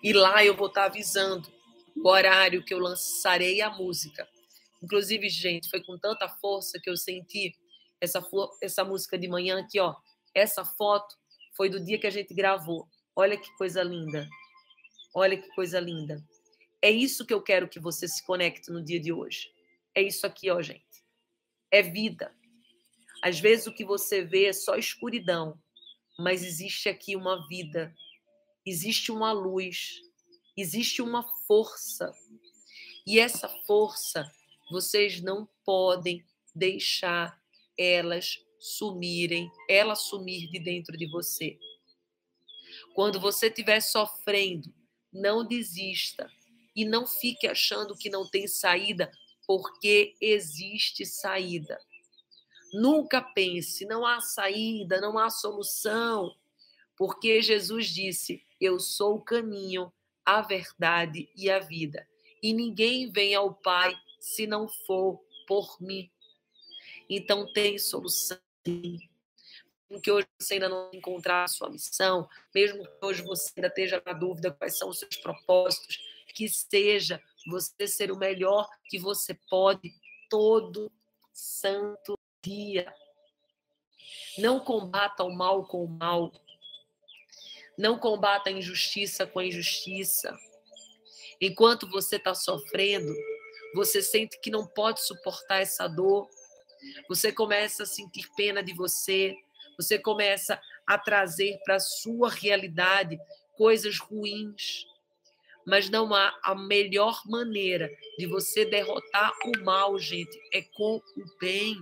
E 0.05 0.13
lá 0.13 0.45
eu 0.45 0.55
vou 0.55 0.69
estar 0.69 0.83
tá 0.83 0.87
avisando 0.87 1.53
o 1.97 2.09
horário 2.09 2.65
que 2.65 2.73
eu 2.73 2.79
lançarei 2.79 3.61
a 3.61 3.69
música. 3.69 4.29
Inclusive, 4.81 5.29
gente, 5.29 5.69
foi 5.69 5.83
com 5.83 5.99
tanta 5.99 6.29
força 6.29 6.79
que 6.81 6.89
eu 6.89 6.97
senti 6.97 7.57
essa, 8.01 8.25
essa 8.63 8.85
música 8.85 9.19
de 9.19 9.27
manhã 9.27 9.59
aqui, 9.59 9.81
ó. 9.81 9.97
Essa 10.33 10.65
foto 10.65 11.17
foi 11.57 11.69
do 11.69 11.85
dia 11.85 11.99
que 11.99 12.07
a 12.07 12.11
gente 12.11 12.33
gravou. 12.33 12.87
Olha 13.17 13.37
que 13.37 13.53
coisa 13.57 13.83
linda. 13.83 14.29
Olha 15.15 15.37
que 15.37 15.49
coisa 15.55 15.79
linda. 15.79 16.25
É 16.81 16.91
isso 16.91 17.27
que 17.27 17.35
eu 17.35 17.43
quero 17.43 17.69
que 17.69 17.79
você 17.79 18.09
se 18.09 18.25
conecte 18.25 18.71
no 18.71 18.83
dia 18.83 18.99
de 18.99 19.13
hoje. 19.13 19.53
É 19.95 20.03
isso 20.03 20.27
aqui, 20.27 20.51
ó, 20.51 20.61
gente. 20.63 21.05
É 21.71 21.83
vida. 21.83 22.35
Às 23.23 23.39
vezes 23.39 23.67
o 23.67 23.73
que 23.73 23.85
você 23.85 24.25
vê 24.25 24.47
é 24.47 24.53
só 24.53 24.77
escuridão, 24.77 25.57
mas 26.19 26.43
existe 26.43 26.89
aqui 26.89 27.15
uma 27.15 27.47
vida, 27.47 27.95
existe 28.67 29.13
uma 29.13 29.33
luz, 29.33 30.01
existe 30.57 31.01
uma 31.01 31.23
força. 31.47 32.13
E 33.07 33.21
essa 33.21 33.49
força, 33.67 34.25
vocês 34.71 35.21
não 35.21 35.49
podem 35.65 36.25
deixar 36.55 37.41
elas 37.79 38.39
sumirem, 38.59 39.51
ela 39.69 39.95
sumir 39.95 40.51
de 40.51 40.59
dentro 40.59 40.97
de 40.97 41.07
você. 41.07 41.59
Quando 42.95 43.21
você 43.21 43.47
estiver 43.47 43.81
sofrendo, 43.81 44.73
não 45.13 45.47
desista 45.47 46.31
e 46.75 46.85
não 46.85 47.07
fique 47.07 47.47
achando 47.47 47.97
que 47.97 48.09
não 48.09 48.29
tem 48.29 48.47
saída, 48.47 49.11
porque 49.47 50.15
existe 50.21 51.05
saída. 51.05 51.79
Nunca 52.73 53.21
pense, 53.21 53.85
não 53.85 54.07
há 54.07 54.21
saída, 54.21 55.01
não 55.01 55.19
há 55.19 55.29
solução, 55.29 56.35
porque 56.97 57.43
Jesus 57.43 57.89
disse: 57.89 58.43
Eu 58.61 58.81
sou 58.81 59.17
o 59.17 59.23
caminho, 59.23 59.93
a 60.25 60.41
verdade 60.41 61.29
e 61.37 61.51
a 61.51 61.59
vida. 61.59 62.07
E 62.43 62.53
ninguém 62.55 63.11
vem 63.11 63.35
ao 63.35 63.55
Pai 63.55 63.95
se 64.19 64.47
não 64.47 64.69
for 64.87 65.21
por 65.47 65.77
mim. 65.81 66.11
Então 67.11 67.53
tem 67.53 67.79
solução. 67.79 68.39
Mesmo 68.67 69.12
que 70.01 70.11
hoje 70.11 70.27
você 70.39 70.55
ainda 70.55 70.69
não 70.69 70.91
encontrar 70.93 71.45
a 71.45 71.49
sua 71.49 71.71
missão, 71.71 72.29
mesmo 72.55 72.85
que 72.85 73.07
hoje 73.07 73.23
você 73.23 73.53
ainda 73.57 73.69
esteja 73.69 74.03
na 74.05 74.13
dúvida 74.13 74.51
quais 74.51 74.79
são 74.79 74.89
os 74.89 74.99
seus 74.99 75.17
propósitos, 75.17 75.99
que 76.35 76.49
seja 76.49 77.23
você 77.47 77.87
ser 77.87 78.11
o 78.11 78.17
melhor 78.17 78.69
que 78.89 78.99
você 78.99 79.35
pode 79.49 79.93
todo 80.29 80.91
santo 81.33 82.19
dia. 82.43 82.93
Não 84.39 84.61
combata 84.61 85.25
o 85.25 85.31
mal 85.31 85.67
com 85.67 85.85
o 85.85 85.89
mal. 85.89 86.33
Não 87.77 87.99
combata 87.99 88.51
a 88.51 88.53
injustiça 88.53 89.27
com 89.27 89.39
a 89.39 89.45
injustiça. 89.45 90.37
Enquanto 91.41 91.89
você 91.89 92.17
está 92.17 92.35
sofrendo, 92.35 93.13
você 93.75 94.03
sente 94.03 94.39
que 94.41 94.51
não 94.51 94.67
pode 94.67 95.05
suportar 95.05 95.61
essa 95.61 95.89
dor. 95.89 96.29
Você 97.09 97.33
começa 97.33 97.83
a 97.83 97.87
sentir 97.87 98.29
pena 98.37 98.63
de 98.63 98.75
você. 98.75 99.35
Você 99.83 99.99
começa 99.99 100.61
a 100.87 100.97
trazer 100.97 101.59
para 101.65 101.77
a 101.77 101.81
sua 101.81 102.31
realidade 102.31 103.19
coisas 103.57 103.99
ruins. 103.99 104.87
Mas 105.67 105.89
não 105.89 106.13
há 106.15 106.37
a 106.43 106.55
melhor 106.55 107.21
maneira 107.27 107.91
de 108.19 108.27
você 108.27 108.65
derrotar 108.65 109.33
o 109.45 109.65
mal, 109.65 109.99
gente, 109.99 110.37
é 110.53 110.63
com 110.63 110.97
o 110.97 111.39
bem. 111.41 111.77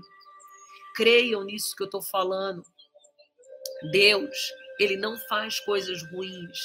Creiam 0.95 1.45
nisso 1.45 1.75
que 1.77 1.83
eu 1.83 1.87
estou 1.87 2.03
falando. 2.03 2.63
Deus, 3.91 4.37
ele 4.79 4.97
não 4.97 5.17
faz 5.29 5.61
coisas 5.61 6.03
ruins. 6.11 6.59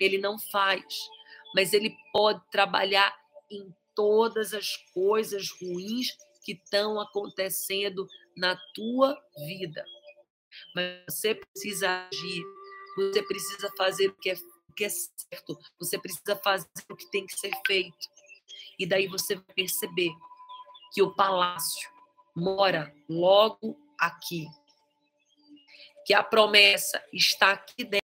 Ele 0.00 0.18
não 0.18 0.38
faz. 0.38 0.84
Mas 1.54 1.72
ele 1.72 1.94
pode 2.12 2.40
trabalhar 2.50 3.14
em 3.50 3.74
todas 3.94 4.54
as 4.54 4.76
coisas 4.94 5.50
ruins 5.60 6.16
que 6.44 6.52
estão 6.52 7.00
acontecendo 7.00 8.06
na 8.36 8.56
tua 8.74 9.18
vida. 9.46 9.84
Mas 10.74 11.02
você 11.08 11.34
precisa 11.34 12.08
agir. 12.12 12.42
Você 12.96 13.22
precisa 13.22 13.72
fazer 13.76 14.08
o 14.08 14.14
que 14.14 14.30
é, 14.30 14.34
o 14.68 14.72
que 14.72 14.84
é 14.84 14.88
certo. 14.88 15.58
Você 15.78 15.98
precisa 15.98 16.36
fazer 16.36 16.68
o 16.88 16.96
que 16.96 17.10
tem 17.10 17.26
que 17.26 17.38
ser 17.38 17.52
feito. 17.66 18.08
E 18.78 18.86
daí 18.86 19.06
você 19.06 19.34
vai 19.34 19.54
perceber 19.54 20.10
que 20.92 21.02
o 21.02 21.14
palácio 21.14 21.90
mora 22.34 22.94
logo 23.08 23.78
aqui. 23.98 24.46
Que 26.04 26.14
a 26.14 26.22
promessa 26.22 27.02
está 27.12 27.52
aqui 27.52 27.84
dentro 27.84 28.06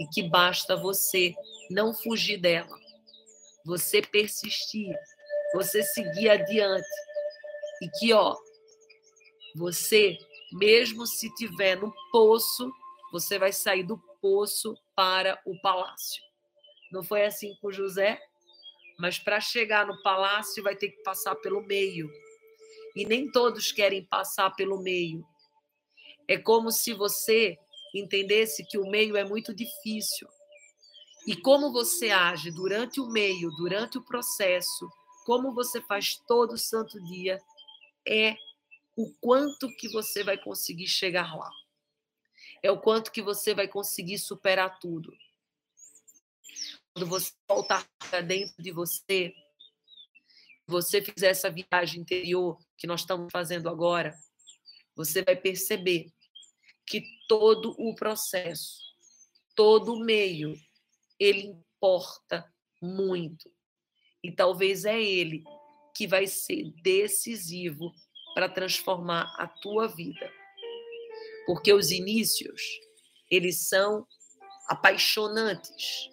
e 0.00 0.06
que 0.06 0.22
basta 0.22 0.76
você 0.76 1.34
não 1.70 1.92
fugir 1.92 2.38
dela, 2.38 2.78
você 3.64 4.00
persistir, 4.00 4.94
você 5.54 5.82
seguir 5.82 6.28
adiante 6.30 6.88
e 7.82 7.88
que 7.90 8.12
ó, 8.12 8.36
você 9.54 10.18
mesmo 10.52 11.06
se 11.06 11.32
tiver 11.34 11.76
no 11.76 11.92
poço, 12.10 12.72
você 13.12 13.38
vai 13.38 13.52
sair 13.52 13.82
do 13.82 13.98
poço 14.20 14.76
para 14.94 15.40
o 15.44 15.58
palácio. 15.60 16.22
Não 16.90 17.02
foi 17.02 17.24
assim 17.24 17.54
com 17.60 17.70
José? 17.70 18.20
Mas 18.98 19.18
para 19.18 19.40
chegar 19.40 19.86
no 19.86 20.00
palácio 20.02 20.62
vai 20.62 20.74
ter 20.74 20.88
que 20.90 21.02
passar 21.02 21.34
pelo 21.36 21.62
meio. 21.62 22.10
E 22.96 23.04
nem 23.04 23.30
todos 23.30 23.70
querem 23.70 24.04
passar 24.04 24.50
pelo 24.56 24.82
meio. 24.82 25.24
É 26.26 26.36
como 26.36 26.70
se 26.70 26.92
você 26.92 27.58
entendesse 27.94 28.64
que 28.66 28.78
o 28.78 28.88
meio 28.90 29.16
é 29.16 29.24
muito 29.24 29.54
difícil. 29.54 30.28
E 31.26 31.36
como 31.36 31.70
você 31.72 32.10
age 32.10 32.50
durante 32.50 33.00
o 33.00 33.06
meio, 33.06 33.50
durante 33.50 33.98
o 33.98 34.02
processo, 34.02 34.88
como 35.24 35.52
você 35.52 35.80
faz 35.82 36.16
todo 36.26 36.56
santo 36.56 36.98
dia, 37.04 37.38
é 38.06 38.34
o 38.98 39.14
quanto 39.20 39.68
que 39.76 39.88
você 39.88 40.24
vai 40.24 40.36
conseguir 40.36 40.88
chegar 40.88 41.36
lá. 41.36 41.52
É 42.60 42.68
o 42.68 42.80
quanto 42.80 43.12
que 43.12 43.22
você 43.22 43.54
vai 43.54 43.68
conseguir 43.68 44.18
superar 44.18 44.80
tudo. 44.80 45.16
Quando 46.92 47.06
você 47.06 47.32
voltar 47.48 47.88
para 48.10 48.22
dentro 48.22 48.60
de 48.60 48.72
você, 48.72 49.32
você 50.66 51.00
fizer 51.00 51.28
essa 51.28 51.48
viagem 51.48 52.00
interior 52.00 52.58
que 52.76 52.88
nós 52.88 53.02
estamos 53.02 53.28
fazendo 53.30 53.68
agora, 53.68 54.18
você 54.96 55.22
vai 55.22 55.36
perceber 55.36 56.12
que 56.84 57.04
todo 57.28 57.76
o 57.78 57.94
processo, 57.94 58.80
todo 59.54 59.94
o 59.94 60.00
meio, 60.00 60.60
ele 61.20 61.42
importa 61.42 62.52
muito. 62.82 63.48
E 64.24 64.32
talvez 64.32 64.84
é 64.84 65.00
ele 65.00 65.44
que 65.94 66.08
vai 66.08 66.26
ser 66.26 66.72
decisivo 66.82 67.94
para 68.38 68.48
transformar 68.48 69.34
a 69.36 69.48
tua 69.48 69.88
vida. 69.88 70.32
Porque 71.44 71.72
os 71.72 71.90
inícios, 71.90 72.62
eles 73.28 73.68
são 73.68 74.06
apaixonantes. 74.68 76.08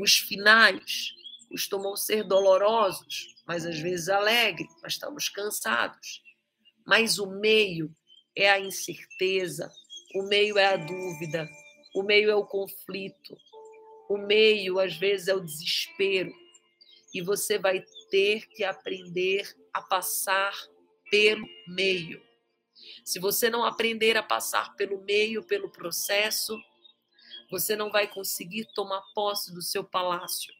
Os 0.00 0.16
finais 0.16 1.10
costumam 1.50 1.94
ser 1.96 2.24
dolorosos, 2.24 3.26
mas 3.46 3.66
às 3.66 3.78
vezes 3.78 4.08
alegres, 4.08 4.72
mas 4.82 4.94
estamos 4.94 5.28
cansados. 5.28 6.22
Mas 6.86 7.18
o 7.18 7.26
meio 7.26 7.94
é 8.34 8.50
a 8.50 8.58
incerteza, 8.58 9.70
o 10.14 10.22
meio 10.22 10.56
é 10.56 10.64
a 10.64 10.76
dúvida, 10.78 11.46
o 11.94 12.02
meio 12.02 12.30
é 12.30 12.34
o 12.34 12.46
conflito, 12.46 13.36
o 14.08 14.16
meio 14.16 14.78
às 14.78 14.96
vezes 14.96 15.28
é 15.28 15.34
o 15.34 15.44
desespero. 15.44 16.32
E 17.12 17.20
você 17.20 17.58
vai 17.58 17.84
ter 18.10 18.46
que 18.48 18.64
aprender 18.64 19.46
a 19.74 19.82
passar 19.82 20.54
pelo 21.10 21.46
meio. 21.68 22.22
Se 23.04 23.18
você 23.18 23.48
não 23.48 23.64
aprender 23.64 24.16
a 24.16 24.22
passar 24.22 24.74
pelo 24.76 25.00
meio, 25.02 25.42
pelo 25.44 25.70
processo, 25.70 26.58
você 27.50 27.76
não 27.76 27.90
vai 27.90 28.06
conseguir 28.08 28.66
tomar 28.74 29.02
posse 29.14 29.52
do 29.52 29.62
seu 29.62 29.84
palácio. 29.84 30.52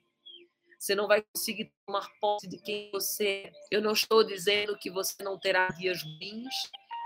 Você 0.79 0.95
não 0.95 1.09
vai 1.09 1.25
conseguir 1.35 1.73
tomar 1.85 2.09
posse 2.21 2.47
de 2.47 2.59
quem 2.59 2.91
você 2.93 3.27
é. 3.27 3.53
Eu 3.71 3.83
não 3.83 3.93
estou 3.93 4.23
dizendo 4.23 4.79
que 4.79 4.91
você 4.91 5.23
não 5.23 5.39
terá 5.39 5.69
dias 5.69 6.03
ruins. 6.03 6.55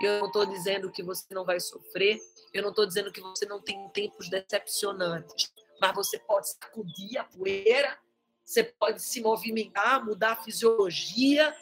Eu 0.01 0.19
não 0.19 0.27
estou 0.27 0.45
dizendo 0.45 0.91
que 0.91 1.01
você 1.01 1.33
não 1.33 1.45
vai 1.45 1.59
sofrer. 1.59 2.19
Eu 2.53 2.61
não 2.61 2.69
estou 2.69 2.85
dizendo 2.85 3.11
que 3.11 3.21
você 3.21 3.45
não 3.45 3.61
tem 3.61 3.89
tempos 3.89 4.29
decepcionantes. 4.29 5.51
Mas 5.79 5.95
você 5.95 6.19
pode 6.19 6.49
sacudir 6.49 7.17
a 7.17 7.23
poeira, 7.23 7.97
você 8.45 8.63
pode 8.63 9.01
se 9.01 9.19
movimentar, 9.21 10.03
mudar 10.05 10.33
a 10.33 10.43
fisiologia 10.43 11.55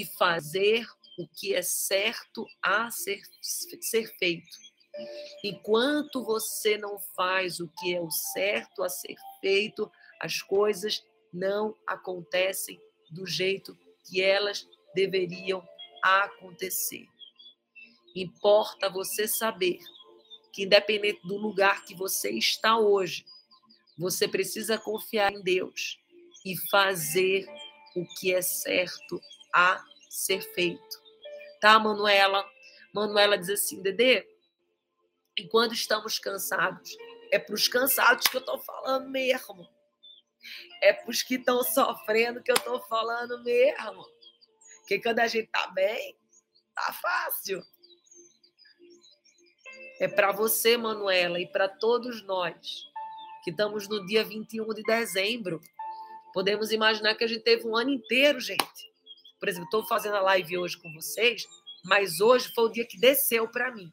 e 0.00 0.04
fazer 0.04 0.86
o 1.18 1.28
que 1.28 1.54
é 1.54 1.62
certo 1.62 2.46
a 2.62 2.90
ser, 2.90 3.20
ser 3.42 4.06
feito. 4.18 4.56
Enquanto 5.44 6.24
você 6.24 6.78
não 6.78 6.98
faz 7.14 7.60
o 7.60 7.68
que 7.68 7.94
é 7.94 8.00
o 8.00 8.10
certo 8.10 8.82
a 8.82 8.88
ser 8.88 9.16
feito, 9.40 9.90
as 10.20 10.40
coisas 10.40 11.04
não 11.32 11.76
acontecem 11.86 12.80
do 13.10 13.26
jeito 13.26 13.76
que 14.08 14.22
elas 14.22 14.66
deveriam 14.94 15.62
acontecer. 16.02 17.06
Importa 18.16 18.88
você 18.88 19.28
saber 19.28 19.78
que, 20.52 20.64
independente 20.64 21.20
do 21.26 21.36
lugar 21.36 21.84
que 21.84 21.94
você 21.94 22.30
está 22.30 22.78
hoje, 22.78 23.24
você 23.98 24.26
precisa 24.26 24.78
confiar 24.78 25.32
em 25.32 25.42
Deus 25.42 25.98
e 26.44 26.56
fazer 26.70 27.46
o 27.94 28.04
que 28.16 28.32
é 28.34 28.42
certo 28.42 29.20
a 29.54 29.84
ser 30.10 30.42
feito. 30.42 31.02
Tá, 31.60 31.78
Manuela? 31.78 32.44
Manuela 32.92 33.38
diz 33.38 33.48
assim, 33.48 33.80
Dedê, 33.80 34.26
enquanto 35.38 35.72
estamos 35.72 36.18
cansados, 36.18 36.96
é 37.30 37.38
para 37.38 37.54
os 37.54 37.68
cansados 37.68 38.26
que 38.26 38.36
eu 38.36 38.40
estou 38.40 38.58
falando 38.58 39.08
mesmo. 39.08 39.68
É 40.82 40.92
para 40.92 41.10
os 41.10 41.22
que 41.22 41.36
estão 41.36 41.62
sofrendo 41.62 42.42
que 42.42 42.50
eu 42.50 42.56
estou 42.56 42.80
falando 42.80 43.42
mesmo. 43.44 44.04
Porque 44.80 45.00
quando 45.00 45.20
a 45.20 45.28
gente 45.28 45.46
tá 45.48 45.68
bem, 45.68 46.18
tá 46.74 46.92
fácil. 46.94 47.62
É 50.00 50.08
para 50.08 50.32
você, 50.32 50.76
Manuela, 50.76 51.38
e 51.38 51.46
para 51.46 51.68
todos 51.68 52.22
nós 52.24 52.88
que 53.44 53.50
estamos 53.50 53.88
no 53.88 54.04
dia 54.06 54.24
21 54.24 54.66
de 54.74 54.82
dezembro. 54.82 55.60
Podemos 56.32 56.72
imaginar 56.72 57.14
que 57.14 57.24
a 57.24 57.26
gente 57.26 57.42
teve 57.42 57.66
um 57.66 57.76
ano 57.76 57.90
inteiro, 57.90 58.40
gente. 58.40 58.89
Por 59.40 59.48
exemplo, 59.48 59.64
estou 59.64 59.86
fazendo 59.86 60.16
a 60.16 60.20
live 60.20 60.58
hoje 60.58 60.76
com 60.76 60.92
vocês, 60.92 61.42
mas 61.84 62.20
hoje 62.20 62.52
foi 62.54 62.64
o 62.64 62.68
dia 62.68 62.86
que 62.86 63.00
desceu 63.00 63.50
para 63.50 63.74
mim. 63.74 63.90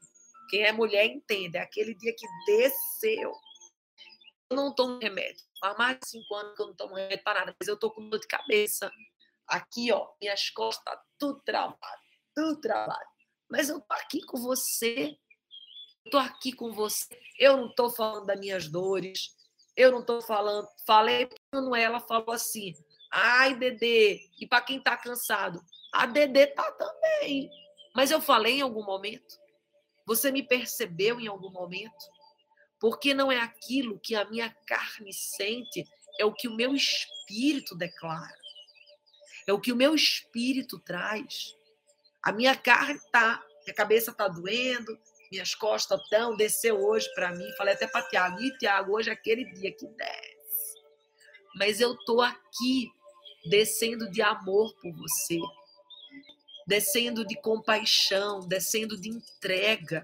Quem 0.50 0.64
é 0.64 0.72
mulher 0.74 1.06
entende, 1.06 1.58
é 1.58 1.62
aquele 1.62 1.96
dia 1.96 2.14
que 2.14 2.28
desceu. 2.46 3.32
Eu 4.50 4.56
não 4.58 4.76
tomo 4.76 5.00
remédio. 5.00 5.44
Há 5.62 5.74
mais 5.78 5.98
de 6.00 6.10
cinco 6.10 6.36
anos 6.36 6.56
que 6.56 6.62
eu 6.62 6.68
não 6.68 6.76
tomo 6.76 6.96
remédio 6.96 7.24
para 7.24 7.40
nada, 7.40 7.56
mas 7.60 7.68
eu 7.68 7.76
estou 7.76 7.92
com 7.92 8.10
dor 8.10 8.20
de 8.20 8.28
cabeça. 8.28 8.92
Aqui, 9.48 9.92
ó, 9.92 10.10
minhas 10.22 10.50
costas, 10.50 10.84
tá 10.84 11.02
tudo 11.18 11.42
travado, 11.46 11.78
tudo 12.36 12.60
travado. 12.60 13.10
Mas 13.50 13.70
eu 13.70 13.80
tô 13.80 13.94
aqui 13.94 14.22
com 14.26 14.38
você. 14.38 15.18
Eu 16.06 16.20
aqui 16.20 16.54
com 16.54 16.72
você. 16.72 17.20
Eu 17.40 17.58
não 17.58 17.74
tô 17.74 17.90
falando 17.90 18.26
das 18.26 18.40
minhas 18.40 18.70
dores. 18.70 19.36
Eu 19.76 19.92
não 19.92 20.04
tô 20.04 20.22
falando. 20.22 20.68
Falei 20.86 21.28
para 21.28 21.80
ela 21.80 22.00
falou 22.02 22.32
assim: 22.32 22.74
"Ai, 23.12 23.56
Dedê". 23.56 24.22
E 24.40 24.48
para 24.48 24.62
quem 24.62 24.80
tá 24.80 24.96
cansado, 24.98 25.64
a 25.92 26.06
Dedê 26.06 26.48
tá 26.48 26.72
também. 26.72 27.50
Mas 27.96 28.12
eu 28.12 28.22
falei 28.22 28.60
em 28.60 28.62
algum 28.62 28.84
momento. 28.84 29.40
Você 30.06 30.32
me 30.32 30.44
percebeu 30.44 31.20
em 31.20 31.28
algum 31.28 31.52
momento? 31.52 32.06
Porque 32.80 33.14
não 33.14 33.32
é 33.32 33.40
aquilo 33.40 34.00
que 34.00 34.16
a 34.16 34.26
minha 34.26 34.56
carne 34.66 35.12
sente, 35.12 35.84
é 36.20 36.26
o 36.26 36.34
que 36.34 36.48
o 36.48 36.56
meu 36.56 36.74
espírito 36.76 37.76
declara. 37.76 38.38
É 39.48 39.54
o 39.54 39.60
que 39.60 39.72
o 39.72 39.76
meu 39.76 39.96
espírito 39.96 40.80
traz. 40.80 41.56
A 42.22 42.32
minha 42.32 42.56
carne 42.56 43.00
tá, 43.12 43.44
minha 43.66 43.74
cabeça 43.74 44.14
tá 44.14 44.28
doendo, 44.28 44.98
minhas 45.32 45.56
costas 45.56 46.00
estão, 46.02 46.36
desceu 46.36 46.80
hoje 46.80 47.12
para 47.14 47.32
mim. 47.34 47.50
Falei 47.58 47.74
até 47.74 47.88
para 47.88 48.08
Tiago, 48.08 48.40
e 48.42 48.58
Tiago, 48.58 48.94
hoje 48.94 49.10
é 49.10 49.14
aquele 49.14 49.46
dia 49.54 49.72
que 49.72 49.88
desce. 49.88 50.82
Mas 51.56 51.82
eu 51.82 51.98
tô 52.06 52.22
aqui 52.22 52.92
descendo 53.50 54.10
de 54.10 54.22
amor 54.22 54.74
por 54.82 54.92
você, 54.94 55.40
descendo 56.66 57.26
de 57.26 57.36
compaixão, 57.42 58.40
descendo 58.48 59.00
de 59.00 59.10
entrega, 59.10 60.04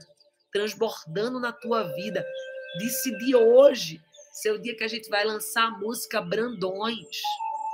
transbordando 0.52 1.40
na 1.40 1.52
tua 1.52 1.84
vida. 1.96 2.26
Decidi 2.78 3.36
hoje 3.36 4.02
ser 4.34 4.52
o 4.52 4.60
dia 4.60 4.76
que 4.76 4.84
a 4.84 4.88
gente 4.88 5.10
vai 5.10 5.24
lançar 5.24 5.66
a 5.66 5.78
música 5.78 6.22
Brandões. 6.22 7.22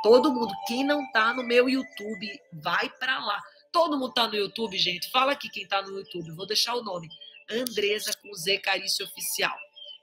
Todo 0.02 0.32
mundo, 0.32 0.54
quem 0.68 0.84
não 0.84 1.10
tá 1.12 1.34
no 1.34 1.44
meu 1.44 1.70
YouTube, 1.70 2.40
vai 2.54 2.90
para 2.90 3.20
lá. 3.24 3.40
Todo 3.72 3.98
mundo 3.98 4.14
tá 4.14 4.28
no 4.28 4.36
YouTube, 4.36 4.78
gente. 4.78 5.12
Fala 5.12 5.34
aqui 5.34 5.50
quem 5.50 5.68
tá 5.68 5.82
no 5.82 5.98
YouTube. 5.98 6.32
Vou 6.32 6.46
deixar 6.46 6.76
o 6.76 6.84
nome. 6.84 7.08
Andresa 7.50 8.12
com 8.22 8.34
Z 8.34 8.60
Carício 8.60 9.06
Oficial. 9.06 9.56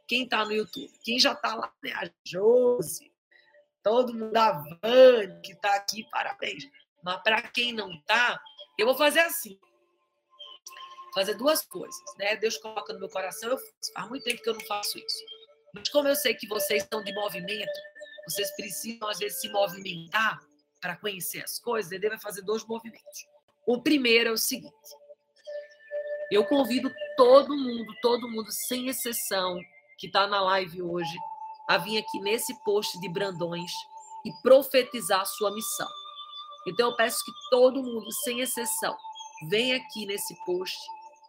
Quem 0.07 0.29
tá 0.29 0.45
no 0.45 0.53
YouTube? 0.53 0.93
Quem 1.03 1.19
já 1.19 1.35
tá 1.35 1.55
lá, 1.55 1.73
né? 1.83 1.93
A 1.93 2.11
Josi. 2.25 3.11
Todo 3.87 4.13
mundo 4.13 4.33
da 4.33 4.51
Van 4.51 5.41
que 5.45 5.55
tá 5.55 5.77
aqui, 5.77 6.05
parabéns. 6.11 6.69
Mas 7.05 7.23
para 7.23 7.41
quem 7.41 7.73
não 7.73 7.97
tá, 8.01 8.37
eu 8.77 8.85
vou 8.85 8.97
fazer 8.97 9.21
assim. 9.21 9.57
Fazer 11.15 11.35
duas 11.35 11.65
coisas, 11.65 12.03
né? 12.19 12.35
Deus 12.35 12.59
coloca 12.59 12.93
no 12.93 12.99
meu 12.99 13.09
coração, 13.09 13.49
eu 13.49 13.57
faço. 13.57 13.93
Faz 13.95 14.09
muito 14.09 14.25
tempo 14.25 14.43
que 14.43 14.49
eu 14.49 14.55
não 14.55 14.67
faço 14.67 14.99
isso. 14.99 15.25
Mas 15.73 15.89
como 15.91 16.09
eu 16.09 16.17
sei 16.17 16.35
que 16.35 16.49
vocês 16.49 16.83
estão 16.83 17.01
de 17.05 17.15
movimento, 17.15 17.71
vocês 18.25 18.51
precisam, 18.57 19.09
às 19.09 19.21
vezes, 19.21 19.41
se 19.41 19.49
movimentar 19.51 20.41
para 20.81 20.97
conhecer 20.97 21.45
as 21.45 21.61
coisas, 21.61 21.93
ele 21.93 22.09
vai 22.09 22.19
fazer 22.19 22.43
dois 22.43 22.67
movimentos. 22.67 23.29
O 23.65 23.81
primeiro 23.81 24.31
é 24.31 24.33
o 24.33 24.37
seguinte: 24.37 24.75
eu 26.29 26.45
convido 26.45 26.93
todo 27.17 27.57
mundo, 27.57 27.95
todo 28.03 28.29
mundo, 28.29 28.51
sem 28.51 28.89
exceção, 28.89 29.61
que 29.97 30.09
está 30.09 30.27
na 30.27 30.41
live 30.41 30.83
hoje, 30.83 31.17
a 31.67 31.79
vir 31.79 31.99
aqui 31.99 32.21
nesse 32.21 32.55
post 32.65 32.99
de 33.01 33.09
Brandões 33.09 33.73
e 34.25 34.33
profetizar 34.43 35.21
a 35.21 35.27
sua 35.27 35.53
missão. 35.53 35.89
Então 36.67 36.91
eu 36.91 36.97
peço 36.97 37.25
que 37.25 37.33
todo 37.51 37.83
mundo, 37.83 38.11
sem 38.25 38.41
exceção, 38.41 38.97
venha 39.49 39.77
aqui 39.77 40.05
nesse 40.05 40.35
post 40.45 40.77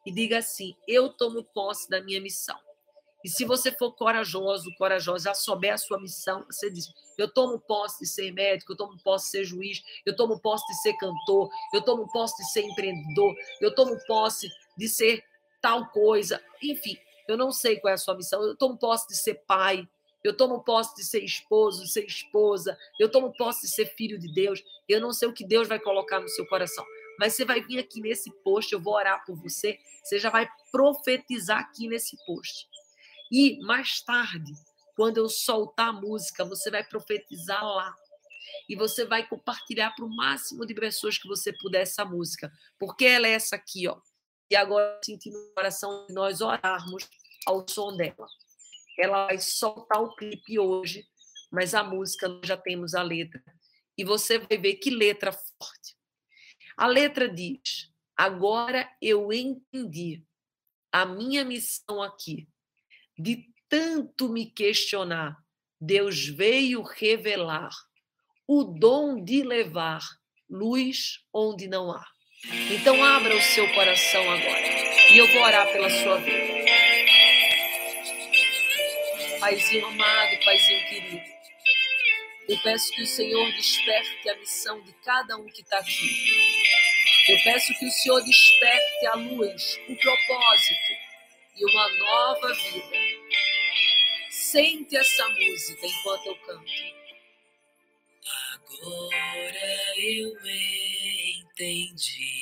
e 0.06 0.12
diga 0.12 0.40
assim: 0.40 0.76
eu 0.88 1.10
tomo 1.10 1.44
posse 1.44 1.90
da 1.90 2.02
minha 2.02 2.22
missão. 2.22 2.58
E 3.24 3.30
se 3.30 3.46
você 3.46 3.72
for 3.72 3.92
corajoso, 3.94 4.70
corajosa, 4.78 5.26
já 5.26 5.34
souber 5.34 5.74
a 5.74 5.78
sua 5.78 6.00
missão, 6.00 6.46
você 6.50 6.72
diz: 6.72 6.92
eu 7.18 7.32
tomo 7.32 7.60
posse 7.60 8.00
de 8.00 8.08
ser 8.08 8.32
médico, 8.32 8.72
eu 8.72 8.78
tomo 8.78 8.98
posse 9.04 9.26
de 9.26 9.32
ser 9.32 9.44
juiz, 9.44 9.84
eu 10.06 10.16
tomo 10.16 10.40
posse 10.40 10.66
de 10.68 10.82
ser 10.82 10.94
cantor, 10.94 11.50
eu 11.74 11.82
tomo 11.82 12.08
posse 12.12 12.38
de 12.38 12.50
ser 12.52 12.62
empreendedor, 12.62 13.36
eu 13.62 13.74
tomo 13.76 13.98
posse 14.08 14.50
de 14.78 14.88
ser 14.88 15.24
tal 15.62 15.88
coisa. 15.88 16.42
Enfim, 16.64 16.98
eu 17.28 17.36
não 17.36 17.52
sei 17.52 17.80
qual 17.80 17.92
é 17.92 17.96
a 17.96 17.98
sua 17.98 18.16
missão. 18.16 18.42
Eu 18.42 18.56
tomo 18.56 18.78
posse 18.78 19.08
de 19.08 19.18
ser 19.18 19.36
pai, 19.46 19.88
eu 20.28 20.36
tomo 20.36 20.62
posse 20.62 20.94
de 20.96 21.06
ser 21.06 21.24
esposo, 21.24 21.88
ser 21.88 22.06
esposa, 22.06 22.78
eu 23.00 23.10
tomo 23.10 23.32
posse 23.34 23.62
de 23.62 23.74
ser 23.74 23.86
filho 23.86 24.20
de 24.20 24.32
Deus. 24.34 24.62
Eu 24.88 25.00
não 25.00 25.14
sei 25.14 25.28
o 25.28 25.34
que 25.34 25.46
Deus 25.46 25.68
vai 25.68 25.80
colocar 25.80 26.20
no 26.20 26.28
seu 26.28 26.46
coração. 26.48 26.86
Mas 27.18 27.34
você 27.34 27.46
vai 27.46 27.62
vir 27.62 27.80
aqui 27.80 28.02
nesse 28.02 28.30
post, 28.44 28.72
eu 28.74 28.80
vou 28.80 28.94
orar 28.94 29.24
por 29.26 29.36
você, 29.38 29.80
você 30.04 30.20
já 30.20 30.30
vai 30.30 30.48
profetizar 30.72 31.60
aqui 31.60 31.88
nesse 31.88 32.18
post. 32.26 32.68
E 33.32 33.58
mais 33.62 34.02
tarde, 34.02 34.54
quando 34.96 35.18
eu 35.18 35.30
soltar 35.30 35.90
a 35.90 35.94
música, 35.94 36.44
você 36.44 36.70
vai 36.70 36.84
profetizar 36.84 37.64
lá. 37.64 37.96
E 38.68 38.76
você 38.76 39.06
vai 39.06 39.26
compartilhar 39.26 39.92
para 39.92 40.06
o 40.06 40.14
máximo 40.14 40.66
de 40.66 40.74
pessoas 40.74 41.18
que 41.18 41.28
você 41.28 41.54
puder 41.54 41.82
essa 41.82 42.04
música. 42.04 42.52
Porque 42.78 43.06
ela 43.06 43.28
é 43.28 43.32
essa 43.32 43.56
aqui, 43.56 43.88
ó. 43.88 43.98
E 44.50 44.56
agora, 44.56 45.00
sentindo 45.04 45.38
no 45.38 45.54
coração 45.54 46.06
de 46.08 46.14
nós 46.14 46.42
orarmos 46.42 47.08
ao 47.46 47.68
som 47.68 47.96
dela. 47.96 48.28
Ela 48.98 49.28
vai 49.28 49.38
soltar 49.40 50.02
o 50.02 50.16
clipe 50.16 50.58
hoje, 50.58 51.06
mas 51.52 51.74
a 51.74 51.84
música 51.84 52.28
nós 52.28 52.48
já 52.48 52.58
temos 52.58 52.94
a 52.94 53.04
letra. 53.04 53.42
E 53.98 54.04
você 54.04 54.40
vai 54.40 54.58
ver 54.58 54.76
que 54.76 54.90
letra 54.90 55.32
forte. 55.32 55.96
A 56.76 56.88
letra 56.88 57.28
diz: 57.28 57.92
Agora 58.16 58.90
eu 59.02 59.32
entendi 59.32 60.24
a 60.92 61.06
minha 61.06 61.44
missão 61.44 62.02
aqui 62.02 62.48
de 63.18 63.46
tanto 63.70 64.30
me 64.30 64.46
questionar, 64.46 65.38
Deus 65.80 66.28
veio 66.28 66.82
revelar 66.82 67.70
o 68.48 68.64
dom 68.64 69.24
de 69.24 69.44
levar 69.44 70.02
luz 70.50 71.20
onde 71.34 71.68
não 71.68 71.92
há. 71.92 72.06
Então 72.72 73.04
abra 73.04 73.36
o 73.36 73.42
seu 73.42 73.72
coração 73.74 74.22
agora 74.22 75.12
e 75.12 75.18
eu 75.18 75.28
vou 75.28 75.42
orar 75.42 75.72
pela 75.72 75.90
sua 75.90 76.18
vida. 76.18 76.57
Paizinho 79.48 79.86
amado, 79.88 80.44
Paizinho 80.44 80.90
querido, 80.90 81.24
eu 82.50 82.58
peço 82.64 82.92
que 82.92 83.02
o 83.02 83.08
Senhor 83.08 83.50
desperte 83.54 84.30
a 84.30 84.36
missão 84.36 84.82
de 84.82 84.92
cada 85.06 85.38
um 85.38 85.46
que 85.46 85.62
está 85.62 85.78
aqui. 85.78 86.64
Eu 87.30 87.42
peço 87.46 87.74
que 87.80 87.86
o 87.86 87.90
Senhor 87.92 88.22
desperte 88.26 89.08
a 89.08 89.16
luz, 89.16 89.80
o 89.88 89.96
propósito 89.96 90.92
e 91.56 91.64
uma 91.64 91.90
nova 91.94 92.54
vida. 92.56 92.98
Sente 94.30 94.98
essa 94.98 95.30
música 95.30 95.88
enquanto 95.88 96.26
eu 96.26 96.36
canto. 96.40 96.72
Agora 98.54 99.94
eu 99.98 100.34
entendi 101.40 102.42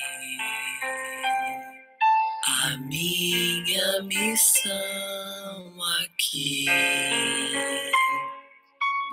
a 2.65 2.77
minha 2.77 4.01
missão 4.03 5.83
aqui. 6.01 6.65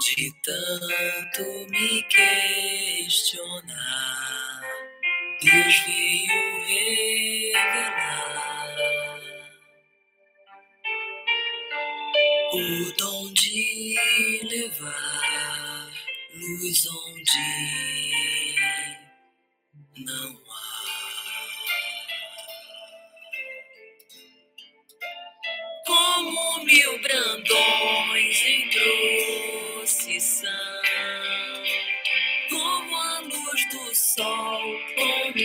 De 0.01 0.33
tanto 0.43 1.43
me 1.71 2.03
questionar 2.05 3.73
Deus 5.43 5.79
veio 5.87 6.67
revelar 6.67 8.77
o 12.53 12.93
dom 12.99 13.33
de 13.35 13.99
levar 14.51 15.91
luz 16.35 16.87
onde 16.87 17.49
não 19.99 20.42
mil 26.73 26.99
brandões 27.01 28.43
em 28.47 28.71
procissão, 29.77 30.49
como 32.49 32.97
a 32.97 33.21
luz 33.21 33.69
do 33.71 33.95
sol, 33.95 34.63
como 34.95 35.37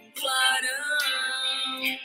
um 0.00 0.10
clarão, 0.18 1.98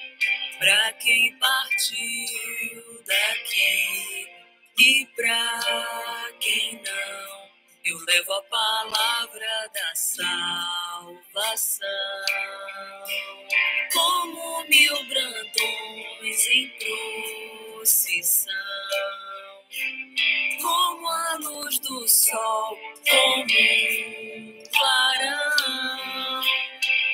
para 0.59 0.93
quem 0.93 1.35
partiu 1.39 3.03
daqui 3.07 4.27
e 4.77 5.07
pra 5.15 5.59
quem 6.39 6.73
não. 6.73 7.41
Eu 7.83 7.97
levo 8.05 8.33
a 8.33 8.43
palavra 8.43 9.71
da 9.73 9.95
salvação, 9.95 11.87
como 13.91 14.63
mil 14.67 15.07
brandões 15.07 16.47
em 16.49 16.69
procissão, 16.77 17.60
como 20.61 21.09
a 21.09 21.37
luz 21.37 21.79
do 21.79 22.07
sol, 22.07 22.77
como 23.09 23.43
um 23.43 24.63
clarão, 24.71 26.41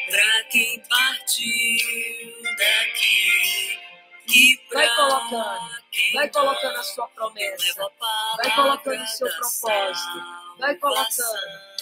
para 0.09 0.43
quem 0.51 0.83
partiu 0.89 2.41
daqui 2.57 3.79
e 4.27 4.57
pra 4.69 4.79
Vai 4.79 4.95
colocando, 4.95 5.83
vai 6.13 6.29
colocando 6.29 6.77
a 6.77 6.83
sua 6.83 7.07
promessa. 7.09 7.91
Vai 8.37 8.55
colocando 8.55 9.03
o 9.03 9.07
seu 9.07 9.29
propósito. 9.29 10.23
Vai 10.59 10.75
colocando. 10.75 11.77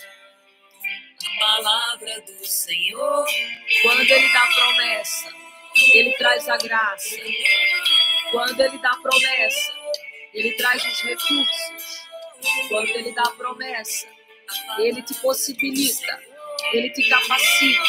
A 1.25 1.39
palavra 1.39 2.21
do 2.21 2.45
Senhor. 2.45 3.25
Quando 3.81 4.01
ele 4.01 4.31
dá 4.31 4.47
promessa, 4.47 5.29
ele 5.93 6.13
traz 6.13 6.47
a 6.47 6.57
graça. 6.57 7.15
Quando 8.31 8.59
ele 8.59 8.77
dá 8.79 8.95
promessa, 8.97 9.73
ele 10.33 10.51
traz 10.53 10.83
os 10.85 11.01
recursos. 11.01 12.05
Quando 12.67 12.89
ele 12.89 13.11
dá 13.13 13.23
promessa, 13.31 14.07
ele 14.77 15.01
te 15.01 15.13
possibilita, 15.15 16.19
ele 16.73 16.89
te 16.91 17.09
capacita. 17.09 17.83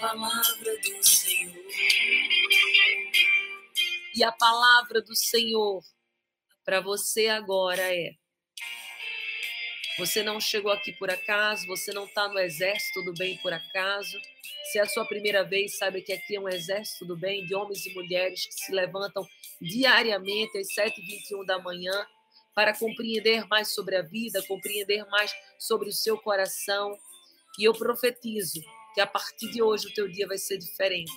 A 0.00 0.16
palavra 0.16 0.78
do 0.78 1.02
Senhor. 1.04 1.54
E 4.14 4.24
a 4.24 4.32
palavra 4.32 5.02
do 5.02 5.14
Senhor 5.14 5.82
para 6.64 6.80
você 6.80 7.28
agora 7.28 7.82
é: 7.82 8.12
você 9.98 10.22
não 10.22 10.40
chegou 10.40 10.72
aqui 10.72 10.92
por 10.92 11.10
acaso, 11.10 11.66
você 11.66 11.92
não 11.92 12.06
está 12.06 12.28
no 12.28 12.38
exército 12.38 13.02
do 13.02 13.12
bem 13.14 13.36
por 13.38 13.52
acaso. 13.52 14.18
Se 14.70 14.78
é 14.78 14.82
a 14.82 14.88
sua 14.88 15.04
primeira 15.04 15.42
vez, 15.42 15.76
saiba 15.76 16.00
que 16.00 16.12
aqui 16.12 16.36
é 16.36 16.40
um 16.40 16.48
exército 16.48 17.04
do 17.04 17.16
bem 17.16 17.44
de 17.44 17.54
homens 17.54 17.84
e 17.84 17.92
mulheres 17.92 18.46
que 18.46 18.54
se 18.54 18.72
levantam 18.72 19.26
diariamente 19.60 20.56
às 20.58 20.68
7h21 20.68 21.44
da 21.44 21.58
manhã 21.58 22.06
para 22.54 22.76
compreender 22.76 23.46
mais 23.48 23.74
sobre 23.74 23.96
a 23.96 24.02
vida, 24.02 24.42
compreender 24.46 25.04
mais 25.06 25.32
sobre 25.58 25.88
o 25.88 25.92
seu 25.92 26.16
coração. 26.18 26.96
E 27.58 27.64
eu 27.64 27.74
profetizo 27.74 28.62
que 28.94 29.00
a 29.00 29.06
partir 29.06 29.50
de 29.50 29.62
hoje 29.62 29.86
o 29.86 29.94
teu 29.94 30.08
dia 30.08 30.26
vai 30.26 30.38
ser 30.38 30.58
diferente. 30.58 31.12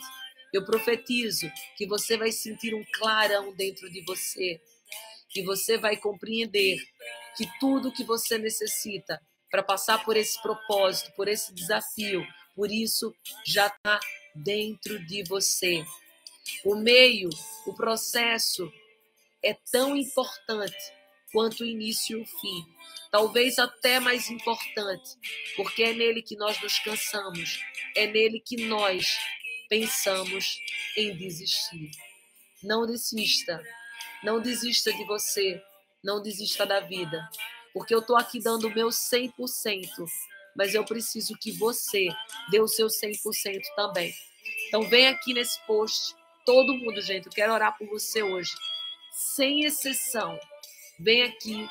Eu 0.54 0.64
profetizo 0.66 1.50
que 1.78 1.88
você 1.88 2.18
vai 2.18 2.32
sentir 2.32 2.76
um 2.76 2.84
clarão 2.94 3.54
dentro 3.54 3.90
de 3.90 4.02
você, 4.02 4.62
que 5.34 5.44
você 5.44 5.78
vai 5.78 5.98
compreender 5.98 6.78
que 7.36 7.48
tudo 7.60 7.92
que 7.92 8.04
você 8.04 8.38
necessita 8.38 9.20
para 9.50 9.64
passar 9.64 10.04
por 10.06 10.16
esse 10.16 10.42
propósito, 10.42 11.12
por 11.16 11.28
esse 11.28 11.54
desafio, 11.54 12.26
por 12.56 12.72
isso 12.72 13.14
já 13.46 13.68
está 13.68 14.00
dentro 14.36 15.04
de 15.06 15.24
você. 15.24 15.84
O 16.64 16.76
meio, 16.76 17.30
o 17.66 17.74
processo 17.74 18.72
é 19.44 19.56
tão 19.72 19.96
importante 19.96 20.78
quanto 21.32 21.62
o 21.62 21.66
início 21.66 22.20
e 22.20 22.22
o 22.22 22.26
fim. 22.26 22.66
Talvez 23.12 23.60
até 23.60 24.00
mais 24.00 24.30
importante, 24.30 25.18
porque 25.56 25.84
é 25.84 25.94
nele 25.94 26.22
que 26.22 26.36
nós 26.36 26.62
nos 26.62 26.80
cansamos, 26.80 27.60
é 27.96 28.08
nele 28.08 28.40
que 28.40 28.66
nós 28.66 29.06
pensamos 29.70 30.60
em 30.96 31.16
desistir. 31.16 31.92
Não 32.62 32.86
desista, 32.86 33.62
não 34.24 34.40
desista 34.40 34.92
de 34.94 35.04
você, 35.04 35.62
não 36.04 36.22
desista 36.22 36.66
da 36.66 36.80
vida, 36.80 37.30
porque 37.74 37.94
eu 37.94 38.00
estou 38.00 38.16
aqui 38.16 38.40
dando 38.40 38.68
o 38.68 38.74
meu 38.74 38.88
100%, 38.88 39.32
mas 40.56 40.74
eu 40.74 40.86
preciso 40.86 41.38
que 41.38 41.52
você 41.52 42.08
dê 42.50 42.60
o 42.62 42.68
seu 42.68 42.88
100% 42.88 43.62
também. 43.76 44.14
Então 44.68 44.84
vem 44.84 45.08
aqui 45.08 45.34
nesse 45.34 45.60
post, 45.66 46.16
todo 46.46 46.74
mundo, 46.74 47.02
gente, 47.02 47.28
eu 47.28 47.32
quero 47.32 47.54
orar 47.54 47.78
por 47.78 47.88
você 47.88 48.24
hoje, 48.24 48.54
sem 49.12 49.66
exceção. 49.66 50.40
Vem 51.00 51.24
aqui, 51.24 51.68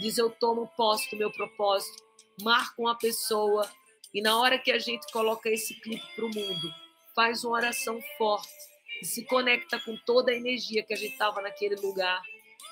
diz 0.00 0.18
eu 0.18 0.30
tomo 0.30 0.66
posse 0.76 1.08
do 1.10 1.16
meu 1.16 1.30
propósito, 1.30 2.02
marca 2.42 2.74
uma 2.78 2.96
pessoa. 2.96 3.70
E 4.12 4.20
na 4.20 4.38
hora 4.38 4.58
que 4.58 4.72
a 4.72 4.78
gente 4.78 5.10
coloca 5.12 5.48
esse 5.48 5.74
clipe 5.80 6.06
para 6.14 6.24
o 6.24 6.34
mundo, 6.34 6.74
faz 7.14 7.44
uma 7.44 7.54
oração 7.54 8.00
forte 8.18 8.71
se 9.04 9.24
conecta 9.24 9.80
com 9.80 9.96
toda 10.06 10.32
a 10.32 10.34
energia 10.34 10.82
que 10.82 10.94
a 10.94 10.96
gente 10.96 11.12
estava 11.12 11.40
naquele 11.40 11.76
lugar 11.76 12.20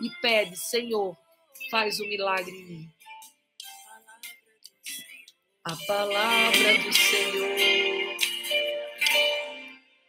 e 0.01 0.11
pede, 0.21 0.57
Senhor, 0.57 1.17
faz 1.71 2.01
um 2.01 2.07
milagre 2.07 2.51
em 2.51 2.65
mim. 2.65 2.91
A 5.65 5.77
palavra 5.87 6.79
do 6.79 6.93
Senhor, 6.93 8.17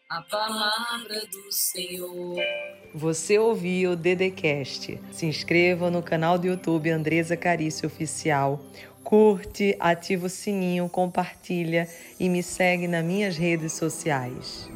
a 0.09 0.21
palavra 0.21 1.21
do 1.27 1.51
Senhor. 1.51 2.37
Você 2.93 3.37
ouviu 3.37 3.91
o 3.91 3.95
Dedecast. 3.95 4.99
Se 5.11 5.25
inscreva 5.25 5.91
no 5.91 6.01
canal 6.01 6.37
do 6.37 6.47
YouTube 6.47 6.89
Andresa 6.89 7.35
Carício 7.35 7.87
Oficial. 7.87 8.63
Curte, 9.03 9.75
ativa 9.79 10.27
o 10.27 10.29
sininho, 10.29 10.87
compartilha 10.87 11.87
e 12.19 12.29
me 12.29 12.41
segue 12.41 12.87
nas 12.87 13.03
minhas 13.03 13.35
redes 13.35 13.73
sociais. 13.73 14.69